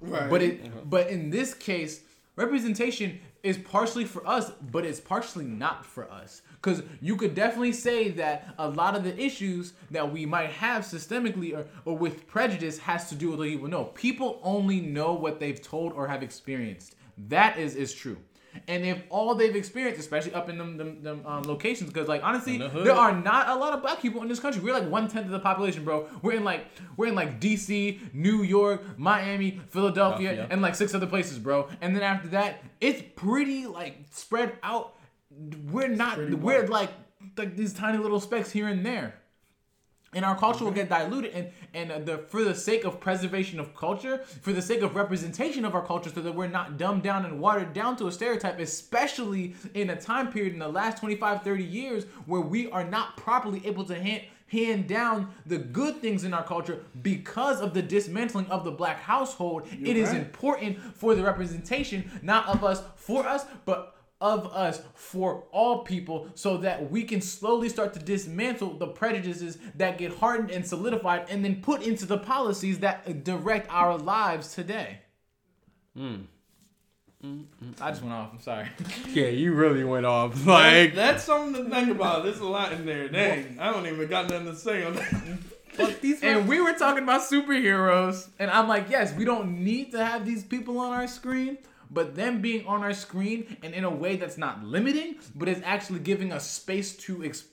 Right. 0.00 0.30
But 0.30 0.42
it 0.42 0.64
uh-huh. 0.64 0.80
but 0.84 1.08
in 1.08 1.30
this 1.30 1.54
case, 1.54 2.02
representation 2.36 3.20
is 3.42 3.58
partially 3.58 4.04
for 4.04 4.26
us, 4.26 4.50
but 4.70 4.84
it's 4.84 5.00
partially 5.00 5.44
not 5.44 5.84
for 5.84 6.10
us. 6.10 6.42
Cause 6.62 6.82
you 7.00 7.16
could 7.16 7.34
definitely 7.34 7.72
say 7.72 8.10
that 8.10 8.54
a 8.58 8.68
lot 8.68 8.94
of 8.94 9.02
the 9.02 9.18
issues 9.18 9.72
that 9.90 10.12
we 10.12 10.26
might 10.26 10.50
have 10.50 10.82
systemically 10.82 11.56
or, 11.56 11.66
or 11.86 11.96
with 11.96 12.26
prejudice 12.26 12.76
has 12.78 13.08
to 13.08 13.14
do 13.14 13.30
with 13.30 13.38
what 13.38 13.48
people 13.48 13.68
know. 13.68 13.84
People 13.84 14.40
only 14.42 14.80
know 14.80 15.14
what 15.14 15.40
they've 15.40 15.60
told 15.60 15.94
or 15.94 16.06
have 16.06 16.22
experienced. 16.22 16.96
That 17.28 17.58
is 17.58 17.76
is 17.76 17.94
true. 17.94 18.18
And 18.66 18.84
if 18.84 19.02
all 19.10 19.34
they've 19.34 19.54
experienced, 19.54 20.00
especially 20.00 20.34
up 20.34 20.48
in 20.48 20.58
them, 20.58 20.76
them, 20.76 21.02
them 21.02 21.22
um, 21.24 21.42
locations, 21.44 21.88
because 21.88 22.08
like 22.08 22.22
honestly, 22.24 22.58
the 22.58 22.68
there 22.68 22.94
are 22.94 23.14
not 23.16 23.48
a 23.48 23.54
lot 23.54 23.72
of 23.72 23.80
black 23.80 24.02
people 24.02 24.22
in 24.22 24.28
this 24.28 24.40
country. 24.40 24.60
We're 24.60 24.74
like 24.74 24.90
one 24.90 25.08
tenth 25.08 25.26
of 25.26 25.32
the 25.32 25.38
population, 25.38 25.84
bro. 25.84 26.08
We're 26.22 26.32
in 26.32 26.44
like 26.44 26.66
we're 26.96 27.06
in 27.06 27.14
like 27.14 27.40
D.C., 27.40 28.00
New 28.12 28.42
York, 28.42 28.98
Miami, 28.98 29.60
Philadelphia, 29.68 30.30
Philadelphia. 30.30 30.48
and 30.50 30.62
like 30.62 30.74
six 30.74 30.94
other 30.94 31.06
places, 31.06 31.38
bro. 31.38 31.68
And 31.80 31.94
then 31.94 32.02
after 32.02 32.28
that, 32.28 32.62
it's 32.80 33.02
pretty 33.16 33.66
like 33.66 33.98
spread 34.10 34.54
out. 34.62 34.96
We're 35.30 35.88
not. 35.88 36.18
We're 36.18 36.66
like 36.66 36.90
like 37.36 37.56
these 37.56 37.72
tiny 37.72 37.98
little 37.98 38.20
specks 38.20 38.50
here 38.50 38.68
and 38.68 38.84
there 38.84 39.14
and 40.12 40.24
our 40.24 40.36
culture 40.36 40.64
will 40.64 40.72
get 40.72 40.88
diluted 40.88 41.32
and 41.32 41.50
and 41.74 41.92
uh, 41.92 41.98
the 42.00 42.18
for 42.18 42.42
the 42.42 42.54
sake 42.54 42.84
of 42.84 43.00
preservation 43.00 43.60
of 43.60 43.74
culture 43.74 44.18
for 44.18 44.52
the 44.52 44.62
sake 44.62 44.82
of 44.82 44.96
representation 44.96 45.64
of 45.64 45.74
our 45.74 45.84
culture 45.84 46.10
so 46.10 46.20
that 46.20 46.34
we're 46.34 46.48
not 46.48 46.76
dumbed 46.76 47.02
down 47.02 47.24
and 47.24 47.40
watered 47.40 47.72
down 47.72 47.96
to 47.96 48.06
a 48.06 48.12
stereotype 48.12 48.58
especially 48.58 49.54
in 49.74 49.90
a 49.90 50.00
time 50.00 50.32
period 50.32 50.52
in 50.52 50.58
the 50.58 50.68
last 50.68 50.98
25 50.98 51.42
30 51.42 51.64
years 51.64 52.04
where 52.26 52.40
we 52.40 52.70
are 52.70 52.84
not 52.84 53.16
properly 53.16 53.64
able 53.66 53.84
to 53.84 53.94
hand 53.94 54.22
hand 54.48 54.88
down 54.88 55.32
the 55.46 55.58
good 55.58 55.96
things 55.98 56.24
in 56.24 56.34
our 56.34 56.42
culture 56.42 56.80
because 57.02 57.60
of 57.60 57.72
the 57.72 57.82
dismantling 57.82 58.46
of 58.46 58.64
the 58.64 58.70
black 58.70 58.98
household 59.00 59.62
It 59.70 59.96
is 59.96 60.08
right. 60.08 60.18
important 60.18 60.76
for 60.96 61.14
the 61.14 61.22
representation 61.22 62.10
not 62.22 62.48
of 62.48 62.64
us 62.64 62.82
for 62.96 63.26
us 63.26 63.44
but 63.64 63.94
of 64.20 64.46
us 64.52 64.82
for 64.94 65.44
all 65.50 65.78
people 65.78 66.28
so 66.34 66.58
that 66.58 66.90
we 66.90 67.04
can 67.04 67.20
slowly 67.20 67.68
start 67.68 67.94
to 67.94 67.98
dismantle 68.00 68.74
the 68.78 68.86
prejudices 68.86 69.56
that 69.76 69.96
get 69.98 70.14
hardened 70.18 70.50
and 70.50 70.66
solidified 70.66 71.24
and 71.30 71.44
then 71.44 71.62
put 71.62 71.82
into 71.82 72.04
the 72.04 72.18
policies 72.18 72.80
that 72.80 73.24
direct 73.24 73.66
our 73.70 73.96
lives 73.96 74.54
today. 74.54 74.98
Hmm. 75.96 76.16
I 77.80 77.90
just 77.90 78.02
went 78.02 78.14
off. 78.14 78.30
I'm 78.32 78.40
sorry. 78.40 78.68
Yeah, 79.08 79.26
you 79.26 79.52
really 79.52 79.84
went 79.84 80.06
off. 80.06 80.34
That- 80.44 80.46
Like, 80.46 80.94
that's 80.94 81.24
something 81.24 81.64
to 81.64 81.70
think 81.70 81.88
about. 81.90 82.24
There's 82.24 82.38
a 82.40 82.46
lot 82.46 82.72
in 82.72 82.86
there. 82.86 83.08
Dang, 83.08 83.58
I 83.60 83.70
don't 83.72 83.86
even 83.86 84.08
got 84.08 84.30
nothing 84.30 84.46
to 84.46 84.56
say 84.56 84.84
on 84.84 84.94
that. 84.94 86.00
these 86.00 86.22
and 86.22 86.46
we 86.48 86.60
were 86.60 86.72
talking 86.72 87.02
about 87.02 87.22
superheroes, 87.22 88.28
and 88.38 88.50
I'm 88.50 88.68
like, 88.68 88.88
yes, 88.90 89.14
we 89.14 89.24
don't 89.24 89.62
need 89.64 89.92
to 89.92 90.04
have 90.04 90.24
these 90.24 90.42
people 90.44 90.78
on 90.78 90.92
our 90.92 91.06
screen, 91.06 91.58
but 91.90 92.14
them 92.14 92.40
being 92.40 92.66
on 92.66 92.82
our 92.82 92.92
screen 92.92 93.56
and 93.62 93.74
in 93.74 93.84
a 93.84 93.90
way 93.90 94.16
that's 94.16 94.38
not 94.38 94.64
limiting, 94.64 95.16
but 95.34 95.48
is 95.48 95.60
actually 95.64 95.98
giving 96.00 96.32
us 96.32 96.48
space 96.50 96.96
to 96.96 97.18
exp- 97.18 97.44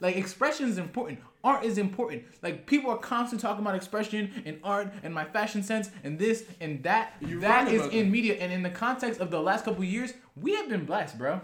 like 0.00 0.16
expression 0.16 0.68
is 0.68 0.78
important. 0.78 1.18
Art 1.42 1.64
is 1.64 1.78
important. 1.78 2.24
Like 2.42 2.66
people 2.66 2.90
are 2.90 2.98
constantly 2.98 3.42
talking 3.42 3.62
about 3.64 3.74
expression 3.74 4.30
and 4.46 4.58
art 4.62 4.92
and 5.02 5.12
my 5.14 5.24
fashion 5.24 5.62
sense 5.62 5.90
and 6.04 6.18
this 6.18 6.44
and 6.60 6.82
that. 6.84 7.14
You're 7.20 7.40
that 7.40 7.64
right 7.64 7.74
is 7.74 7.82
in 7.86 8.04
that. 8.06 8.10
media 8.10 8.34
and 8.34 8.52
in 8.52 8.62
the 8.62 8.70
context 8.70 9.20
of 9.20 9.30
the 9.30 9.40
last 9.40 9.64
couple 9.64 9.82
of 9.82 9.88
years, 9.88 10.12
we 10.36 10.54
have 10.54 10.68
been 10.68 10.84
blessed, 10.84 11.18
bro. 11.18 11.40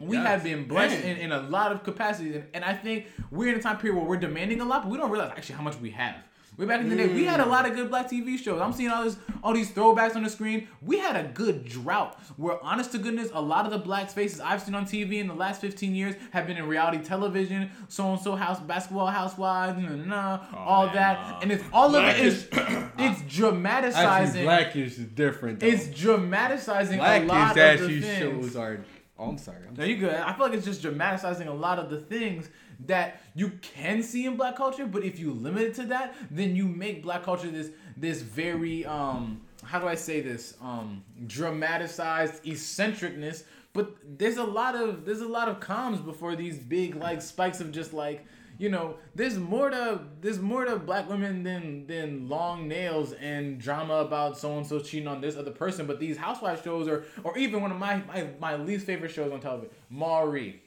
We 0.00 0.16
Yes. 0.16 0.26
have 0.26 0.42
been 0.44 0.66
blessed 0.66 1.04
in, 1.04 1.16
in 1.18 1.30
a 1.32 1.40
lot 1.42 1.70
of 1.70 1.84
capacities, 1.84 2.34
and, 2.34 2.44
and 2.52 2.64
I 2.64 2.74
think 2.74 3.06
we're 3.30 3.52
in 3.52 3.58
a 3.58 3.62
time 3.62 3.78
period 3.78 3.96
where 3.96 4.04
we're 4.04 4.16
demanding 4.16 4.60
a 4.60 4.64
lot, 4.64 4.82
but 4.82 4.90
we 4.90 4.98
don't 4.98 5.10
realize 5.10 5.30
actually 5.36 5.54
how 5.54 5.62
much 5.62 5.78
we 5.80 5.90
have. 5.90 6.16
Way 6.56 6.66
back 6.66 6.82
in 6.82 6.88
the 6.88 6.94
day, 6.94 7.08
we 7.08 7.24
had 7.24 7.40
a 7.40 7.46
lot 7.46 7.66
of 7.66 7.74
good 7.74 7.90
black 7.90 8.08
TV 8.08 8.38
shows. 8.38 8.60
I'm 8.60 8.72
seeing 8.72 8.90
all 8.90 9.02
this, 9.02 9.16
all 9.42 9.52
these 9.52 9.72
throwbacks 9.72 10.14
on 10.14 10.22
the 10.22 10.30
screen. 10.30 10.68
We 10.80 10.98
had 10.98 11.16
a 11.16 11.28
good 11.28 11.64
drought. 11.64 12.16
Where, 12.36 12.62
honest 12.62 12.92
to 12.92 12.98
goodness, 12.98 13.30
a 13.34 13.42
lot 13.42 13.64
of 13.64 13.72
the 13.72 13.78
black 13.78 14.08
faces 14.08 14.38
I've 14.38 14.62
seen 14.62 14.76
on 14.76 14.86
TV 14.86 15.14
in 15.14 15.26
the 15.26 15.34
last 15.34 15.60
15 15.60 15.96
years 15.96 16.14
have 16.30 16.46
been 16.46 16.56
in 16.56 16.68
reality 16.68 17.02
television, 17.02 17.72
so 17.88 18.12
and 18.12 18.20
so 18.20 18.36
house, 18.36 18.60
basketball 18.60 19.08
housewives, 19.08 19.82
nah, 19.82 19.96
nah, 19.96 20.04
nah, 20.04 20.40
oh, 20.52 20.56
all 20.56 20.86
man, 20.86 20.94
that, 20.94 21.18
nah. 21.18 21.38
and 21.40 21.50
it's 21.52 21.64
all 21.72 21.94
of 21.96 22.04
it 22.04 22.20
is, 22.20 22.48
it's 22.52 23.22
dramatizing. 23.34 24.44
blackish 24.44 24.98
is 24.98 25.06
different. 25.06 25.58
Though. 25.58 25.66
it's 25.66 25.88
dramatizing 25.88 27.00
a 27.00 27.24
lot 27.24 27.58
of 27.58 27.80
the 27.80 28.00
things. 28.00 28.18
shows 28.18 28.56
are. 28.56 28.84
Oh, 29.18 29.28
I'm 29.28 29.38
sorry. 29.38 29.58
I'm 29.68 29.74
No, 29.74 29.84
you 29.84 29.96
good. 29.96 30.14
I 30.14 30.32
feel 30.34 30.46
like 30.46 30.54
it's 30.54 30.64
just 30.64 30.82
dramatizing 30.82 31.46
a 31.46 31.54
lot 31.54 31.78
of 31.78 31.88
the 31.88 31.98
things 31.98 32.48
that 32.86 33.20
you 33.34 33.50
can 33.62 34.02
see 34.02 34.26
in 34.26 34.36
black 34.36 34.56
culture, 34.56 34.86
but 34.86 35.04
if 35.04 35.18
you 35.18 35.32
limit 35.32 35.62
it 35.62 35.74
to 35.74 35.84
that, 35.84 36.14
then 36.30 36.56
you 36.56 36.66
make 36.66 37.02
black 37.02 37.22
culture 37.22 37.50
this 37.50 37.70
this 37.96 38.22
very 38.22 38.84
um 38.86 39.40
how 39.64 39.78
do 39.78 39.88
I 39.88 39.94
say 39.94 40.20
this? 40.20 40.54
Um 40.60 41.04
dramatized 41.26 42.46
eccentricness. 42.46 43.44
But 43.72 43.96
there's 44.18 44.36
a 44.36 44.44
lot 44.44 44.76
of 44.76 45.04
there's 45.04 45.20
a 45.20 45.28
lot 45.28 45.48
of 45.48 45.60
calms 45.60 46.00
before 46.00 46.36
these 46.36 46.58
big 46.58 46.94
like 46.94 47.20
spikes 47.22 47.60
of 47.60 47.72
just 47.72 47.92
like 47.92 48.24
you 48.58 48.68
know, 48.68 48.96
there's 49.14 49.36
more 49.36 49.70
to 49.70 50.00
there's 50.20 50.38
more 50.38 50.64
to 50.64 50.76
black 50.76 51.08
women 51.08 51.42
than 51.42 51.86
than 51.86 52.28
long 52.28 52.68
nails 52.68 53.12
and 53.14 53.58
drama 53.58 53.94
about 53.94 54.38
so 54.38 54.56
and 54.56 54.66
so 54.66 54.78
cheating 54.78 55.08
on 55.08 55.20
this 55.20 55.36
other 55.36 55.50
person. 55.50 55.86
But 55.86 55.98
these 55.98 56.16
housewife 56.16 56.62
shows 56.62 56.86
are 56.86 57.04
or 57.24 57.36
even 57.36 57.62
one 57.62 57.72
of 57.72 57.78
my 57.78 57.96
my, 58.06 58.28
my 58.38 58.56
least 58.56 58.86
favorite 58.86 59.10
shows 59.10 59.32
on 59.32 59.40
television, 59.40 59.74
Maury. 59.90 60.62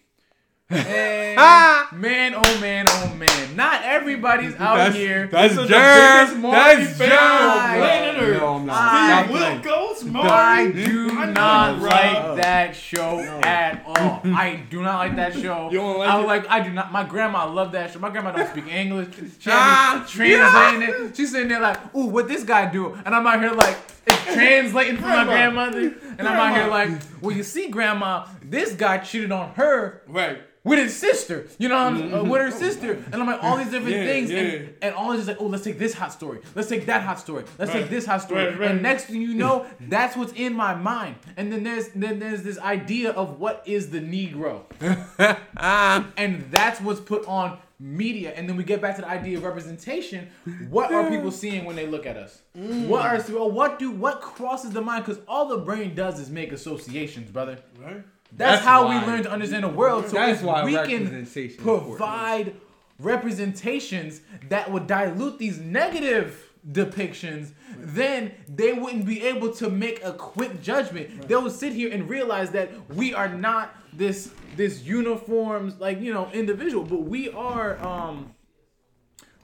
And 0.70 2.02
man, 2.02 2.34
oh 2.36 2.58
man, 2.60 2.86
oh 2.90 3.16
man! 3.16 3.56
Not 3.56 3.84
everybody's 3.84 4.54
out 4.56 4.76
That's- 4.76 4.96
here. 4.96 5.28
That's 5.28 5.56
This 5.56 5.64
is 5.64 5.70
the 5.70 5.74
Jerm. 5.76 6.20
biggest 6.26 6.38
Maury 6.42 6.56
That's 6.58 6.98
fan 6.98 7.10
Jerm. 7.10 7.52
on 7.52 7.78
planet 7.78 8.22
Earth. 8.22 8.42
No, 8.42 8.48
I'm 8.56 8.66
not. 8.66 8.78
I 8.78 9.24
Stop 9.24 9.32
Will. 9.34 9.60
Ghost 9.62 10.04
I 10.16 10.72
do 10.72 11.10
I 11.18 11.26
not 11.32 11.80
bro. 11.80 11.90
like 11.90 12.36
that 12.42 12.76
show 12.76 13.20
at 13.44 13.84
all. 13.86 14.22
I 14.26 14.62
do 14.70 14.82
not 14.82 14.98
like 14.98 15.16
that 15.16 15.34
show. 15.34 15.70
You 15.72 15.78
don't 15.80 16.00
like 16.00 16.10
I 16.10 16.22
it? 16.22 16.28
like. 16.28 16.50
I 16.50 16.60
do 16.62 16.72
not. 16.72 16.92
My 16.92 17.04
grandma 17.06 17.46
loved 17.52 17.72
that 17.74 17.94
show. 17.94 18.00
My 18.00 18.10
grandma 18.10 18.32
don't 18.34 18.50
speak 18.50 18.68
English. 18.68 19.08
She 19.40 19.50
Ah, 19.52 20.06
had 20.06 20.20
me 20.20 20.36
translating 20.36 21.06
it. 21.08 21.16
She's 21.16 21.32
sitting 21.32 21.48
there 21.48 21.62
like, 21.62 21.96
"Ooh, 21.96 22.08
what 22.08 22.28
this 22.28 22.44
guy 22.44 22.70
do?" 22.70 22.94
And 23.06 23.16
I'm 23.16 23.26
out 23.26 23.40
here 23.40 23.54
like 23.54 23.78
it's 24.06 24.34
translating 24.34 24.98
for 24.98 25.04
my 25.08 25.24
grandmother. 25.24 25.94
And 26.18 26.28
I'm 26.28 26.38
out 26.38 26.56
here 26.58 26.68
like, 26.68 26.90
"Well, 27.22 27.36
you 27.36 27.44
see, 27.44 27.70
grandma, 27.70 28.26
this 28.44 28.74
guy 28.74 28.98
cheated 28.98 29.32
on 29.32 29.54
her." 29.54 30.02
Right. 30.08 30.40
With 30.68 30.80
his 30.80 30.96
sister, 30.96 31.48
you 31.58 31.68
know, 31.70 31.76
what 31.76 31.94
I'm- 32.02 32.14
uh, 32.14 32.24
with 32.24 32.42
her 32.42 32.52
sister, 32.52 32.92
and 33.12 33.16
I'm 33.16 33.26
like 33.28 33.44
all 33.44 33.58
these 33.58 33.72
different 33.72 33.96
Yeah, 33.96 34.06
things, 34.06 34.30
yeah. 34.32 34.40
and, 34.40 34.74
and 34.84 34.96
all 34.96 35.12
is 35.14 35.18
just 35.20 35.28
like, 35.30 35.38
oh, 35.42 35.48
let's 35.48 35.64
take 35.64 35.80
this 35.80 35.94
hot 35.94 36.12
story, 36.14 36.40
let's 36.56 36.70
take 36.70 36.86
that 36.88 37.02
hot 37.04 37.20
story, 37.20 37.44
let's 37.58 37.72
Right. 37.72 37.82
take 37.82 37.90
this 37.90 38.06
hot 38.06 38.22
story, 38.22 38.46
Right, 38.46 38.60
right. 38.60 38.72
and 38.72 38.82
next 38.82 39.06
thing 39.06 39.22
you 39.22 39.34
know, 39.34 39.66
that's 39.80 40.16
what's 40.18 40.34
in 40.34 40.54
my 40.54 40.76
mind, 40.76 41.16
and 41.38 41.52
then 41.52 41.64
there's 41.64 41.88
then 41.90 42.20
there's 42.20 42.44
this 42.44 42.60
idea 42.60 43.12
of 43.12 43.40
what 43.40 43.64
is 43.66 43.90
the 43.90 44.00
Negro, 44.00 44.62
and 46.18 46.46
that's 46.52 46.82
what's 46.82 47.00
put 47.00 47.26
on 47.28 47.58
media, 47.80 48.34
and 48.36 48.50
then 48.50 48.58
we 48.58 48.64
get 48.64 48.82
back 48.82 48.96
to 48.96 49.02
the 49.02 49.08
idea 49.08 49.38
of 49.38 49.44
representation. 49.44 50.28
What 50.70 50.92
are 50.92 51.10
people 51.10 51.32
seeing 51.32 51.64
when 51.66 51.76
they 51.76 51.86
look 51.86 52.06
at 52.08 52.18
us? 52.18 52.42
What 52.54 53.06
are 53.06 53.20
what 53.50 53.78
do 53.80 53.92
what 53.92 54.22
crosses 54.22 54.72
the 54.72 54.82
mind? 54.82 55.06
Because 55.06 55.22
all 55.28 55.48
the 55.48 55.58
brain 55.60 55.94
does 55.94 56.20
is 56.20 56.30
make 56.30 56.52
associations, 56.52 57.30
brother. 57.32 57.60
Right. 57.80 58.02
That's, 58.32 58.58
That's 58.58 58.66
how 58.66 58.86
why- 58.86 59.00
we 59.00 59.06
learn 59.08 59.24
to 59.24 59.32
understand 59.32 59.64
the 59.64 59.70
world. 59.70 60.08
So 60.08 60.14
That's 60.14 60.42
why 60.42 60.64
we 60.66 60.74
can 60.74 61.04
representation 61.06 61.44
is 61.52 61.58
important. 61.58 61.90
provide 61.98 62.54
representations 63.00 64.22
that 64.50 64.72
would 64.72 64.88
dilute 64.88 65.40
these 65.40 65.60
negative 65.60 66.44
depictions, 66.70 67.52
then 67.78 68.32
they 68.54 68.74
wouldn't 68.74 69.06
be 69.06 69.24
able 69.26 69.54
to 69.54 69.70
make 69.70 70.04
a 70.04 70.12
quick 70.14 70.62
judgment. 70.62 71.28
They 71.28 71.36
will 71.36 71.50
sit 71.50 71.74
here 71.74 71.92
and 71.92 72.10
realize 72.10 72.52
that 72.52 72.70
we 72.94 73.14
are 73.14 73.30
not 73.30 73.74
this 73.94 74.32
this 74.56 74.84
uniforms 74.84 75.80
like 75.80 76.00
you 76.02 76.14
know 76.14 76.30
individual, 76.34 76.84
but 76.84 77.04
we 77.04 77.30
are 77.30 77.78
um 77.86 78.34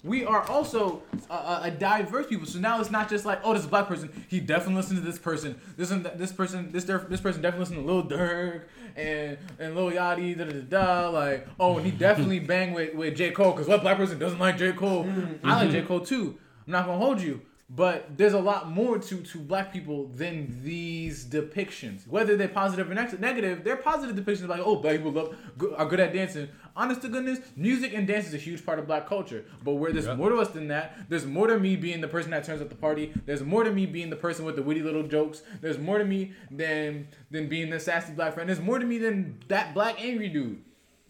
we 0.04 0.26
are 0.26 0.45
also 0.49 1.01
a, 1.30 1.62
a, 1.64 1.72
diverse 1.72 2.28
people. 2.28 2.45
So 2.45 2.60
now 2.60 2.82
it's 2.82 2.91
not 2.91 3.10
just 3.10 3.26
like, 3.26 3.39
oh, 3.43 3.54
this 3.54 3.66
black 3.66 3.88
person. 3.88 4.10
He 4.28 4.41
definitely 4.41 4.76
listens 4.76 4.99
to 4.99 5.06
this 5.06 5.18
person. 5.18 5.60
This 5.78 5.89
this 5.89 6.32
person, 6.34 6.72
this 6.74 6.84
this 6.84 7.22
person 7.22 7.41
definitely 7.41 7.60
listens 7.60 7.80
to 7.80 7.86
Lil 7.86 8.04
Durk 8.04 8.64
and 8.97 9.38
and 9.60 9.76
Lil 9.76 9.91
Yachty. 9.91 10.38
Da 10.38 10.43
da 10.43 10.60
da. 10.62 11.10
Like, 11.10 11.47
oh, 11.58 11.78
and 11.78 11.86
he 11.86 11.91
definitely 11.91 12.39
banged 12.39 12.76
with 12.76 12.93
with 12.95 13.16
J 13.16 13.32
Cole 13.32 13.51
because 13.51 13.68
what 13.68 13.82
black 13.82 13.95
person 13.95 14.20
doesn't 14.20 14.39
like 14.39 14.58
J 14.58 14.74
Cole? 14.74 15.10
I 15.43 15.64
like 15.64 15.72
J 15.72 15.84
Cole 15.84 16.01
too. 16.01 16.38
I'm 16.66 16.72
not 16.72 16.86
gonna 16.86 16.97
hold 16.97 17.22
you. 17.22 17.41
But 17.76 18.17
there's 18.17 18.34
a 18.34 18.39
lot 18.39 18.69
more 18.69 18.99
to, 18.99 19.21
to 19.21 19.38
black 19.39 19.74
people 19.74 20.07
than 20.07 20.59
these 20.63 21.26
depictions. 21.26 22.07
Whether 22.07 22.38
they're 22.38 22.47
positive 22.47 22.91
or 22.91 22.93
neg- 22.93 23.19
negative, 23.19 23.63
they're 23.63 23.78
positive 23.78 24.15
depictions 24.15 24.47
like, 24.47 24.61
oh, 24.63 24.76
black 24.76 24.97
people 24.97 25.11
love, 25.11 25.36
are 25.76 25.86
good 25.88 25.99
at 25.99 26.13
dancing. 26.13 26.49
Honest 26.76 27.01
to 27.01 27.07
goodness, 27.07 27.39
music 27.55 27.93
and 27.93 28.05
dance 28.05 28.28
is 28.28 28.34
a 28.36 28.38
huge 28.38 28.63
part 28.63 28.78
of 28.78 28.86
black 28.86 29.07
culture. 29.07 29.45
But 29.63 29.74
where 29.74 29.91
there's 29.91 30.15
more 30.17 30.30
to 30.30 30.38
us 30.38 30.49
than 30.49 30.67
that, 30.67 31.09
there's 31.09 31.26
more 31.26 31.47
to 31.47 31.59
me 31.59 31.76
being 31.76 31.99
the 32.01 32.07
person 32.07 32.30
that 32.32 32.43
turns 32.43 32.61
up 32.61 32.69
the 32.69 32.76
party. 32.76 33.11
There's 33.26 33.43
more 33.43 33.63
to 33.63 33.71
me 33.71 33.88
being 33.88 34.11
the 34.11 34.15
person 34.15 34.45
with 34.45 34.55
the 34.55 34.63
witty 34.63 34.84
little 34.84 35.03
jokes. 35.03 35.41
There's 35.61 35.80
more 35.80 35.97
to 35.97 36.05
me 36.05 36.34
than 36.51 37.07
than 37.32 37.47
being 37.47 37.69
the 37.69 37.80
sassy 37.80 38.13
black 38.13 38.34
friend. 38.34 38.49
There's 38.49 38.61
more 38.61 38.78
to 38.78 38.86
me 38.86 38.99
than 38.99 39.39
that 39.47 39.74
black 39.74 40.03
angry 40.03 40.30
dude. 40.30 40.63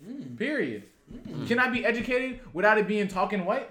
Mm. 0.06 0.38
Period. 0.38 0.84
Mm. 1.14 1.48
Can 1.48 1.60
I 1.60 1.70
be 1.70 1.86
educated 1.86 2.40
without 2.54 2.78
it 2.78 2.88
being 2.88 3.08
talking 3.08 3.46
white? 3.46 3.70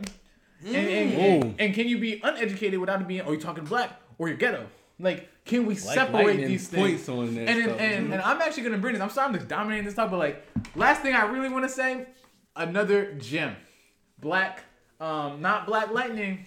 And, 0.65 0.77
and, 0.77 1.13
and, 1.15 1.55
and 1.61 1.75
can 1.75 1.89
you 1.89 1.99
be 1.99 2.21
uneducated 2.23 2.79
without 2.79 3.01
it 3.01 3.09
being, 3.09 3.23
oh, 3.23 3.33
you're 3.33 3.41
talking 3.41 3.65
black 3.65 3.91
or 4.19 4.29
you're 4.29 4.37
ghetto? 4.37 4.67
Like, 4.99 5.29
can 5.45 5.67
we 5.67 5.75
separate 5.75 6.37
these 6.47 6.69
points 6.69 7.05
things? 7.05 7.09
on 7.09 7.35
that 7.35 7.49
and, 7.49 7.63
stuff. 7.65 7.81
and, 7.81 8.13
and 8.13 8.23
I'm 8.23 8.41
actually 8.41 8.63
gonna 8.63 8.79
bring 8.79 8.93
this. 8.95 9.03
I'm 9.03 9.11
sorry 9.11 9.29
I'm 9.29 9.35
just 9.35 9.49
dominating 9.49 9.85
this 9.85 9.95
talk, 9.95 10.11
but 10.11 10.19
like, 10.19 10.47
last 10.77 11.03
thing 11.03 11.15
I 11.15 11.25
really 11.27 11.49
want 11.49 11.65
to 11.65 11.69
say, 11.69 12.07
another 12.55 13.13
gem, 13.15 13.57
black, 14.21 14.63
um, 15.01 15.41
not 15.41 15.67
Black 15.67 15.91
Lightning, 15.91 16.47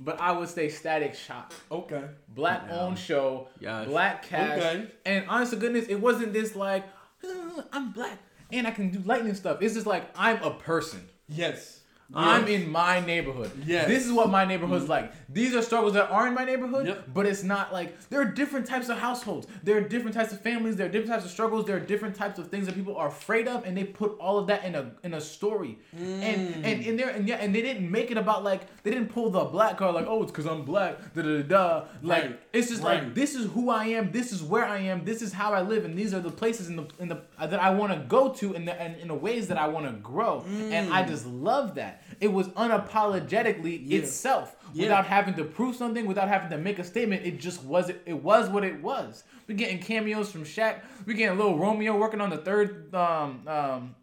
but 0.00 0.18
I 0.20 0.32
would 0.32 0.48
say 0.48 0.68
Static 0.70 1.14
Shock, 1.14 1.52
Okay. 1.70 2.04
black 2.28 2.70
owned 2.70 2.98
show, 2.98 3.48
Yes. 3.60 3.86
black 3.88 4.22
cast, 4.22 4.58
Okay. 4.62 4.86
and 5.04 5.26
honest 5.28 5.52
to 5.52 5.58
goodness, 5.58 5.86
it 5.88 5.96
wasn't 5.96 6.32
this 6.32 6.54
like, 6.56 6.84
"Uh, 7.22 7.62
I'm 7.72 7.90
black 7.92 8.16
and 8.50 8.66
I 8.66 8.70
can 8.70 8.90
do 8.90 9.00
lightning 9.00 9.34
stuff. 9.34 9.60
It's 9.60 9.74
just 9.74 9.86
like 9.86 10.08
I'm 10.16 10.42
a 10.42 10.52
person. 10.52 11.06
Yes. 11.28 11.80
I'm 12.14 12.48
in 12.48 12.70
my 12.72 13.00
neighborhood. 13.00 13.50
Yes. 13.66 13.86
This 13.86 14.06
is 14.06 14.12
what 14.12 14.30
my 14.30 14.46
neighborhood's 14.46 14.88
like. 14.88 15.12
These 15.28 15.54
are 15.54 15.60
struggles 15.60 15.92
that 15.92 16.10
are 16.10 16.26
in 16.26 16.32
my 16.34 16.44
neighborhood, 16.46 16.86
Yep. 16.86 17.08
but 17.12 17.26
it's 17.26 17.42
not 17.42 17.70
like 17.70 18.08
there 18.08 18.18
are 18.22 18.24
different 18.24 18.66
types 18.66 18.88
of 18.88 18.96
households. 18.96 19.46
There 19.62 19.76
are 19.76 19.82
different 19.82 20.14
types 20.16 20.32
of 20.32 20.40
families. 20.40 20.76
There 20.76 20.86
are 20.86 20.90
different 20.90 21.12
types 21.12 21.26
of 21.26 21.30
struggles. 21.30 21.66
There 21.66 21.76
are 21.76 21.80
different 21.80 22.16
types 22.16 22.38
of 22.38 22.48
things 22.48 22.64
that 22.64 22.74
people 22.74 22.96
are 22.96 23.08
afraid 23.08 23.46
of, 23.46 23.66
and 23.66 23.76
they 23.76 23.84
put 23.84 24.18
all 24.18 24.38
of 24.38 24.46
that 24.46 24.64
in 24.64 24.74
a 24.74 24.92
in 25.02 25.12
a 25.12 25.20
story. 25.20 25.78
Mm. 25.94 26.22
And 26.22 26.64
and 26.64 26.82
in 26.86 26.96
there 26.96 27.10
and 27.10 27.28
yeah, 27.28 27.36
and 27.36 27.54
they 27.54 27.60
didn't 27.60 27.90
make 27.90 28.10
it 28.10 28.16
about 28.16 28.42
like 28.42 28.62
they 28.84 28.90
didn't 28.90 29.10
pull 29.10 29.28
the 29.28 29.44
black 29.44 29.76
card 29.76 29.94
like 29.94 30.06
oh 30.08 30.22
it's 30.22 30.32
because 30.32 30.46
I'm 30.46 30.64
black 30.64 31.12
da 31.14 31.20
da 31.20 31.42
da 31.42 31.42
da. 31.42 31.84
Like 32.02 32.22
Right. 32.22 32.40
it's 32.54 32.68
just 32.70 32.82
like 32.82 33.14
this 33.14 33.34
is 33.34 33.50
who 33.52 33.68
I 33.68 33.84
am. 33.84 34.12
This 34.12 34.32
is 34.32 34.42
where 34.42 34.64
I 34.64 34.78
am. 34.78 35.04
This 35.04 35.20
is 35.20 35.32
how 35.34 35.52
I 35.52 35.60
live, 35.60 35.84
and 35.84 35.94
these 35.98 36.14
are 36.14 36.20
the 36.20 36.30
places 36.30 36.68
in 36.70 36.76
the 36.76 36.86
in 36.98 37.08
the 37.08 37.20
that 37.38 37.60
I 37.60 37.68
want 37.68 37.92
to 37.92 37.98
go 38.08 38.32
to, 38.32 38.54
and 38.54 38.66
the 38.66 38.80
and 38.80 38.96
in 38.96 39.08
the 39.08 39.14
ways 39.14 39.48
that 39.48 39.58
I 39.58 39.68
want 39.68 39.84
to 39.84 39.92
grow. 39.92 40.42
And 40.48 40.90
I 40.90 41.06
just 41.06 41.26
love 41.26 41.74
that. 41.74 41.96
It 42.20 42.32
was 42.32 42.48
unapologetically 42.48 43.80
Yeah. 43.84 43.98
itself, 44.00 44.56
Yeah. 44.72 44.84
without 44.84 45.06
having 45.06 45.34
to 45.34 45.44
prove 45.44 45.76
something, 45.76 46.06
without 46.06 46.28
having 46.28 46.50
to 46.50 46.58
make 46.58 46.78
a 46.78 46.84
statement. 46.84 47.24
It 47.24 47.38
just 47.40 47.62
was. 47.64 47.88
It, 47.88 48.02
it 48.06 48.22
was 48.22 48.48
what 48.50 48.64
it 48.64 48.82
was. 48.82 49.24
We're 49.46 49.56
getting 49.56 49.78
cameos 49.78 50.30
from 50.30 50.44
Shaq. 50.44 50.80
We're 51.06 51.16
getting 51.16 51.38
little 51.38 51.58
Romeo 51.58 51.96
working 51.96 52.20
on 52.20 52.30
the 52.30 52.38
third 52.38 52.94
um 52.94 53.42
um 53.46 53.94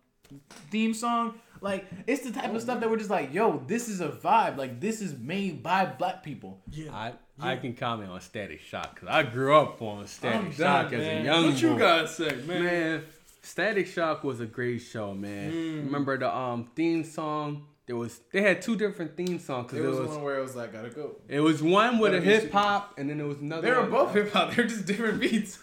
theme 0.72 0.94
song. 0.94 1.36
Like 1.62 1.86
it's 2.08 2.24
the 2.24 2.32
type 2.32 2.54
of 2.54 2.62
stuff 2.62 2.80
that 2.80 2.90
we're 2.90 2.98
just 2.98 3.10
like, 3.10 3.34
yo, 3.34 3.64
this 3.68 3.88
is 3.90 4.02
a 4.02 4.10
vibe. 4.10 4.58
Like 4.58 4.80
this 4.80 5.02
is 5.02 5.18
made 5.18 5.62
by 5.64 5.86
black 5.86 6.24
people. 6.24 6.62
Yeah. 6.72 6.92
I 6.94 7.14
I 7.40 7.58
can 7.58 7.74
comment 7.74 8.10
on 8.12 8.22
Static 8.22 8.62
Shock 8.62 8.96
because 8.96 9.10
I 9.10 9.24
grew 9.24 9.56
up 9.56 9.82
on 9.82 10.08
Static 10.08 10.40
I'm 10.40 10.52
Shock 10.52 10.92
done, 10.92 11.00
as 11.02 11.08
man. 11.08 11.22
a 11.22 11.26
young 11.26 11.46
What 11.52 11.62
you 11.62 11.70
boy. 11.72 11.80
guys 11.80 12.16
say, 12.16 12.36
man? 12.48 12.64
Man, 12.64 13.04
Static 13.42 13.88
Shock 13.88 14.24
was 14.24 14.40
a 14.40 14.46
great 14.46 14.80
show, 14.80 15.14
man. 15.14 15.52
Mm. 15.52 15.86
Remember 15.86 16.18
the 16.18 16.34
um 16.36 16.70
theme 16.76 17.04
song? 17.04 17.68
There 17.88 17.96
was 17.96 18.20
they 18.32 18.42
had 18.42 18.62
two 18.62 18.76
different 18.76 19.16
theme 19.16 19.38
songs 19.38 19.72
It 19.72 19.82
was, 19.82 19.98
it 19.98 20.02
was 20.02 20.10
one 20.12 20.24
where 20.24 20.40
it 20.40 20.42
was 20.42 20.56
like, 20.56 20.74
gotta 20.74 20.90
go. 20.90 21.18
it 21.28 21.40
was 21.40 21.62
one 21.62 22.00
with 22.00 22.14
a 22.14 22.18
Gotta 22.18 22.30
be 22.30 22.34
hip 22.44 22.52
hop 22.52 22.96
and 22.98 23.10
then 23.10 23.20
there 23.20 23.28
was 23.28 23.38
another. 23.40 23.62
They 23.62 23.72
were 23.72 23.88
both 23.88 24.14
hip 24.14 24.32
hop. 24.34 24.54
They're 24.56 24.66
just 24.66 24.86
different 24.86 25.20
beats. 25.20 25.60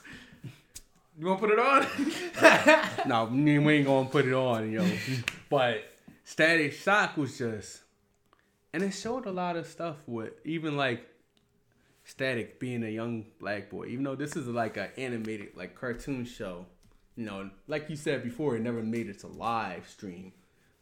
You 1.19 1.27
want 1.27 1.41
to 1.41 1.47
put 1.47 1.53
it 1.53 1.59
on? 1.59 3.09
No, 3.09 3.25
we 3.27 3.75
ain't 3.75 3.87
gonna 3.87 4.09
put 4.09 4.27
it 4.27 4.33
on, 4.33 4.73
yo. 4.73 4.85
but 5.51 5.85
Static 6.25 6.73
Shock 6.73 7.17
was 7.17 7.37
just, 7.37 7.83
and 8.73 8.83
it 8.83 8.93
showed 8.93 9.27
a 9.27 9.31
lot 9.31 9.57
of 9.57 9.67
stuff 9.67 9.97
with 10.07 10.33
even 10.45 10.77
like 10.77 11.07
Static 12.05 12.59
being 12.59 12.83
a 12.83 12.89
young 12.89 13.27
black 13.39 13.71
boy. 13.71 13.87
Even 13.87 14.05
though 14.05 14.15
this 14.15 14.37
is 14.37 14.47
like 14.47 14.77
an 14.77 14.89
animated 14.97 15.49
like 15.55 15.75
cartoon 15.75 16.25
show, 16.25 16.67
you 17.17 17.27
know, 17.27 17.51
like 17.67 17.91
you 17.91 17.97
said 17.97 18.23
before, 18.23 18.57
it 18.57 18.61
never 18.61 18.83
made 18.83 19.09
it 19.09 19.19
to 19.21 19.27
live 19.27 19.89
stream, 19.89 20.33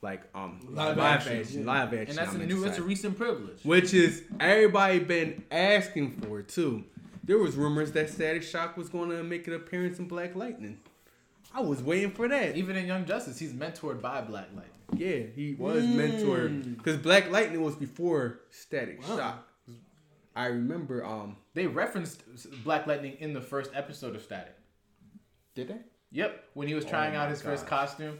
like 0.03 0.23
um 0.35 0.61
Live 0.71 0.97
live, 0.97 0.99
action, 0.99 1.41
action, 1.41 1.61
yeah. 1.61 1.67
live 1.67 1.93
action. 1.95 2.09
and 2.11 2.19
that's 2.19 2.31
I 2.33 2.35
a 2.35 2.39
meant 2.39 2.51
to 2.51 2.57
new, 2.57 2.63
that's 2.65 2.79
a 2.79 2.83
recent 2.83 3.17
privilege. 3.19 3.63
which 3.65 3.93
is 3.95 4.23
everybody 4.39 4.99
been 5.01 5.45
asking 5.51 6.13
for 6.13 6.43
too. 6.43 6.85
There 7.25 7.39
was 7.39 7.55
rumors 7.57 7.93
that 7.93 8.09
Static 8.11 8.43
Shock 8.43 8.77
was 8.77 8.89
going 8.89 9.11
to 9.11 9.23
make 9.23 9.47
an 9.47 9.55
appearance 9.55 9.99
in 9.99 10.09
Black 10.09 10.35
Lightning. 10.35 10.81
I 11.55 11.61
was 11.61 11.83
waiting 11.83 12.11
for 12.13 12.29
that. 12.29 12.57
Even 12.57 12.77
in 12.77 12.87
Young 12.87 13.05
Justice, 13.05 13.39
he's 13.39 13.53
mentored 13.53 14.01
by 14.01 14.21
Black 14.23 14.49
Lightning. 14.55 14.75
Yeah, 14.97 15.27
he 15.35 15.55
was 15.59 15.85
mentored 15.85 16.77
because 16.79 16.97
Black 16.97 17.31
Lightning 17.31 17.63
was 17.63 17.77
before 17.77 18.41
Static 18.51 19.01
Wow. 19.09 19.17
Shock. 19.17 19.49
I 20.35 20.47
remember. 20.47 21.05
Um, 21.05 21.37
They 21.55 21.67
referenced 21.67 22.23
Black 22.65 22.87
Lightning 22.87 23.17
in 23.21 23.33
the 23.35 23.41
first 23.41 23.71
episode 23.75 24.17
of 24.17 24.23
Static. 24.23 24.57
did 25.55 25.69
they? 25.69 25.79
Yep, 26.13 26.45
when 26.55 26.67
he 26.67 26.75
was 26.75 26.85
trying 26.85 27.15
Oh 27.15 27.19
out 27.21 27.25
my 27.27 27.31
his 27.31 27.43
first 27.43 27.67
costume. 27.67 28.19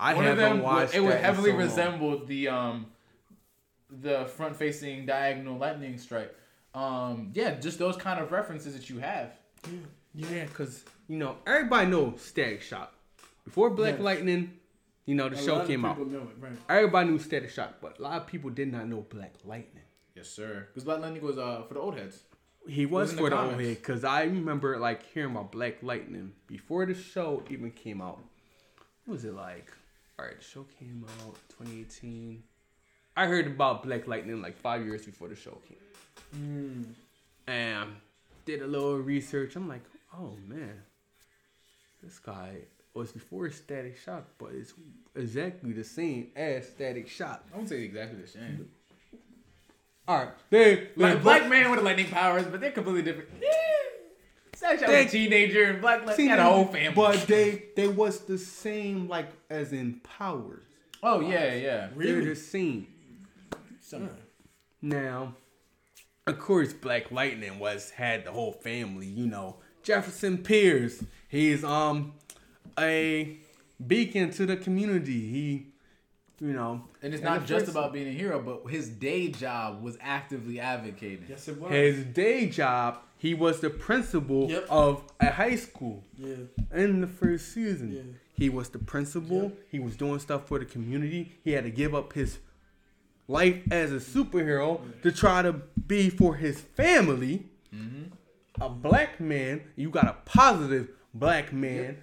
I 0.00 0.14
One 0.14 0.24
of 0.26 0.38
haven't 0.38 0.56
them, 0.58 0.62
watched. 0.64 0.94
it 0.94 1.00
would 1.00 1.12
that 1.12 1.22
heavily 1.24 1.50
so 1.50 1.56
resemble 1.56 2.24
the 2.24 2.48
um, 2.48 2.86
the 3.90 4.26
front-facing 4.26 5.06
diagonal 5.06 5.56
lightning 5.58 5.98
strike. 5.98 6.34
Um, 6.74 7.30
yeah, 7.34 7.54
just 7.58 7.78
those 7.78 7.96
kind 7.96 8.20
of 8.20 8.30
references 8.30 8.74
that 8.74 8.88
you 8.90 8.98
have. 8.98 9.32
Yeah, 10.14 10.44
because 10.44 10.84
you 11.08 11.16
know 11.18 11.36
everybody 11.46 11.90
knows 11.90 12.20
Static 12.20 12.62
Shock. 12.62 12.92
Before 13.44 13.70
Black 13.70 13.94
Yes. 13.94 14.02
Lightning, 14.02 14.52
you 15.06 15.14
know 15.14 15.28
the 15.28 15.36
A 15.36 15.42
show 15.42 15.54
lot 15.54 15.62
of 15.62 15.68
came 15.68 15.84
out. 15.84 15.98
Know 15.98 16.18
it, 16.18 16.28
right. 16.38 16.52
Everybody 16.68 17.10
knew 17.10 17.18
Static 17.18 17.50
Shock, 17.50 17.74
but 17.80 17.98
a 17.98 18.02
lot 18.02 18.20
of 18.20 18.26
people 18.26 18.50
did 18.50 18.70
not 18.70 18.86
know 18.86 19.04
Black 19.08 19.34
Lightning. 19.44 19.82
Yes, 20.14 20.28
sir. 20.28 20.66
Because 20.68 20.84
Black 20.84 21.00
Lightning 21.00 21.22
was 21.22 21.38
uh 21.38 21.62
for 21.66 21.74
the 21.74 21.80
old 21.80 21.96
heads. 21.96 22.22
He 22.68 22.84
was 22.86 23.10
in 23.10 23.16
the 23.16 23.22
for 23.22 23.30
the 23.30 23.36
old 23.40 23.50
comics. 23.52 23.68
head 23.68 23.78
because 23.78 24.04
I 24.04 24.24
remember 24.24 24.78
like 24.78 25.02
hearing 25.12 25.32
about 25.32 25.50
Black 25.50 25.82
Lightning 25.82 26.32
before 26.46 26.84
the 26.86 26.94
show 26.94 27.42
even 27.50 27.70
came 27.72 28.00
out. 28.02 28.20
What 29.06 29.14
was 29.14 29.24
it 29.24 29.32
like? 29.34 29.72
All 30.18 30.24
right, 30.26 30.36
the 30.38 30.44
show 30.44 30.66
came 30.78 31.04
out 31.24 31.36
2018. 31.58 32.42
I 33.16 33.26
heard 33.26 33.46
about 33.46 33.82
Black 33.84 34.06
Lightning 34.06 34.42
like 34.42 34.56
five 34.56 34.84
years 34.84 35.04
before 35.06 35.28
the 35.28 35.36
show 35.36 35.58
came, 35.68 35.78
Mm. 36.36 36.84
and 37.46 37.90
did 38.44 38.62
a 38.62 38.66
little 38.66 38.96
research. 38.98 39.54
I'm 39.56 39.68
like, 39.68 39.82
oh 40.14 40.36
man, 40.46 40.82
this 42.02 42.18
guy 42.18 42.56
was 42.94 43.12
before 43.12 43.48
Static 43.50 43.96
Shock, 43.96 44.24
but 44.38 44.50
it's 44.52 44.74
exactly 45.14 45.72
the 45.72 45.84
same 45.84 46.30
as 46.34 46.68
Static 46.68 47.08
Shock. 47.08 47.44
I 47.52 47.56
won't 47.56 47.68
say 47.68 47.82
exactly 47.82 48.20
the 48.22 48.28
same. 48.28 48.68
All 50.08 50.18
right, 50.18 50.28
they, 50.50 50.88
Like 50.96 51.22
Black 51.22 51.48
Man 51.48 51.70
with 51.70 51.82
lightning 51.82 52.06
powers, 52.08 52.44
but 52.46 52.60
they're 52.60 52.70
completely 52.72 53.02
different. 53.02 53.28
Yeah. 53.40 53.48
Static 54.58 54.80
was 54.80 54.90
They- 54.90 55.06
a 55.06 55.08
teenager, 55.08 55.64
and 55.64 55.80
Black 55.80 55.98
Lightning 56.04 56.16
See, 56.16 56.26
had 56.26 56.40
a 56.40 56.44
whole 56.44 56.64
family. 56.66 56.92
But 56.94 57.26
they 57.28 57.64
they 57.76 57.86
was 57.88 58.20
the 58.20 58.38
same 58.38 59.06
like 59.08 59.28
as 59.48 59.72
in 59.72 60.00
powers. 60.00 60.64
oh 61.02 61.20
yeah, 61.20 61.54
yeah. 61.54 61.86
They're 61.88 61.90
Really? 61.94 62.24
the 62.24 62.34
same. 62.36 62.88
Son. 63.80 64.10
Now, 64.82 65.34
of 66.26 66.38
course, 66.38 66.72
Black 66.72 67.10
Lightning 67.10 67.58
was 67.60 67.90
had 67.90 68.24
the 68.24 68.32
whole 68.32 68.52
family. 68.52 69.06
You 69.06 69.26
know, 69.26 69.56
Jefferson 69.82 70.38
Pierce. 70.38 71.04
He's 71.28 71.62
um 71.62 72.14
a 72.78 73.38
beacon 73.86 74.30
to 74.32 74.44
the 74.46 74.56
community. 74.56 75.20
He, 75.30 75.66
you 76.40 76.52
know, 76.52 76.84
And 77.02 77.14
it's 77.14 77.22
and 77.22 77.30
not 77.32 77.46
just 77.46 77.66
first- 77.66 77.70
about 77.76 77.92
being 77.92 78.08
a 78.08 78.12
hero, 78.12 78.40
but 78.40 78.70
his 78.70 78.88
day 78.88 79.28
job 79.28 79.82
was 79.82 79.96
actively 80.00 80.58
advocating. 80.60 81.26
Yes, 81.28 81.46
it 81.48 81.60
was. 81.60 81.70
his 81.70 82.04
day 82.06 82.48
job. 82.48 82.98
He 83.18 83.34
was 83.34 83.60
the 83.60 83.70
principal 83.70 84.48
Yep. 84.48 84.66
of 84.70 85.04
a 85.20 85.30
high 85.30 85.56
school. 85.56 86.04
yeah. 86.16 86.36
in 86.72 87.00
the 87.00 87.06
first 87.06 87.52
season. 87.52 87.92
Yeah. 87.92 88.02
He 88.32 88.48
was 88.48 88.68
the 88.68 88.78
principal. 88.78 89.42
Yep. 89.42 89.58
He 89.70 89.78
was 89.80 89.96
doing 89.96 90.18
stuff 90.20 90.46
for 90.46 90.58
the 90.58 90.64
community. 90.64 91.32
He 91.42 91.52
had 91.52 91.64
to 91.64 91.70
give 91.70 91.94
up 91.94 92.12
his 92.12 92.38
life 93.26 93.56
as 93.70 93.92
a 93.92 93.96
superhero 93.96 94.80
to 95.02 95.10
try 95.12 95.42
to 95.42 95.52
be 95.86 96.08
for 96.10 96.36
his 96.36 96.60
family. 96.60 97.46
Mm-hmm. 97.74 98.04
A 98.62 98.68
black 98.68 99.20
man. 99.20 99.62
You 99.76 99.90
got 99.90 100.06
a 100.06 100.16
positive 100.24 100.88
black 101.12 101.52
man 101.52 101.98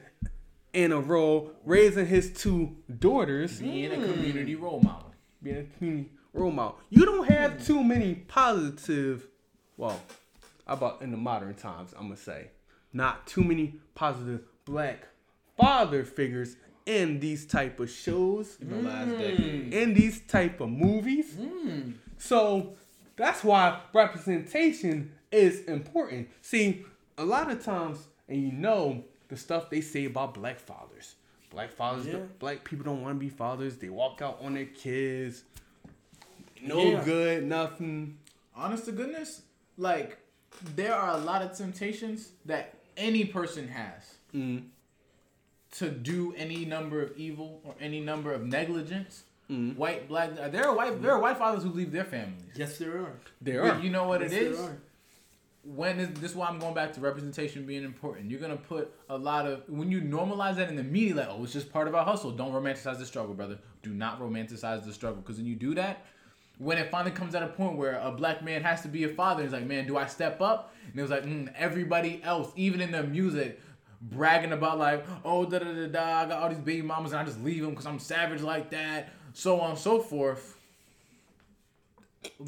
in 0.73 0.91
a 0.91 0.99
role 0.99 1.51
raising 1.63 2.05
his 2.05 2.31
two 2.33 2.75
daughters, 2.99 3.59
Being 3.61 3.91
a 3.93 3.95
mm. 3.95 4.13
community 4.13 4.55
role 4.55 4.81
model. 4.81 5.11
being 5.41 5.57
a 5.57 5.77
community 5.77 6.11
role 6.33 6.51
model. 6.51 6.77
You 6.89 7.05
don't 7.05 7.27
have 7.29 7.53
mm. 7.53 7.65
too 7.65 7.81
many 7.83 8.15
positive. 8.15 9.27
Well, 9.77 9.91
how 9.91 10.01
about 10.67 11.01
in 11.01 11.11
the 11.11 11.17
modern 11.17 11.53
times? 11.55 11.93
I'm 11.97 12.03
gonna 12.03 12.17
say 12.17 12.49
not 12.93 13.27
too 13.27 13.43
many 13.43 13.75
positive 13.93 14.41
black 14.65 15.07
father 15.57 16.03
figures 16.03 16.55
in 16.85 17.19
these 17.19 17.45
type 17.45 17.79
of 17.79 17.89
shows, 17.89 18.57
In 18.61 18.69
the 18.69 18.77
last 18.89 19.09
mm. 19.09 19.17
decade. 19.19 19.73
in 19.73 19.93
these 19.93 20.21
type 20.21 20.61
of 20.61 20.69
movies. 20.69 21.33
Mm. 21.33 21.93
So 22.17 22.73
that's 23.15 23.43
why 23.43 23.79
representation 23.93 25.11
is 25.31 25.61
important. 25.65 26.29
See, 26.41 26.85
a 27.17 27.25
lot 27.25 27.49
of 27.49 27.63
times, 27.63 28.07
and 28.29 28.41
you 28.41 28.51
know 28.51 29.03
the 29.29 29.37
stuff 29.37 29.69
they 29.69 29.81
say 29.81 30.05
about 30.05 30.33
black 30.35 30.59
fathers. 30.59 31.15
Black 31.49 31.71
fathers, 31.71 32.05
Yeah. 32.07 32.19
black 32.39 32.63
people 32.63 32.85
don't 32.85 33.01
want 33.01 33.15
to 33.15 33.19
be 33.19 33.29
fathers. 33.29 33.77
They 33.77 33.89
walk 33.89 34.21
out 34.21 34.39
on 34.41 34.53
their 34.53 34.65
kids. 34.65 35.43
No 36.61 36.79
Yeah. 36.79 37.03
good, 37.03 37.43
nothing. 37.45 38.17
Honest 38.55 38.85
to 38.85 38.91
goodness, 38.91 39.41
like 39.77 40.17
there 40.75 40.95
are 40.95 41.11
a 41.11 41.17
lot 41.17 41.41
of 41.41 41.55
temptations 41.57 42.29
that 42.45 42.75
any 42.97 43.25
person 43.25 43.67
has 43.67 44.15
Mm. 44.33 44.63
to 45.73 45.89
do 45.89 46.33
any 46.37 46.65
number 46.65 47.01
of 47.01 47.17
evil 47.17 47.61
or 47.63 47.75
any 47.79 47.99
number 47.99 48.33
of 48.33 48.45
negligence. 48.45 49.23
Mm. 49.49 49.75
White, 49.75 50.07
black. 50.07 50.35
There 50.51 50.65
are 50.67 50.75
white. 50.75 51.01
There 51.01 51.11
are 51.11 51.19
white 51.19 51.37
fathers 51.37 51.63
who 51.63 51.69
leave 51.69 51.91
their 51.91 52.03
families. 52.05 52.41
Yes, 52.55 52.77
there 52.77 52.97
are. 52.99 53.13
There 53.41 53.61
But 53.61 53.71
are. 53.75 53.79
you 53.79 53.89
know 53.91 54.07
what 54.07 54.21
yes, 54.21 54.31
it 54.31 54.41
is? 54.41 54.57
There 54.57 54.67
are. 54.69 54.77
when 55.63 55.99
is 55.99 56.19
this 56.19 56.31
is 56.31 56.35
why 56.37 56.47
I'm 56.47 56.59
going 56.59 56.73
back 56.73 56.93
to 56.93 56.99
representation 57.01 57.65
being 57.65 57.83
important. 57.83 58.29
You're 58.31 58.39
gonna 58.39 58.55
put 58.57 58.91
a 59.09 59.17
lot 59.17 59.45
of 59.45 59.63
when 59.69 59.91
you 59.91 60.01
normalize 60.01 60.55
that 60.57 60.69
in 60.69 60.75
the 60.75 60.83
media, 60.83 61.15
like 61.15 61.27
oh, 61.29 61.43
it's 61.43 61.53
just 61.53 61.71
part 61.71 61.87
of 61.87 61.95
our 61.95 62.03
hustle. 62.05 62.31
Don't 62.31 62.51
romanticize 62.53 62.97
the 62.99 63.05
struggle, 63.05 63.33
brother. 63.35 63.59
Do 63.83 63.91
not 63.91 64.19
romanticize 64.19 64.83
the 64.85 64.93
struggle 64.93 65.21
because 65.21 65.37
when 65.37 65.45
you 65.45 65.55
do 65.55 65.75
that, 65.75 66.05
when 66.57 66.77
it 66.77 66.89
finally 66.91 67.11
comes 67.11 67.35
at 67.35 67.43
a 67.43 67.47
point 67.47 67.77
where 67.77 67.99
a 67.99 68.11
black 68.11 68.41
man 68.43 68.63
has 68.63 68.81
to 68.83 68.87
be 68.87 69.03
a 69.03 69.09
father, 69.09 69.43
he's 69.43 69.51
like, 69.51 69.65
man, 69.65 69.87
do 69.87 69.97
I 69.97 70.05
step 70.07 70.41
up? 70.41 70.73
And 70.91 70.99
it 70.99 71.01
was 71.01 71.11
like 71.11 71.23
mm, 71.23 71.51
everybody 71.55 72.21
else, 72.23 72.51
even 72.55 72.81
in 72.81 72.91
the 72.91 73.03
music. 73.03 73.59
Bragging 74.01 74.51
about 74.51 74.77
like, 74.77 75.05
oh 75.23 75.45
da 75.45 75.59
da 75.59 75.73
da 75.73 75.87
da, 75.87 76.03
I 76.21 76.25
got 76.27 76.43
all 76.43 76.49
these 76.49 76.59
baby 76.59 76.81
mamas 76.83 77.11
and 77.11 77.21
I 77.21 77.23
just 77.23 77.41
leave 77.41 77.61
them 77.63 77.71
because 77.71 77.87
I'm 77.87 77.97
savage 77.99 78.41
like 78.41 78.69
that, 78.69 79.09
so 79.33 79.59
on 79.61 79.71
and 79.71 79.79
so 79.79 79.99
forth. 79.99 80.57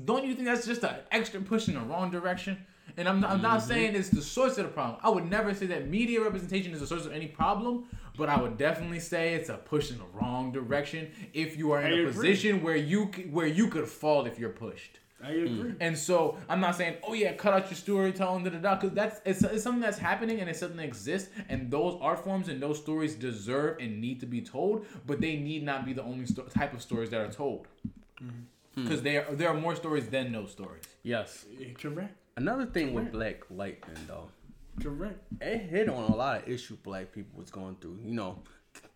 don't 0.06 0.26
you 0.26 0.34
think 0.34 0.46
that's 0.48 0.66
just 0.66 0.84
an 0.84 0.96
extra 1.12 1.42
push 1.42 1.68
in 1.68 1.76
the 1.76 1.82
wrong 1.82 2.12
direction? 2.12 2.58
And 2.96 3.08
I'm 3.08 3.20
not, 3.20 3.32
I'm 3.32 3.42
not 3.42 3.60
Mm-hmm. 3.60 3.68
saying 3.68 3.96
it's 3.96 4.10
the 4.10 4.22
source 4.22 4.58
of 4.58 4.66
the 4.66 4.72
problem. 4.72 5.00
I 5.04 5.10
would 5.10 5.26
never 5.26 5.54
say 5.54 5.68
that 5.68 5.88
media 5.88 6.22
representation 6.22 6.74
is 6.74 6.80
the 6.80 6.88
source 6.88 7.06
of 7.06 7.12
any 7.12 7.28
problem, 7.28 7.84
but 8.18 8.30
I 8.30 8.42
would 8.42 8.58
definitely 8.58 9.00
say 9.00 9.34
it's 9.36 9.50
a 9.50 9.58
push 9.58 9.92
in 9.92 9.98
the 9.98 10.06
wrong 10.14 10.52
direction 10.52 11.12
if 11.34 11.58
you 11.58 11.72
are 11.72 11.82
in 11.82 11.94
I 11.94 11.98
a 11.98 12.00
agree. 12.02 12.14
position 12.14 12.64
where 12.64 12.76
you 12.76 13.06
where 13.32 13.48
you 13.48 13.68
could 13.68 13.88
fall 13.88 14.26
if 14.26 14.40
you're 14.40 14.50
pushed. 14.50 15.00
I 15.24 15.32
agree. 15.32 15.74
And 15.80 15.98
so 15.98 16.38
I'm 16.48 16.60
not 16.60 16.76
saying, 16.76 16.98
oh 17.04 17.14
yeah, 17.14 17.34
cut 17.34 17.52
out 17.54 17.66
your 17.72 17.76
storytelling, 17.76 18.44
da 18.44 18.52
da 18.52 18.60
da, 18.60 18.76
because 18.76 18.92
that's 18.92 19.20
it's, 19.26 19.42
it's 19.44 19.64
something 19.64 19.82
that's 19.82 19.98
happening 19.98 20.40
and 20.42 20.50
it's 20.50 20.60
something 20.60 20.78
that 20.78 20.86
exists, 20.86 21.30
and 21.50 21.72
those 21.72 21.98
art 22.02 22.24
forms 22.24 22.50
and 22.50 22.62
those 22.62 22.78
stories 22.78 23.16
deserve 23.16 23.78
and 23.80 24.00
need 24.00 24.20
to 24.20 24.28
be 24.28 24.42
told, 24.42 24.86
but 25.08 25.20
they 25.20 25.36
need 25.36 25.64
not 25.64 25.86
be 25.86 25.94
the 25.94 26.04
only 26.04 26.26
sto- 26.28 26.44
type 26.44 26.74
of 26.74 26.82
stories 26.84 27.10
that 27.10 27.20
are 27.20 27.32
told, 27.32 27.68
mm-hmm. 28.24 28.84
because 28.84 29.02
there 29.02 29.26
there 29.32 29.50
are 29.50 29.60
more 29.60 29.76
stories 29.76 30.08
than 30.08 30.32
no 30.32 30.46
stories. 30.46 30.84
Yes. 31.04 31.46
Yeah, 31.58 31.70
Correct. 31.74 32.16
Another 32.36 32.68
thing 32.68 32.94
with 32.94 33.12
Black 33.12 33.42
Lightning 33.50 33.98
though, 34.08 34.30
Correct. 34.82 35.20
it 35.42 35.62
hit 35.62 35.90
on 35.90 36.12
a 36.12 36.16
lot 36.16 36.44
of 36.44 36.50
issues 36.50 36.78
black 36.78 37.12
people 37.12 37.40
was 37.40 37.50
going 37.50 37.78
through. 37.82 38.00
You 38.04 38.14
know, 38.14 38.40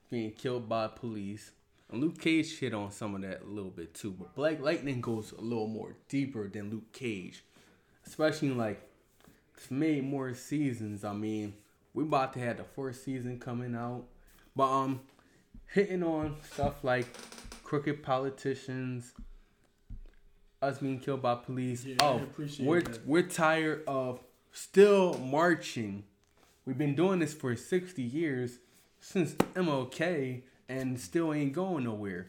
being 0.09 0.31
killed 0.31 0.69
by 0.69 0.87
police. 0.87 1.51
And 1.91 2.01
Luke 2.01 2.19
Cage 2.19 2.59
hit 2.59 2.73
on 2.73 2.91
some 2.91 3.15
of 3.15 3.21
that 3.21 3.41
a 3.41 3.49
little 3.49 3.71
bit 3.71 3.93
too. 3.93 4.11
But 4.11 4.35
Black 4.35 4.61
Lightning 4.61 5.01
goes 5.01 5.33
a 5.33 5.41
little 5.41 5.67
more 5.67 5.95
deeper 6.07 6.47
than 6.47 6.69
Luke 6.69 6.91
Cage. 6.93 7.43
Especially 8.05 8.49
like 8.49 8.81
it's 9.57 9.69
made 9.69 10.03
more 10.03 10.33
seasons. 10.33 11.03
I 11.03 11.13
mean, 11.13 11.53
we 11.93 12.03
about 12.03 12.33
to 12.33 12.39
have 12.39 12.57
the 12.57 12.63
fourth 12.63 13.01
season 13.01 13.39
coming 13.39 13.75
out. 13.75 14.05
But 14.55 14.69
um 14.71 15.01
hitting 15.67 16.03
on 16.03 16.37
stuff 16.53 16.83
like 16.83 17.07
crooked 17.63 18.03
politicians, 18.03 19.13
us 20.61 20.79
being 20.79 20.99
killed 20.99 21.21
by 21.21 21.35
police. 21.35 21.85
Yeah, 21.85 21.95
oh, 22.01 22.21
we're 22.59 22.81
that. 22.81 23.05
we're 23.05 23.21
tired 23.23 23.83
of 23.87 24.19
still 24.51 25.17
marching. 25.17 26.03
We've 26.65 26.77
been 26.77 26.95
doing 26.95 27.19
this 27.19 27.33
for 27.33 27.55
60 27.55 28.01
years 28.01 28.59
since 28.99 29.33
MLK 29.55 30.41
and 30.69 30.99
still 30.99 31.33
ain't 31.33 31.53
going 31.53 31.83
nowhere. 31.85 32.27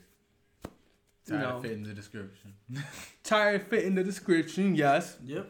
You 1.27 1.35
Tired 1.37 1.43
know, 1.43 1.57
of 1.59 1.63
fitting 1.63 1.83
the 1.85 1.93
description. 1.95 2.55
tired 3.23 3.61
of 3.61 3.69
fitting 3.69 3.95
the 3.95 4.03
description, 4.03 4.75
yes. 4.75 5.17
Yep. 5.25 5.49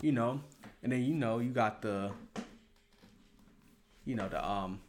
You 0.00 0.12
know, 0.12 0.40
and 0.82 0.92
then 0.92 1.04
you 1.04 1.14
know 1.14 1.40
you 1.40 1.50
got 1.50 1.82
the, 1.82 2.12
you 4.06 4.14
know 4.14 4.28
the 4.28 4.42
um, 4.48 4.80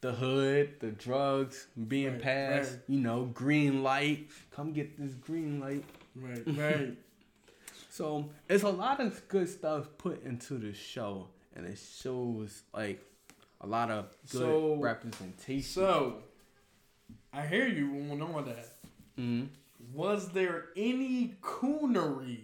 the 0.00 0.12
hood, 0.12 0.76
the 0.80 0.92
drugs 0.92 1.66
being 1.88 2.12
Right, 2.12 2.22
passed. 2.22 2.70
right. 2.70 2.80
You 2.88 3.00
know, 3.00 3.24
green 3.26 3.82
light. 3.82 4.28
Come 4.50 4.72
get 4.72 4.98
this 4.98 5.12
green 5.14 5.60
light. 5.60 5.84
Right. 6.16 6.42
Right. 6.46 6.96
So 7.92 8.30
it's 8.48 8.62
a 8.62 8.70
lot 8.70 9.00
of 9.00 9.28
good 9.28 9.50
stuff 9.50 9.86
put 9.98 10.24
into 10.24 10.54
the 10.54 10.72
show, 10.72 11.26
and 11.54 11.66
it 11.66 11.76
shows 11.78 12.62
like 12.72 13.04
a 13.60 13.66
lot 13.66 13.90
of 13.90 14.06
good 14.30 14.40
So- 14.40 14.76
representation. 14.80 15.62
so, 15.62 16.22
I 17.34 17.46
hear 17.46 17.66
you 17.68 17.88
on 18.10 18.22
all 18.22 18.40
that. 18.44 18.66
Mhm. 19.18 19.48
Was 19.92 20.30
there 20.30 20.68
any 20.74 21.34
coonery 21.42 22.38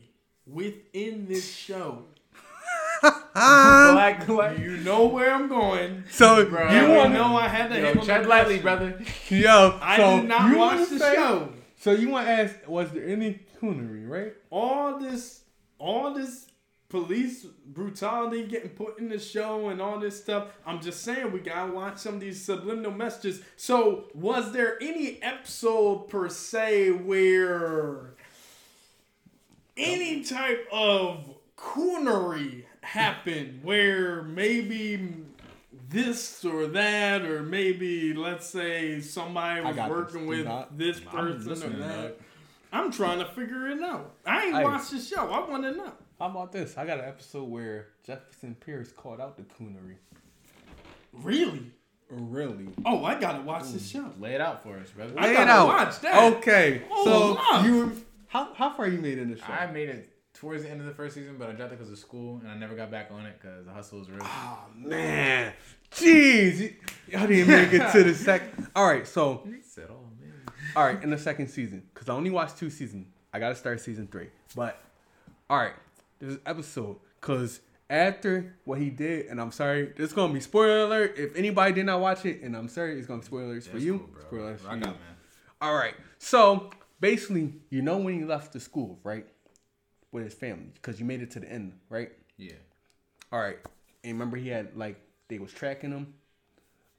within 0.46 1.26
this 1.26 1.50
show? 1.50 2.04
Black, 3.32 4.26
black. 4.26 4.58
You 4.58 4.76
know 4.78 5.06
where 5.06 5.32
I'm 5.32 5.48
going. 5.48 6.04
So 6.10 6.44
Bro. 6.44 6.70
You 6.72 6.90
want 6.94 7.14
know 7.14 7.36
I 7.38 7.48
had 7.48 7.68
to 7.70 7.78
Yo, 7.80 7.94
handle 8.04 8.28
lightly, 8.28 8.58
brother. 8.58 9.00
yo? 9.30 9.78
I 9.80 9.96
so 9.96 10.20
did 10.20 10.28
not 10.28 10.54
watch 10.54 10.90
the 10.90 10.98
say- 10.98 11.14
show. 11.14 11.52
So 11.78 11.92
you 11.92 12.08
want 12.10 12.26
to 12.26 12.32
ask, 12.32 12.54
was 12.68 12.90
there 12.90 13.06
any 13.08 13.40
coonery, 13.62 14.06
right? 14.08 14.34
all 14.50 14.98
this 14.98 15.37
all 15.78 16.14
this 16.14 16.46
police 16.88 17.44
brutality 17.66 18.46
getting 18.46 18.70
put 18.70 18.98
in 18.98 19.08
the 19.10 19.18
show 19.18 19.68
and 19.68 19.80
all 19.80 19.98
this 20.00 20.18
stuff 20.20 20.48
i'm 20.64 20.80
just 20.80 21.02
saying 21.02 21.30
we 21.32 21.38
gotta 21.38 21.70
watch 21.70 21.98
some 21.98 22.14
of 22.14 22.20
these 22.20 22.42
subliminal 22.42 22.90
messages 22.92 23.42
so 23.56 24.04
was 24.14 24.52
there 24.52 24.82
any 24.82 25.22
episode 25.22 26.08
per 26.08 26.28
se 26.30 26.90
where 26.90 28.14
any 29.76 30.24
type 30.24 30.66
of 30.72 31.34
coonery 31.58 32.64
happened 32.82 33.60
where 33.62 34.22
maybe 34.22 35.14
this 35.90 36.44
or 36.44 36.66
that 36.68 37.22
or 37.22 37.42
maybe 37.42 38.14
let's 38.14 38.46
say 38.46 39.00
somebody 39.00 39.60
was 39.60 39.76
got 39.76 39.88
this. 39.88 39.96
working 39.96 40.26
with 40.26 40.44
not- 40.46 40.76
this 40.78 41.00
person 41.00 41.62
or 41.74 41.78
that. 41.78 42.18
I'm 42.72 42.90
trying 42.92 43.18
to 43.20 43.26
figure 43.26 43.68
it 43.68 43.80
out. 43.82 44.14
I 44.26 44.46
ain't 44.46 44.56
Hey. 44.56 44.64
watched 44.64 44.90
the 44.90 44.98
show. 45.00 45.30
I 45.30 45.48
want 45.48 45.62
to 45.64 45.72
know. 45.72 45.92
How 46.18 46.26
about 46.26 46.52
this? 46.52 46.76
I 46.76 46.84
got 46.84 46.98
an 46.98 47.04
episode 47.06 47.44
where 47.48 47.88
Jefferson 48.04 48.54
Pierce 48.56 48.90
called 48.92 49.20
out 49.20 49.36
the 49.36 49.44
coonery. 49.44 49.96
Really? 51.12 51.72
Really? 52.10 52.68
Oh, 52.86 53.04
I 53.04 53.18
gotta 53.20 53.42
watch 53.42 53.70
this 53.70 53.88
show. 53.88 54.10
Lay 54.18 54.34
it 54.34 54.40
out 54.40 54.62
for 54.62 54.76
us, 54.78 54.90
brother. 54.90 55.12
I 55.18 55.26
Lay 55.28 55.32
gotta 55.34 55.42
it 55.50 55.52
out. 55.52 55.66
watch 55.68 56.00
that. 56.00 56.32
Okay. 56.34 56.82
Oh, 56.90 57.04
so 57.04 57.34
wow. 57.34 57.64
you 57.64 58.02
how 58.28 58.54
how 58.54 58.70
far 58.74 58.88
you 58.88 58.98
made 58.98 59.18
in 59.18 59.30
the 59.30 59.36
show? 59.36 59.44
I 59.52 59.66
made 59.70 59.90
it 59.90 60.10
towards 60.32 60.62
the 60.62 60.70
end 60.70 60.80
of 60.80 60.86
the 60.86 60.94
first 60.94 61.14
season, 61.14 61.36
but 61.38 61.50
I 61.50 61.52
dropped 61.52 61.72
it 61.72 61.78
because 61.78 61.92
of 61.92 61.98
school, 61.98 62.38
and 62.42 62.50
I 62.50 62.56
never 62.56 62.74
got 62.74 62.90
back 62.90 63.10
on 63.10 63.26
it 63.26 63.38
because 63.40 63.66
the 63.66 63.72
hustle 63.72 63.98
was 63.98 64.08
real. 64.10 64.20
Oh 64.22 64.58
man, 64.74 65.52
jeez, 65.92 66.60
y- 66.60 66.74
y'all 67.08 67.26
didn't 67.26 67.48
make 67.48 67.72
it 67.74 67.92
to 67.92 68.02
the 68.04 68.14
second. 68.14 68.68
All 68.74 68.86
right, 68.86 69.06
so 69.06 69.42
He 69.46 69.60
said, 69.62 69.88
"Oh 69.90 70.08
man." 70.18 70.32
All 70.76 70.84
right, 70.84 71.02
in 71.02 71.10
the 71.10 71.18
second 71.18 71.48
season, 71.48 71.82
because 71.94 72.08
I 72.08 72.14
only 72.14 72.30
watched 72.30 72.58
two 72.58 72.70
seasons. 72.70 73.06
I 73.32 73.38
gotta 73.38 73.54
start 73.54 73.80
season 73.80 74.06
three. 74.10 74.28
But 74.54 74.80
all 75.50 75.58
right, 75.58 75.74
an 76.20 76.40
episode 76.46 76.96
because 77.20 77.60
after 77.90 78.54
what 78.64 78.78
he 78.78 78.90
did, 78.90 79.26
and 79.26 79.40
I'm 79.40 79.52
sorry, 79.52 79.92
this 79.96 80.12
gonna 80.12 80.32
be 80.32 80.40
spoiler 80.40 80.80
alert. 80.84 81.14
If 81.16 81.36
anybody 81.36 81.72
did 81.72 81.86
not 81.86 82.00
watch 82.00 82.24
it, 82.24 82.42
and 82.42 82.56
I'm 82.56 82.68
sorry, 82.68 82.98
it's 82.98 83.06
gonna 83.06 83.20
be 83.20 83.26
spoiler 83.26 83.54
alerts 83.54 83.68
for 83.68 83.78
you. 83.78 83.98
cool, 83.98 84.08
bro. 84.08 84.22
Spoiler 84.22 84.54
alerts 84.54 84.58
for 84.60 84.68
Rock 84.68 84.76
you. 84.76 84.82
out, 84.90 84.94
man. 84.94 85.16
All 85.60 85.74
right, 85.74 85.94
so 86.18 86.70
basically, 87.00 87.54
you 87.70 87.82
know 87.82 87.98
when 87.98 88.18
he 88.18 88.24
left 88.24 88.52
the 88.52 88.60
school, 88.60 88.98
right, 89.02 89.26
with 90.12 90.24
his 90.24 90.34
family, 90.34 90.70
because 90.74 91.00
you 91.00 91.06
made 91.06 91.20
it 91.22 91.30
to 91.32 91.40
the 91.40 91.50
end, 91.50 91.72
right? 91.90 92.12
Yeah. 92.36 92.52
All 93.32 93.40
right. 93.40 93.58
And 94.04 94.12
remember 94.12 94.36
he 94.36 94.48
had 94.48 94.76
like 94.76 95.00
they 95.28 95.38
was 95.38 95.52
tracking 95.52 95.90
him. 95.90 96.14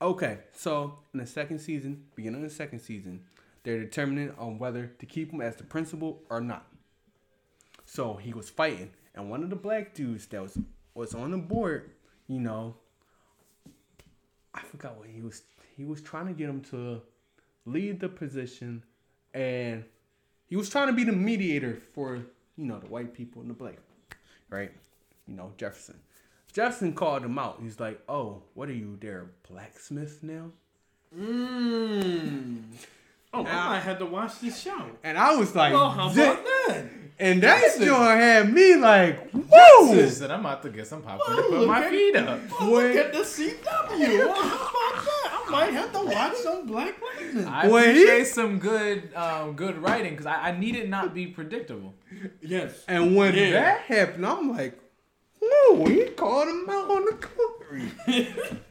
Okay, 0.01 0.39
so 0.53 0.99
in 1.13 1.19
the 1.19 1.25
second 1.25 1.59
season, 1.59 2.03
beginning 2.15 2.43
of 2.43 2.49
the 2.49 2.55
second 2.55 2.79
season, 2.79 3.21
they're 3.63 3.79
determining 3.79 4.33
on 4.37 4.59
whether 4.59 4.87
to 4.99 5.05
keep 5.05 5.31
him 5.31 5.41
as 5.41 5.55
the 5.55 5.63
principal 5.63 6.21
or 6.29 6.41
not. 6.41 6.65
So 7.85 8.15
he 8.15 8.33
was 8.33 8.49
fighting, 8.49 8.91
and 9.15 9.29
one 9.29 9.43
of 9.43 9.49
the 9.49 9.55
black 9.55 9.93
dudes 9.93 10.27
that 10.27 10.41
was 10.41 10.57
was 10.93 11.15
on 11.15 11.31
the 11.31 11.37
board, 11.37 11.91
you 12.27 12.39
know, 12.39 12.75
I 14.53 14.61
forgot 14.61 14.97
what 14.97 15.07
he 15.07 15.21
was. 15.21 15.43
He 15.75 15.85
was 15.85 16.01
trying 16.01 16.27
to 16.27 16.33
get 16.33 16.49
him 16.49 16.61
to 16.71 17.01
lead 17.65 17.99
the 17.99 18.09
position, 18.09 18.83
and 19.33 19.83
he 20.47 20.55
was 20.55 20.69
trying 20.69 20.87
to 20.87 20.93
be 20.93 21.03
the 21.03 21.13
mediator 21.13 21.81
for 21.93 22.17
you 22.57 22.65
know 22.65 22.79
the 22.79 22.87
white 22.87 23.13
people 23.13 23.41
and 23.41 23.49
the 23.49 23.55
black, 23.55 23.77
right? 24.49 24.71
You 25.27 25.35
know 25.35 25.53
Jefferson. 25.57 25.99
Jefferson 26.51 26.93
called 26.93 27.23
him 27.23 27.37
out. 27.37 27.59
He's 27.61 27.79
like, 27.79 28.01
"Oh, 28.09 28.43
what 28.53 28.69
are 28.69 28.73
you 28.73 28.97
there, 28.99 29.31
blacksmith 29.49 30.21
now?" 30.21 30.51
Mmm. 31.17 32.63
Oh, 33.33 33.43
Yeah. 33.43 33.59
I 33.65 33.69
might 33.69 33.79
have 33.81 33.99
to 33.99 34.05
watch 34.05 34.39
this 34.39 34.59
show. 34.59 34.81
And 35.03 35.17
I 35.17 35.35
was 35.35 35.53
like, 35.55 35.73
Oh, 35.73 35.89
how 35.89 36.09
"Zit." 36.09 36.27
about 36.27 36.45
that? 36.67 36.85
and 37.19 37.43
that 37.43 37.61
Listen. 37.61 37.85
joint 37.85 38.19
had 38.19 38.51
me 38.53 38.75
like, 38.75 39.29
He 39.31 39.37
"Whoa!" 39.39 40.07
said, 40.09 40.31
"I'm 40.31 40.39
about 40.39 40.63
to 40.63 40.69
get 40.69 40.87
some 40.87 41.01
popcorn 41.01 41.37
Oh, 41.37 41.41
to 41.43 41.49
put 41.49 41.59
look 41.59 41.67
my 41.67 41.83
at- 41.85 41.89
feet 41.91 42.15
up." 42.15 42.39
Oh, 42.61 42.65
look 42.71 42.95
at 42.95 43.11
the 43.13 43.19
CW. 43.19 43.59
Oh, 43.61 44.33
how 44.33 44.55
about 44.55 45.05
that? 45.05 45.43
I 45.47 45.51
might 45.51 45.73
have 45.73 45.91
to 45.91 45.99
watch 46.05 46.35
some 46.37 46.65
Black 46.65 46.95
Lightning. 47.01 47.45
I 47.45 47.67
When 47.67 47.83
he- 47.95 48.03
appreciate 48.03 48.27
some 48.27 48.57
good, 48.59 49.13
um, 49.15 49.53
good 49.53 49.77
writing 49.77 50.11
because 50.11 50.25
I, 50.27 50.49
I 50.49 50.57
need 50.57 50.75
it 50.75 50.87
not 50.89 51.13
be 51.13 51.27
predictable. 51.27 51.93
Yes. 52.41 52.83
And 52.87 53.15
when 53.15 53.35
Yeah. 53.35 53.51
that 53.51 53.81
happened, 53.81 54.25
I'm 54.25 54.55
like, 54.55 54.79
"Whoa!" 55.41 55.85
He 55.85 56.05
called 56.05 56.47
him 56.47 56.67
out 56.69 56.89
on 56.89 57.05
the 57.05 57.17
coonery. 57.27 58.59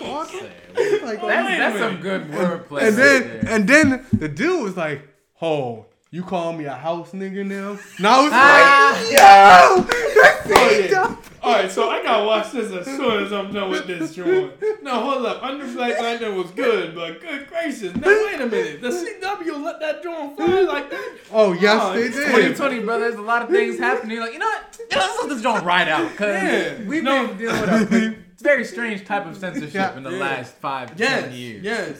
him. 0.00 1.04
Like, 1.04 1.20
That's, 1.20 1.58
that's 1.58 1.78
some 1.78 2.00
good 2.00 2.28
wordplay. 2.30 2.82
and 2.88 2.96
right 2.96 2.96
then 2.96 3.22
there. 3.42 3.54
and 3.54 3.68
then 3.68 4.06
the 4.12 4.28
dude 4.28 4.62
was 4.62 4.76
like, 4.76 5.02
"Oh, 5.40 5.86
you 6.10 6.22
call 6.22 6.52
me 6.52 6.64
a 6.64 6.74
house 6.74 7.10
nigga 7.12 7.46
now?" 7.46 7.78
And 7.98 8.06
I 8.06 8.22
was 8.22 8.30
Ah. 8.32 8.98
like, 9.02 9.12
"Yo, 9.12 10.20
that's 10.22 10.50
Oh, 10.50 10.78
yeah. 10.80 10.86
dog." 10.88 11.18
All 11.42 11.52
right, 11.52 11.70
so 11.70 11.90
I 11.90 12.02
gotta 12.02 12.24
watch 12.24 12.52
this 12.52 12.72
as 12.72 12.86
soon 12.86 13.22
as 13.24 13.30
I'm 13.32 13.52
done 13.52 13.68
with 13.70 13.86
this 13.86 14.14
drawing. 14.14 14.50
No, 14.82 14.94
hold 15.00 15.26
up. 15.26 15.42
Under 15.42 15.66
Black 15.66 16.00
Lightning 16.00 16.36
was 16.36 16.50
good, 16.52 16.94
but 16.94 17.20
good 17.20 17.46
gracious. 17.48 17.94
Now, 17.94 18.06
wait 18.08 18.40
a 18.40 18.46
minute. 18.46 18.80
The 18.80 18.88
CW 18.88 19.62
let 19.62 19.78
that 19.80 20.02
drawing 20.02 20.34
fly 20.36 20.60
like 20.62 20.90
that? 20.90 21.12
Oh 21.32 21.52
yes, 21.52 21.78
Oh, 21.82 21.92
they 21.92 22.04
it's 22.04 22.16
did. 22.16 22.26
2020, 22.28 22.78
brother, 22.80 23.00
there's 23.00 23.16
a 23.16 23.22
lot 23.22 23.42
of 23.42 23.50
things 23.50 23.78
happening. 23.78 24.20
Like, 24.20 24.32
you 24.32 24.38
know 24.38 24.46
what? 24.46 24.78
Let's 24.90 25.18
let 25.20 25.28
this 25.28 25.42
joint 25.42 25.64
ride 25.64 25.88
out 25.88 26.10
because 26.12 26.42
Yeah. 26.42 26.88
we've 26.88 27.02
No. 27.02 27.26
been 27.26 27.36
dealing 27.36 27.60
with 27.60 27.70
a 27.92 28.16
very 28.42 28.64
strange 28.64 29.04
type 29.04 29.26
of 29.26 29.36
censorship 29.36 29.74
Yeah. 29.74 29.96
in 29.96 30.02
the 30.02 30.10
Yeah. 30.10 30.18
last 30.18 30.54
five, 30.56 30.92
Yes, 30.96 31.24
ten 31.24 31.32
years. 31.32 31.62
yes. 31.64 31.96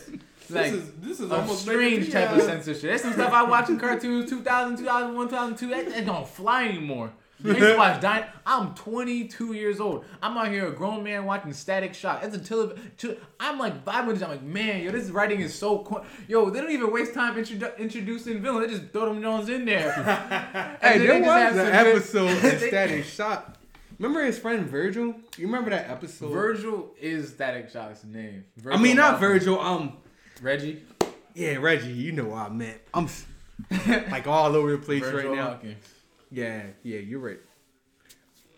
Like, 0.50 0.72
this 0.72 0.72
is 0.74 0.90
this 1.00 1.20
is 1.20 1.30
a 1.30 1.34
almost 1.36 1.62
strange 1.62 2.12
type 2.12 2.30
of 2.32 2.42
censorship. 2.42 2.82
There's 2.82 3.00
some 3.02 3.12
stuff 3.14 3.32
I 3.32 3.44
watch 3.44 3.68
in 3.70 3.78
cartoons 3.78 4.28
2000, 4.28 4.76
2001, 4.76 5.28
2002. 5.28 5.68
That, 5.70 5.88
that 5.88 6.04
don't 6.06 6.28
fly 6.28 6.64
anymore. 6.68 7.12
I 7.42 7.48
used 7.48 7.60
to 7.60 7.76
watch 7.76 8.00
Dino. 8.00 8.24
I'm 8.46 8.74
22 8.74 9.52
years 9.54 9.80
old. 9.80 10.04
I'm 10.22 10.36
out 10.38 10.48
here 10.48 10.66
a 10.68 10.70
grown 10.70 11.02
man 11.02 11.24
watching 11.26 11.52
Static 11.52 11.92
Shock. 11.94 12.22
That's 12.22 12.36
a 12.36 12.38
television. 12.38 13.16
I'm 13.40 13.58
like 13.58 13.84
vibing 13.84 14.06
with 14.06 14.16
this. 14.16 14.22
I'm 14.24 14.30
like, 14.30 14.42
man, 14.42 14.82
yo, 14.82 14.92
this 14.92 15.10
writing 15.10 15.40
is 15.40 15.54
so 15.54 15.78
cool. 15.80 16.04
Yo, 16.28 16.48
they 16.50 16.60
don't 16.60 16.70
even 16.70 16.90
waste 16.92 17.12
time 17.12 17.34
introdu- 17.36 17.76
introducing 17.78 18.40
villains. 18.40 18.66
They 18.70 18.78
just 18.78 18.92
throw 18.92 19.06
them 19.06 19.20
Jones 19.20 19.48
in 19.48 19.64
there. 19.64 19.92
Hey, 20.80 20.98
there 20.98 21.18
they 21.20 21.20
just 21.20 21.26
was 21.26 21.56
an 21.56 21.64
good- 21.66 21.74
episode 21.74 22.44
in 22.52 22.58
Static 22.68 23.04
Shock. 23.04 23.56
Remember 23.98 24.24
his 24.24 24.38
friend 24.38 24.66
Virgil? 24.66 25.14
You 25.36 25.46
remember 25.46 25.70
that 25.70 25.88
episode? 25.90 26.30
Virgil 26.32 26.90
is 27.00 27.30
Static 27.30 27.70
Shock's 27.70 28.04
name. 28.04 28.44
I 28.70 28.76
mean, 28.76 28.96
not 28.96 29.12
Malcolm. 29.12 29.20
Virgil. 29.20 29.60
Um, 29.60 29.96
Reggie. 30.42 30.82
yeah, 31.34 31.56
Reggie. 31.56 31.92
You 31.92 32.12
know 32.12 32.24
what 32.26 32.38
I 32.38 32.48
meant. 32.48 32.80
I'm 32.92 33.08
like 34.10 34.26
all 34.26 34.54
over 34.56 34.72
the 34.72 34.78
place 34.78 35.02
Virgil 35.02 35.34
right 35.34 35.62
now. 35.64 35.70
Yeah, 36.30 36.62
yeah, 36.82 36.98
you're 36.98 37.20
right. 37.20 37.38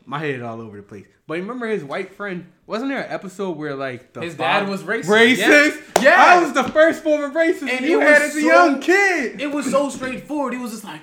My 0.07 0.19
head 0.21 0.37
is 0.37 0.43
all 0.43 0.61
over 0.61 0.77
the 0.77 0.83
place. 0.83 1.07
But 1.27 1.39
remember 1.39 1.67
his 1.67 1.83
white 1.83 2.15
friend? 2.15 2.47
Wasn't 2.67 2.89
there 2.89 3.03
an 3.03 3.11
episode 3.11 3.57
where 3.57 3.75
like 3.75 4.13
the 4.13 4.21
His 4.23 4.37
dad 4.37 4.69
was 4.69 4.83
racist. 4.85 5.05
racist? 5.07 5.83
Yeah. 5.97 6.03
Yeah. 6.03 6.25
I 6.25 6.41
was 6.43 6.53
the 6.53 6.63
first 6.65 7.03
form 7.03 7.23
of 7.25 7.33
racism 7.33 7.69
And 7.69 7.85
you 7.85 7.99
had 8.01 8.23
was 8.23 8.31
as 8.31 8.37
a 8.37 8.41
so- 8.41 8.47
young 8.47 8.81
kid. 8.81 9.41
It 9.41 9.51
was 9.51 9.69
so 9.71 9.89
straightforward. 9.91 10.55
He 10.55 10.61
was 10.61 10.71
just 10.71 10.85
like, 10.85 11.01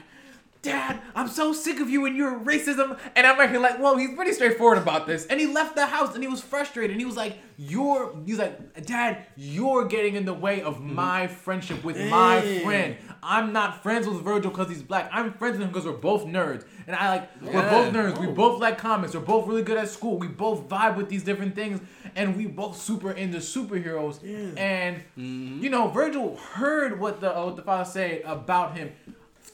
Dad, 0.63 1.01
I'm 1.13 1.27
so 1.27 1.51
sick 1.51 1.81
of 1.81 1.89
you 1.89 2.05
and 2.05 2.15
your 2.15 2.39
racism. 2.39 2.97
And 3.17 3.27
I'm 3.27 3.37
actually 3.39 3.59
like, 3.59 3.79
well, 3.79 3.97
he's 3.97 4.15
pretty 4.15 4.31
straightforward 4.31 4.77
about 4.77 5.05
this. 5.05 5.25
And 5.25 5.37
he 5.37 5.45
left 5.45 5.75
the 5.75 5.85
house 5.85 6.15
and 6.15 6.23
he 6.23 6.29
was 6.29 6.39
frustrated. 6.39 6.91
And 6.91 7.01
he 7.01 7.05
was 7.05 7.17
like, 7.17 7.37
You're, 7.57 8.15
he's 8.25 8.39
like, 8.39 8.85
Dad, 8.85 9.25
you're 9.35 9.85
getting 9.85 10.15
in 10.15 10.23
the 10.23 10.33
way 10.33 10.61
of 10.61 10.81
my 10.81 11.27
friendship 11.27 11.83
with 11.83 11.97
my 12.09 12.39
friend. 12.63 12.95
I'm 13.21 13.51
not 13.51 13.83
friends 13.83 14.07
with 14.07 14.21
Virgil 14.21 14.51
because 14.51 14.69
he's 14.69 14.81
black. 14.81 15.09
I'm 15.11 15.33
friends 15.33 15.57
with 15.57 15.63
him 15.67 15.73
because 15.73 15.85
we're 15.85 15.93
both 15.97 16.23
nerds. 16.25 16.65
And 16.87 16.95
I 16.95 17.09
like, 17.09 17.29
we're 17.41 17.69
both 17.69 17.93
nerds. 17.93 18.17
We 18.17 18.27
both 18.27 18.61
like 18.61 18.77
comics. 18.77 19.13
We're 19.13 19.19
both 19.21 19.47
really 19.47 19.63
good 19.63 19.77
at 19.77 19.89
school. 19.89 20.17
We 20.17 20.27
both 20.27 20.69
vibe 20.69 20.95
with 20.95 21.09
these 21.09 21.23
different 21.23 21.55
things. 21.55 21.81
And 22.15 22.37
we 22.37 22.45
both 22.45 22.81
super 22.81 23.11
into 23.11 23.39
superheroes. 23.39 24.19
And, 24.57 25.03
you 25.17 25.69
know, 25.69 25.89
Virgil 25.89 26.37
heard 26.37 26.99
what 27.01 27.19
the, 27.19 27.37
uh, 27.37 27.45
what 27.45 27.57
the 27.57 27.63
father 27.63 27.89
said 27.89 28.21
about 28.25 28.77
him 28.77 28.93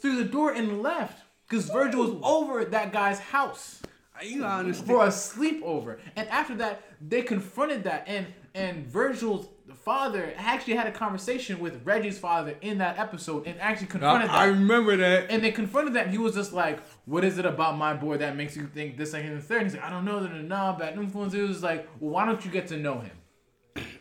through 0.02 0.18
the 0.18 0.26
door 0.26 0.52
and 0.52 0.82
left 0.82 1.24
because 1.47 1.70
Virgil 1.70 2.06
was 2.06 2.16
over 2.24 2.60
at 2.60 2.72
that 2.72 2.91
guy's 2.91 3.20
house 3.20 3.82
You 4.22 4.43
understand. 4.45 4.88
for 4.88 5.06
a 5.06 5.10
sleepover. 5.10 6.00
And 6.16 6.28
after 6.30 6.56
that, 6.56 6.82
they 7.02 7.22
confronted 7.22 7.84
that, 7.84 8.04
and 8.08 8.28
and 8.56 8.86
Virgil's 8.88 9.47
father 9.84 10.34
actually 10.38 10.74
had 10.76 10.88
a 10.88 10.91
conversation 10.91 11.60
with 11.60 11.86
Reggie's 11.86 12.18
father 12.18 12.56
in 12.62 12.80
that 12.80 12.97
episode, 12.97 13.45
and 13.47 13.60
actually 13.62 13.88
confronted 13.88 14.30
I, 14.30 14.43
I 14.43 14.45
remember 14.45 14.97
that. 14.97 15.30
And 15.30 15.43
they 15.43 15.52
confronted 15.52 15.93
that, 15.93 16.06
and 16.06 16.12
he 16.12 16.18
was 16.18 16.36
just 16.36 16.54
like, 16.54 16.80
"What 17.06 17.24
is 17.24 17.38
it 17.38 17.45
about 17.45 17.78
my 17.78 17.93
boy 17.93 18.18
that 18.18 18.36
makes 18.36 18.56
you 18.56 18.68
think 18.68 18.97
this, 18.97 19.12
second, 19.12 19.32
and 19.32 19.38
the 19.39 19.45
third? 19.45 19.62
And 19.62 19.68
he's 19.68 19.76
like, 19.76 19.86
"I 19.86 19.89
don't 19.89 20.06
know, 20.06 20.20
that 20.22 20.34
nah, 20.43 20.78
bad 20.78 20.97
influence." 20.97 21.34
It 21.34 21.41
was 21.41 21.64
like, 21.64 21.88
"Well, 22.00 22.12
why 22.12 22.26
don't 22.26 22.43
you 22.43 22.52
get 22.52 22.68
to 22.68 22.78
know 22.78 23.00
him?" 23.00 23.18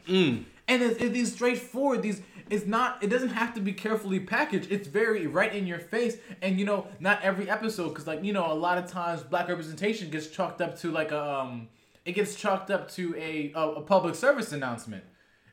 Mm. 0.09 0.45
And 0.67 0.83
it's, 0.83 1.01
it's 1.01 1.13
these 1.13 1.33
straightforward. 1.33 2.03
These 2.03 2.21
it's 2.51 2.67
not. 2.67 3.03
It 3.03 3.09
doesn't 3.09 3.31
have 3.31 3.55
to 3.55 3.61
be 3.61 3.73
carefully 3.73 4.21
packaged. 4.21 4.71
It's 4.71 4.89
very 4.89 5.27
right 5.27 5.55
in 5.55 5.67
your 5.67 5.79
face. 5.79 6.17
And 6.43 6.59
you 6.59 6.65
know, 6.67 6.87
not 7.01 7.23
every 7.23 7.49
episode, 7.49 7.91
because 7.91 8.07
like 8.07 8.25
you 8.25 8.33
know, 8.33 8.51
a 8.51 8.55
lot 8.55 8.79
of 8.79 8.91
times 8.91 9.23
black 9.23 9.49
representation 9.49 10.11
gets 10.11 10.27
chalked 10.29 10.61
up 10.61 10.79
to 10.81 10.91
like 10.91 11.13
a 11.13 11.23
um, 11.41 11.69
it 12.05 12.13
gets 12.13 12.35
chalked 12.35 12.71
up 12.71 12.91
to 12.93 13.15
a 13.17 13.53
a, 13.55 13.69
a 13.73 13.83
public 13.83 14.15
service 14.15 14.53
announcement, 14.53 15.05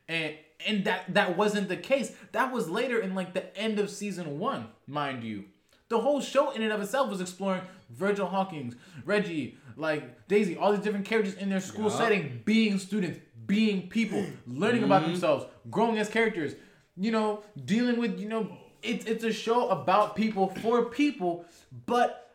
and 0.08 0.34
and 0.66 0.84
that 0.84 1.12
that 1.14 1.36
wasn't 1.36 1.68
the 1.68 1.76
case. 1.76 2.12
That 2.32 2.52
was 2.52 2.68
later 2.68 2.98
in 2.98 3.14
like 3.14 3.34
the 3.34 3.56
end 3.56 3.78
of 3.78 3.90
season 3.90 4.38
one, 4.38 4.68
mind 4.86 5.22
you. 5.24 5.44
The 5.88 6.00
whole 6.00 6.20
show 6.20 6.50
in 6.50 6.62
and 6.62 6.72
of 6.72 6.80
itself 6.80 7.08
was 7.10 7.20
exploring 7.20 7.62
Virgil 7.90 8.26
Hawkins, 8.26 8.74
Reggie, 9.04 9.56
like 9.76 10.26
Daisy, 10.26 10.56
all 10.56 10.72
these 10.72 10.80
different 10.82 11.04
characters 11.06 11.34
in 11.34 11.48
their 11.48 11.60
school 11.60 11.90
setting, 11.90 12.42
being 12.44 12.80
students, 12.80 13.20
being 13.46 13.88
people, 13.88 14.26
learning 14.48 14.82
about 14.82 15.02
Mm-hmm. 15.02 15.12
themselves, 15.12 15.46
growing 15.70 15.98
as 15.98 16.08
characters, 16.08 16.54
you 16.96 17.10
know, 17.10 17.42
dealing 17.64 17.98
with, 17.98 18.18
you 18.18 18.28
know, 18.28 18.56
it's 18.82 19.04
it's 19.06 19.24
a 19.24 19.32
show 19.32 19.68
about 19.68 20.16
people 20.16 20.48
for 20.62 20.84
people, 20.86 21.44
but 21.86 22.34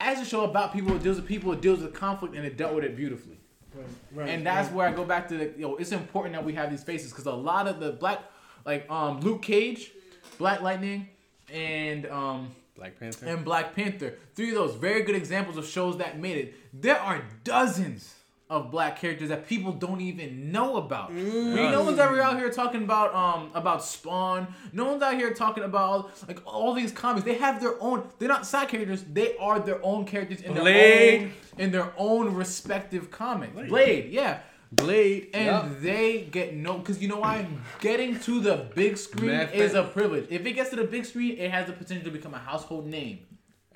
as 0.00 0.20
a 0.20 0.24
show 0.24 0.44
about 0.44 0.72
people, 0.72 0.94
it 0.94 1.02
deals 1.02 1.16
with 1.16 1.26
people, 1.26 1.52
it 1.52 1.60
deals 1.60 1.80
with 1.80 1.94
conflict, 1.94 2.34
and 2.34 2.44
it 2.44 2.56
dealt 2.56 2.74
with 2.74 2.84
it 2.84 2.96
beautifully. 2.96 3.38
Right, 3.74 3.86
right, 4.14 4.28
And 4.28 4.46
that's 4.46 4.68
right. 4.68 4.76
where 4.76 4.88
I 4.88 4.92
go 4.92 5.04
back 5.04 5.28
to 5.28 5.36
the, 5.36 5.44
you 5.56 5.62
know, 5.62 5.76
it's 5.76 5.92
important 5.92 6.34
that 6.34 6.44
we 6.44 6.54
have 6.54 6.70
these 6.70 6.82
faces 6.82 7.10
because 7.10 7.26
a 7.26 7.32
lot 7.32 7.66
of 7.66 7.80
the 7.80 7.92
black, 7.92 8.20
like 8.64 8.90
um 8.90 9.20
Luke 9.20 9.42
Cage, 9.42 9.92
Black 10.38 10.60
Lightning, 10.62 11.08
and 11.52 12.06
um 12.06 12.50
Black 12.74 12.98
Panther. 12.98 13.26
and 13.26 13.44
Black 13.44 13.74
Panther. 13.74 14.14
Three 14.34 14.50
of 14.50 14.54
those 14.56 14.74
very 14.76 15.02
good 15.02 15.14
examples 15.14 15.56
of 15.56 15.66
shows 15.66 15.96
that 15.98 16.18
made 16.18 16.36
it. 16.36 16.54
There 16.72 16.98
are 16.98 17.22
dozens 17.44 18.14
of 18.48 18.70
black 18.70 18.98
characters 18.98 19.28
that 19.28 19.48
people 19.48 19.72
don't 19.72 20.00
even 20.00 20.52
know 20.52 20.76
about. 20.76 21.10
I 21.10 21.14
mean, 21.14 21.72
no 21.72 21.82
one's 21.82 21.98
ever 21.98 22.20
out 22.20 22.38
here 22.38 22.50
talking 22.50 22.84
about 22.84 23.14
um 23.14 23.50
about 23.54 23.84
Spawn. 23.84 24.46
No 24.72 24.84
one's 24.84 25.02
out 25.02 25.14
here 25.14 25.34
talking 25.34 25.64
about 25.64 26.10
like 26.28 26.40
all 26.46 26.72
these 26.72 26.92
comics. 26.92 27.24
They 27.24 27.34
have 27.34 27.60
their 27.60 27.80
own. 27.82 28.08
They're 28.18 28.28
not 28.28 28.46
side 28.46 28.68
characters. 28.68 29.04
They 29.04 29.36
are 29.38 29.58
their 29.58 29.84
own 29.84 30.04
characters 30.04 30.42
in 30.42 30.54
their 30.54 31.20
own 31.20 31.32
in 31.58 31.70
their 31.72 31.92
own 31.96 32.34
respective 32.34 33.10
comics. 33.10 33.54
Blade, 33.68 34.12
yeah. 34.12 34.40
Blade. 34.72 35.30
And 35.34 35.46
yup. 35.46 35.80
they 35.80 36.22
get 36.22 36.54
no, 36.54 36.78
because 36.78 37.00
you 37.00 37.08
know 37.08 37.18
why? 37.18 37.46
Getting 37.80 38.18
to 38.20 38.40
the 38.40 38.68
big 38.74 38.96
screen 38.96 39.30
is 39.30 39.74
a 39.74 39.82
privilege. 39.82 40.26
If 40.30 40.44
it 40.46 40.52
gets 40.52 40.70
to 40.70 40.76
the 40.76 40.84
big 40.84 41.04
screen, 41.04 41.38
it 41.38 41.50
has 41.50 41.66
the 41.66 41.72
potential 41.72 42.04
to 42.04 42.10
become 42.10 42.34
a 42.34 42.38
household 42.38 42.86
name. 42.86 43.20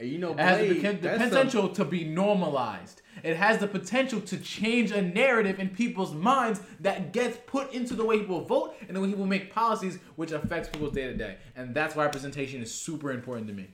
Hey, 0.00 0.06
you 0.06 0.18
know, 0.18 0.32
It 0.32 0.38
has 0.38 0.58
the, 0.60 0.68
the 0.72 0.92
that's 0.92 1.22
a- 1.22 1.28
potential 1.28 1.68
to 1.68 1.84
be 1.84 2.04
normalized. 2.04 3.02
It 3.22 3.36
has 3.36 3.58
the 3.58 3.66
potential 3.66 4.18
to 4.22 4.38
change 4.38 4.92
a 4.92 5.02
narrative 5.02 5.60
in 5.60 5.68
people's 5.68 6.14
minds 6.14 6.62
that 6.80 7.12
gets 7.12 7.38
put 7.46 7.74
into 7.74 7.94
the 7.94 8.04
way 8.04 8.18
people 8.20 8.40
vote 8.46 8.74
and 8.88 8.96
the 8.96 9.00
way 9.02 9.08
people 9.08 9.26
make 9.26 9.52
policies, 9.52 9.98
which 10.16 10.32
affects 10.32 10.70
people's 10.70 10.94
day 10.94 11.04
to 11.08 11.14
day. 11.14 11.36
And 11.54 11.74
that's 11.74 11.94
why 11.94 12.04
representation 12.04 12.62
is 12.62 12.72
super 12.74 13.12
important 13.12 13.48
to 13.48 13.52
me. 13.52 13.68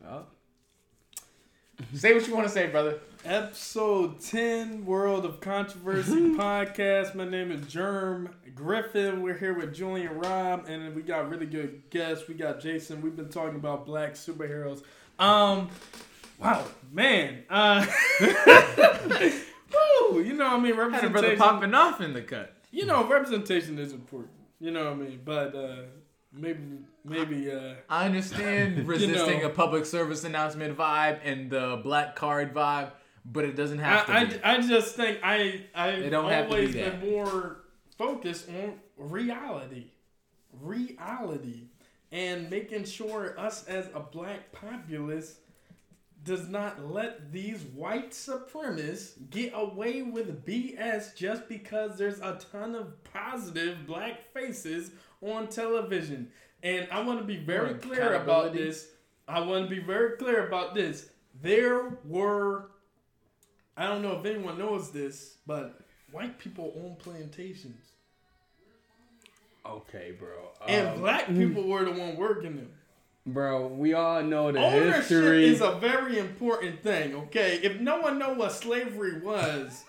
Yup. 0.00 0.30
Say 1.92 2.14
what 2.14 2.24
you 2.28 2.34
want 2.36 2.46
to 2.46 2.52
say, 2.52 2.68
brother. 2.68 3.00
Episode 3.24 4.20
10, 4.20 4.86
World 4.86 5.24
of 5.24 5.40
Controversy 5.40 6.12
podcast. 6.36 7.16
My 7.16 7.24
name 7.24 7.50
is 7.50 7.66
Germ 7.66 8.32
Griffin. 8.54 9.22
We're 9.22 9.36
here 9.36 9.54
with 9.54 9.74
Julian 9.74 10.16
Rob, 10.20 10.66
and 10.68 10.94
we 10.94 11.02
got 11.02 11.28
really 11.28 11.46
good 11.46 11.82
guests. 11.90 12.28
We 12.28 12.34
got 12.34 12.60
Jason. 12.60 13.02
We've 13.02 13.16
been 13.16 13.28
talking 13.28 13.56
about 13.56 13.86
black 13.86 14.12
superheroes. 14.14 14.84
Um, 15.18 15.68
wow, 16.38 16.64
man. 16.90 17.44
Uh, 17.48 17.86
woo, 18.20 20.20
you 20.20 20.34
know 20.34 20.44
what 20.44 20.54
I 20.54 20.58
mean? 20.58 20.74
Had 20.74 21.04
a 21.04 21.10
brother 21.10 21.18
Representation. 21.28 21.38
popping 21.38 21.74
off 21.74 22.00
in 22.00 22.12
the 22.12 22.22
cut. 22.22 22.54
You 22.70 22.86
know, 22.86 23.06
representation 23.06 23.78
is 23.78 23.92
important. 23.92 24.32
You 24.60 24.70
know 24.70 24.84
what 24.84 24.92
I 24.92 24.96
mean? 24.96 25.20
But 25.24 25.54
uh, 25.54 25.76
maybe, 26.32 26.60
maybe. 27.04 27.50
Uh, 27.50 27.74
I 27.88 28.06
understand 28.06 28.78
resisting 28.88 29.40
know. 29.40 29.46
a 29.46 29.50
public 29.50 29.86
service 29.86 30.24
announcement 30.24 30.76
vibe 30.76 31.20
and 31.24 31.50
the 31.50 31.80
black 31.82 32.16
card 32.16 32.54
vibe, 32.54 32.90
but 33.24 33.44
it 33.44 33.56
doesn't 33.56 33.78
have 33.78 34.06
to 34.06 34.12
I, 34.12 34.24
be. 34.24 34.42
I, 34.42 34.54
I 34.54 34.60
just 34.60 34.96
think 34.96 35.18
I 35.22 35.62
I've 35.74 36.10
don't 36.10 36.30
have 36.30 36.48
to 36.48 36.54
be 36.54 36.60
always 36.62 36.74
been 36.74 37.10
more 37.10 37.60
focused 37.96 38.48
on 38.48 38.74
reality, 38.96 39.92
reality, 40.60 41.68
and 42.14 42.48
making 42.48 42.84
sure 42.84 43.38
us 43.38 43.66
as 43.66 43.88
a 43.92 43.98
black 43.98 44.52
populace 44.52 45.40
does 46.22 46.48
not 46.48 46.88
let 46.90 47.32
these 47.32 47.62
white 47.74 48.12
supremacists 48.12 49.14
get 49.30 49.52
away 49.54 50.00
with 50.00 50.46
BS 50.46 51.14
just 51.16 51.48
because 51.48 51.98
there's 51.98 52.20
a 52.20 52.38
ton 52.52 52.76
of 52.76 53.02
positive 53.02 53.84
black 53.84 54.32
faces 54.32 54.92
on 55.20 55.48
television. 55.48 56.30
And 56.62 56.86
I 56.92 57.02
want 57.02 57.18
to 57.18 57.24
be 57.24 57.36
very 57.36 57.72
Or 57.72 57.78
clear 57.78 58.14
about 58.14 58.54
this. 58.54 58.86
I 59.26 59.40
want 59.40 59.68
to 59.68 59.74
be 59.74 59.82
very 59.82 60.16
clear 60.16 60.46
about 60.46 60.74
this. 60.74 61.08
There 61.42 61.98
were 62.04 62.70
I 63.76 63.88
don't 63.88 64.02
know 64.02 64.16
if 64.20 64.24
anyone 64.24 64.56
knows 64.56 64.92
this, 64.92 65.38
but 65.48 65.80
white 66.12 66.38
people 66.38 66.72
own 66.76 66.94
plantations. 66.94 67.93
Okay, 69.66 70.12
bro. 70.18 70.28
And 70.68 70.88
Um, 70.88 70.98
black 71.00 71.26
people 71.28 71.64
were 71.64 71.84
the 71.84 71.92
one 71.92 72.16
working 72.16 72.56
them. 72.56 72.70
bro, 73.26 73.66
we 73.68 73.94
all 73.94 74.22
know 74.22 74.52
the 74.52 74.58
Ownership 74.58 74.94
history. 74.96 75.44
is 75.46 75.60
a 75.62 75.72
very 75.72 76.18
important 76.18 76.82
thing, 76.82 77.14
okay? 77.14 77.58
If 77.62 77.80
no 77.80 78.00
one 78.00 78.18
know 78.18 78.34
what 78.34 78.52
slavery 78.52 79.20
was, 79.20 79.84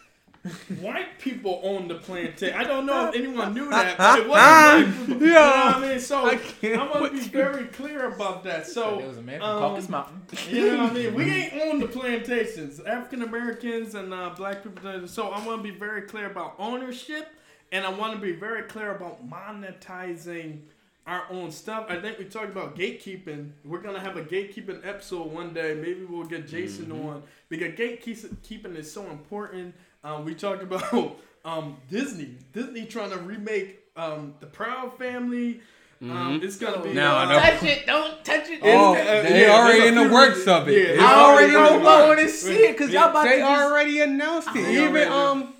white 0.80 1.18
people 1.20 1.60
owned 1.64 1.90
the 1.90 1.96
plantation. 1.96 2.56
I 2.56 2.64
don't 2.64 2.86
know 2.86 3.10
if 3.10 3.16
anyone 3.16 3.54
knew 3.54 3.68
that, 3.70 3.98
but 3.98 4.20
it 4.20 4.28
wasn't 4.30 4.96
black 4.96 5.08
people. 5.08 5.28
You 5.28 5.34
know 5.34 5.42
what 5.42 5.76
I 5.76 5.80
mean? 5.90 6.00
So 6.00 6.26
I 6.26 6.40
I'm 6.64 6.94
gonna 6.94 7.10
be 7.10 7.18
you. 7.18 7.24
very 7.24 7.66
clear 7.66 8.06
about 8.14 8.44
that. 8.44 8.68
So 8.68 8.98
there 9.00 9.08
was 9.08 9.18
a 9.18 9.22
man 9.24 9.40
from 9.40 9.50
um, 9.50 9.60
Caucasus 9.60 9.90
Mountain. 9.90 10.22
You 10.50 10.72
know 10.78 10.84
what 10.84 10.92
I 10.92 10.94
mean? 10.94 11.14
We 11.16 11.24
ain't 11.32 11.72
on 11.74 11.80
the 11.80 11.88
plantations. 11.88 12.80
African 12.80 13.24
Americans 13.24 13.96
and 13.96 14.14
uh, 14.14 14.30
black 14.38 14.64
people. 14.64 15.08
So 15.08 15.30
I 15.30 15.46
want 15.46 15.64
to 15.66 15.72
be 15.72 15.78
very 15.78 16.04
clear 16.04 16.28
about 16.28 16.56
ownership, 16.60 17.28
and 17.72 17.86
I 17.86 17.90
want 17.90 18.14
to 18.14 18.20
be 18.20 18.32
very 18.34 18.64
clear 18.64 18.96
about 18.96 19.28
monetizing 19.30 20.60
our 21.08 21.24
own 21.30 21.52
stuff. 21.52 21.86
I 21.90 22.00
think 22.02 22.18
we 22.18 22.26
talked 22.26 22.50
about 22.50 22.76
gatekeeping. 22.76 23.52
We're 23.64 23.82
gonna 23.82 24.00
have 24.00 24.18
a 24.18 24.24
gatekeeping 24.24 24.86
episode 24.86 25.32
one 25.32 25.54
day. 25.54 25.76
Maybe 25.76 26.04
we'll 26.06 26.26
get 26.26 26.48
Jason 26.48 26.88
Mm-hmm. 26.88 27.08
on 27.08 27.24
because 27.50 27.74
gatekeeping 27.78 28.76
is 28.76 28.92
so 28.92 29.06
important. 29.10 29.76
Um, 30.04 30.26
we 30.26 30.34
talked 30.36 30.64
about 30.70 31.18
um, 31.44 31.78
Disney. 31.90 32.38
Disney 32.54 32.86
trying 32.86 33.12
to 33.12 33.18
remake 33.18 33.80
um, 33.96 34.34
the 34.40 34.48
Proud 34.48 34.98
Family. 34.98 35.62
Um, 36.02 36.42
it's 36.44 36.58
gonna 36.58 36.80
be 36.82 36.90
Mm-hmm. 36.90 36.98
Now 36.98 37.16
I 37.18 37.24
uh, 37.24 37.28
know. 37.30 37.40
Touch 37.40 37.64
it, 37.64 37.86
don't 37.86 38.26
touch 38.26 38.50
it. 38.50 38.60
Oh, 38.64 38.94
uh, 38.96 39.22
they 39.24 39.42
yeah, 39.46 39.52
already 39.54 39.88
in 39.88 39.96
the 39.96 40.10
works 40.14 40.40
reasons. 40.40 40.48
of 40.48 40.68
it. 40.68 40.72
Yeah, 40.74 40.80
It's 40.80 40.94
it's 40.94 41.02
I 41.04 41.14
already 41.22 41.56
already 41.56 41.74
know 41.74 41.80
in 41.80 41.86
I 41.86 42.02
the 42.02 42.08
want 42.08 42.20
to 42.20 42.30
see 42.30 42.54
it 42.66 42.72
because 42.78 42.92
y'all 42.94 43.10
about 43.12 43.24
They 43.26 43.38
to 43.38 43.38
just. 43.40 43.62
already 43.64 44.00
announced 44.02 44.48
it. 44.50 44.54
They 44.56 44.84
Even 44.84 45.08
already 45.08 45.10
um, 45.10 45.54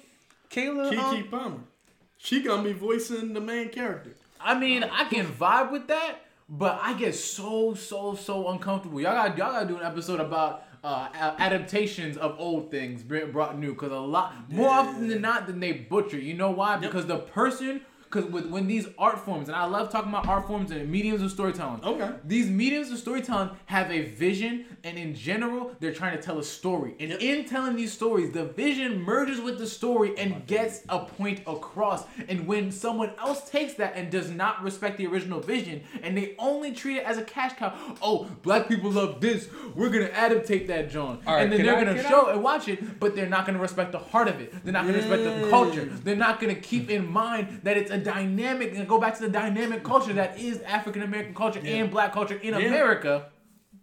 Kayla. 0.50 0.92
Keke 0.92 1.00
Um, 1.00 1.28
Palmer. 1.30 1.60
She 2.26 2.42
gonna 2.42 2.64
be 2.64 2.74
voicing 2.74 3.34
the 3.34 3.40
main 3.40 3.70
character. 3.70 4.10
I 4.42 4.58
mean, 4.58 4.84
I 4.84 5.04
can 5.04 5.28
vibe 5.28 5.72
with 5.72 5.88
that, 5.90 6.22
but 6.50 6.80
I 6.82 6.94
get 6.96 7.14
so 7.14 7.76
so 7.76 8.16
so 8.16 8.48
uncomfortable. 8.50 9.00
Y'all 9.00 9.14
got 9.14 9.38
y'all 9.38 9.52
gotta 9.52 9.68
do 9.68 9.78
an 9.78 9.86
episode 9.86 10.20
about 10.20 10.64
uh, 10.84 11.08
a- 11.14 11.40
adaptations 11.40 12.18
of 12.18 12.36
old 12.40 12.72
things 12.72 13.04
brought 13.04 13.60
new 13.60 13.74
because 13.74 13.92
a 13.92 13.96
lot 13.96 14.34
more 14.52 14.70
often 14.70 15.08
than 15.08 15.22
not 15.22 15.46
than 15.46 15.60
they 15.60 15.72
butcher. 15.74 16.18
You 16.18 16.34
know 16.34 16.50
why? 16.50 16.78
Because 16.78 17.06
the 17.06 17.20
person. 17.20 17.82
Because 18.06 18.32
with 18.32 18.46
when 18.48 18.66
these 18.66 18.88
art 18.98 19.20
forms, 19.20 19.50
and 19.50 19.56
I 19.56 19.66
love 19.66 19.92
talking 19.92 20.10
about 20.10 20.28
art 20.28 20.48
forms 20.48 20.72
and 20.72 20.90
mediums 20.90 21.22
of 21.22 21.32
storytelling. 21.32 21.84
Okay. 21.84 22.12
These 22.24 22.50
mediums 22.50 22.90
of 22.92 22.98
storytelling 22.98 23.50
have 23.66 23.92
a 23.92 24.04
vision, 24.04 24.75
and 24.86 24.98
in 25.00 25.16
general, 25.16 25.72
they're 25.80 25.92
trying 25.94 26.16
to 26.16 26.22
tell 26.24 26.38
a 26.40 26.44
story. 26.44 26.94
And 27.00 27.10
Yep. 27.10 27.22
in 27.22 27.46
telling 27.46 27.76
these 27.76 27.92
stories, 27.92 28.32
the 28.32 28.46
vision 28.46 29.02
merges 29.02 29.42
with 29.42 29.58
the 29.58 29.66
story 29.68 30.14
and 30.18 30.46
gets 30.46 30.84
a 30.88 31.00
point 31.00 31.42
across. 31.48 32.06
And 32.30 32.46
when 32.48 32.72
someone 32.72 33.12
else 33.20 33.50
takes 33.50 33.74
that 33.74 33.94
and 33.96 34.12
does 34.12 34.30
not 34.30 34.64
respect 34.64 34.98
the 34.98 35.08
original 35.08 35.40
vision, 35.40 35.82
and 36.04 36.16
they 36.16 36.36
only 36.38 36.72
treat 36.72 36.98
it 36.98 37.04
as 37.04 37.18
a 37.18 37.24
cash 37.24 37.54
cow, 37.58 37.74
oh, 38.02 38.28
black 38.44 38.68
people 38.68 38.92
love 38.92 39.20
this, 39.22 39.50
we're 39.76 39.90
gonna 39.90 40.08
adaptate 40.10 40.68
that, 40.68 40.92
John. 40.92 41.20
Right, 41.26 41.42
and 41.42 41.52
then 41.52 41.64
they're 41.64 41.76
I- 41.76 41.84
gonna 41.84 42.04
show 42.04 42.28
and 42.28 42.44
watch 42.44 42.68
it, 42.68 43.00
but 43.00 43.16
they're 43.16 43.28
not 43.28 43.48
gonna 43.48 43.60
respect 43.60 43.92
the 43.92 43.98
heart 44.00 44.28
of 44.28 44.40
it. 44.40 44.54
They're 44.64 44.72
not 44.74 44.86
gonna 44.86 45.00
respect 45.00 45.24
the 45.24 45.50
culture. 45.50 45.86
They're 46.04 46.16
not 46.16 46.40
gonna 46.40 46.54
keep 46.56 46.92
in 46.92 47.12
mind 47.12 47.62
that 47.64 47.76
it's 47.76 47.90
a 47.90 47.98
dynamic 47.98 48.76
and 48.78 48.88
go 48.88 49.00
back 49.00 49.16
to 49.18 49.22
the 49.24 49.30
dynamic 49.30 49.84
culture 49.84 50.14
that 50.14 50.38
is 50.40 50.62
African 50.62 51.02
American 51.02 51.34
culture 51.34 51.62
and 51.66 51.90
black 51.90 52.14
culture 52.14 52.40
in 52.42 52.54
Yeah. 52.54 52.68
America. 52.68 53.26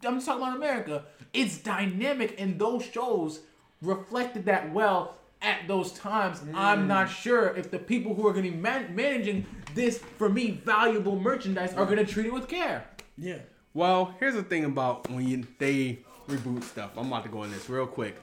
I'm 0.05 0.15
just 0.15 0.25
talking 0.25 0.43
about 0.43 0.57
America. 0.57 1.05
It's 1.33 1.57
dynamic, 1.57 2.35
and 2.39 2.59
those 2.59 2.85
shows 2.85 3.41
reflected 3.81 4.45
that 4.45 4.73
well 4.73 5.15
at 5.41 5.67
those 5.67 5.91
times. 5.93 6.41
I'm 6.53 6.83
mm. 6.83 6.87
not 6.87 7.09
sure 7.09 7.55
if 7.55 7.69
the 7.69 7.79
people 7.79 8.15
who 8.15 8.27
are 8.27 8.31
going 8.31 8.45
to 8.45 8.51
be 8.51 8.57
man- 8.57 8.95
managing 8.95 9.45
this, 9.75 9.99
for 10.17 10.29
me, 10.29 10.51
valuable 10.51 11.19
merchandise 11.19 11.73
are 11.73 11.85
going 11.85 11.97
to 11.97 12.05
treat 12.05 12.27
it 12.27 12.33
with 12.33 12.47
care. 12.47 12.85
Yeah. 13.17 13.39
Well, 13.73 14.15
here's 14.19 14.35
the 14.35 14.43
thing 14.43 14.65
about 14.65 15.09
when 15.09 15.27
you, 15.27 15.47
they 15.59 15.99
reboot 16.27 16.63
stuff. 16.63 16.91
I'm 16.95 17.07
about 17.07 17.23
to 17.23 17.29
go 17.29 17.41
on 17.41 17.51
this 17.51 17.69
real 17.69 17.87
quick. 17.87 18.15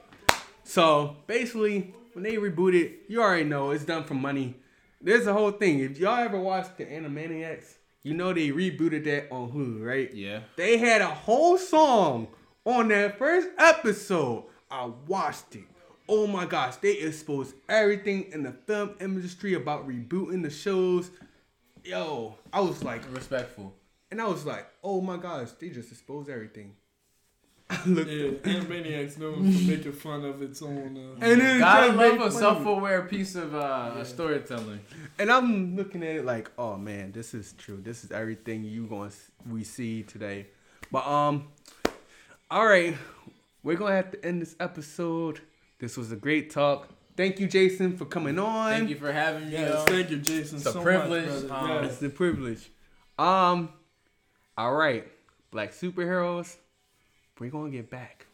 So 0.63 1.17
basically, 1.27 1.93
when 2.13 2.23
they 2.23 2.35
reboot 2.37 2.73
it, 2.73 3.01
you 3.07 3.21
already 3.21 3.43
know 3.43 3.71
it's 3.71 3.85
done 3.85 4.03
for 4.03 4.13
money. 4.13 4.55
There's 5.01 5.27
a 5.27 5.33
whole 5.33 5.51
thing. 5.51 5.79
If 5.79 5.97
y'all 5.97 6.19
ever 6.19 6.39
watched 6.39 6.77
the 6.77 6.85
Animaniacs, 6.85 7.75
you 8.03 8.13
know 8.13 8.33
they 8.33 8.49
rebooted 8.49 9.03
that 9.05 9.31
on 9.31 9.51
Hulu, 9.51 9.85
right? 9.85 10.13
Yeah. 10.13 10.41
They 10.55 10.77
had 10.77 11.01
a 11.01 11.07
whole 11.07 11.57
song 11.57 12.27
on 12.65 12.87
that 12.89 13.17
first 13.17 13.49
episode. 13.57 14.45
I 14.69 14.89
watched 15.07 15.55
it. 15.55 15.63
Oh 16.09 16.27
my 16.27 16.45
gosh, 16.45 16.75
they 16.77 16.93
exposed 16.93 17.55
everything 17.69 18.25
in 18.33 18.43
the 18.43 18.51
film 18.51 18.91
industry 18.99 19.53
about 19.53 19.87
rebooting 19.87 20.43
the 20.43 20.49
shows. 20.49 21.09
Yo, 21.83 22.35
I 22.51 22.59
was 22.61 22.83
like, 22.83 23.01
Respectful. 23.13 23.73
and 24.11 24.21
I 24.21 24.25
was 24.27 24.45
like, 24.45 24.67
oh 24.83 25.01
my 25.01 25.17
gosh, 25.17 25.51
they 25.59 25.69
just 25.69 25.91
exposed 25.91 26.29
everything. 26.29 26.75
I 27.85 27.89
looked 27.89 28.11
Yeah, 28.11 28.53
Animaniacs 28.53 29.17
known 29.17 29.51
for 29.51 29.67
making 29.71 29.91
fun 29.93 30.25
of 30.25 30.41
its 30.41 30.61
own. 30.61 30.97
Uh, 30.97 31.25
and 31.25 31.39
then 31.41 31.59
Gotta 31.59 31.93
love 31.93 32.21
a 32.21 32.31
self-aware 32.31 33.03
piece 33.03 33.35
of 33.35 33.55
uh, 33.55 34.03
storytelling. 34.03 34.81
And 35.17 35.31
I'm 35.31 35.75
looking 35.75 36.03
at 36.03 36.17
it 36.17 36.25
like, 36.25 36.51
oh 36.57 36.75
man, 36.77 37.11
this 37.11 37.33
is 37.33 37.53
true. 37.53 37.79
This 37.81 38.03
is 38.03 38.11
everything 38.11 38.63
you 38.63 38.87
going 38.87 39.09
to 39.09 39.15
we 39.49 39.63
see 39.63 40.03
today. 40.03 40.47
But 40.91 41.07
um, 41.07 41.47
all 42.49 42.65
right, 42.67 42.95
we're 43.63 43.77
gonna 43.77 43.95
have 43.95 44.11
to 44.11 44.25
end 44.25 44.41
this 44.41 44.55
episode. 44.59 45.39
This 45.79 45.95
was 45.95 46.11
a 46.11 46.17
great 46.17 46.49
talk. 46.49 46.89
Thank 47.15 47.39
you, 47.39 47.47
Jason, 47.47 47.97
for 47.97 48.05
coming 48.05 48.39
on. 48.39 48.71
Thank 48.71 48.89
you 48.89 48.95
for 48.95 49.11
having 49.11 49.45
me. 49.47 49.53
yes, 49.53 49.83
thank 49.85 50.09
you, 50.09 50.17
Jason. 50.17 50.57
It's 50.57 50.65
a 50.65 50.73
so 50.73 50.81
privilege, 50.81 51.43
Much, 51.43 51.51
um, 51.51 51.69
Yes. 51.69 51.93
It's 51.93 52.01
a 52.03 52.09
privilege. 52.09 52.69
Um, 53.19 53.69
all 54.57 54.73
right, 54.73 55.07
black 55.51 55.71
superheroes. 55.71 56.55
We're 57.41 57.49
gonna 57.49 57.71
get 57.71 57.89
back, 57.89 58.27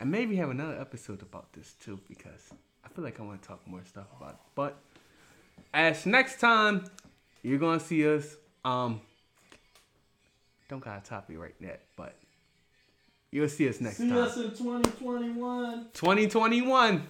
and 0.00 0.10
maybe 0.10 0.36
have 0.36 0.48
another 0.48 0.80
episode 0.80 1.20
about 1.20 1.52
this 1.52 1.74
too, 1.74 2.00
because 2.08 2.50
I 2.82 2.88
feel 2.88 3.04
like 3.04 3.20
I 3.20 3.22
want 3.22 3.42
to 3.42 3.46
talk 3.46 3.60
more 3.68 3.84
stuff 3.84 4.06
about 4.16 4.30
it. 4.30 4.36
But 4.54 4.78
as 5.74 6.06
next 6.06 6.40
time, 6.40 6.86
you're 7.42 7.58
gonna 7.58 7.78
see 7.78 8.08
us. 8.08 8.38
Um, 8.64 9.02
don't 10.70 10.82
got 10.82 10.96
a 10.96 11.06
topic 11.06 11.38
right 11.38 11.54
yet, 11.60 11.82
but 11.94 12.16
you'll 13.30 13.50
see 13.50 13.68
us 13.68 13.82
next 13.82 13.98
See 13.98 14.08
time. 14.08 14.30
See 14.30 14.46
us 14.46 14.52
in 14.52 14.56
2021. 14.56 15.88
2021. 15.92 17.06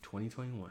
2021. 0.00 0.70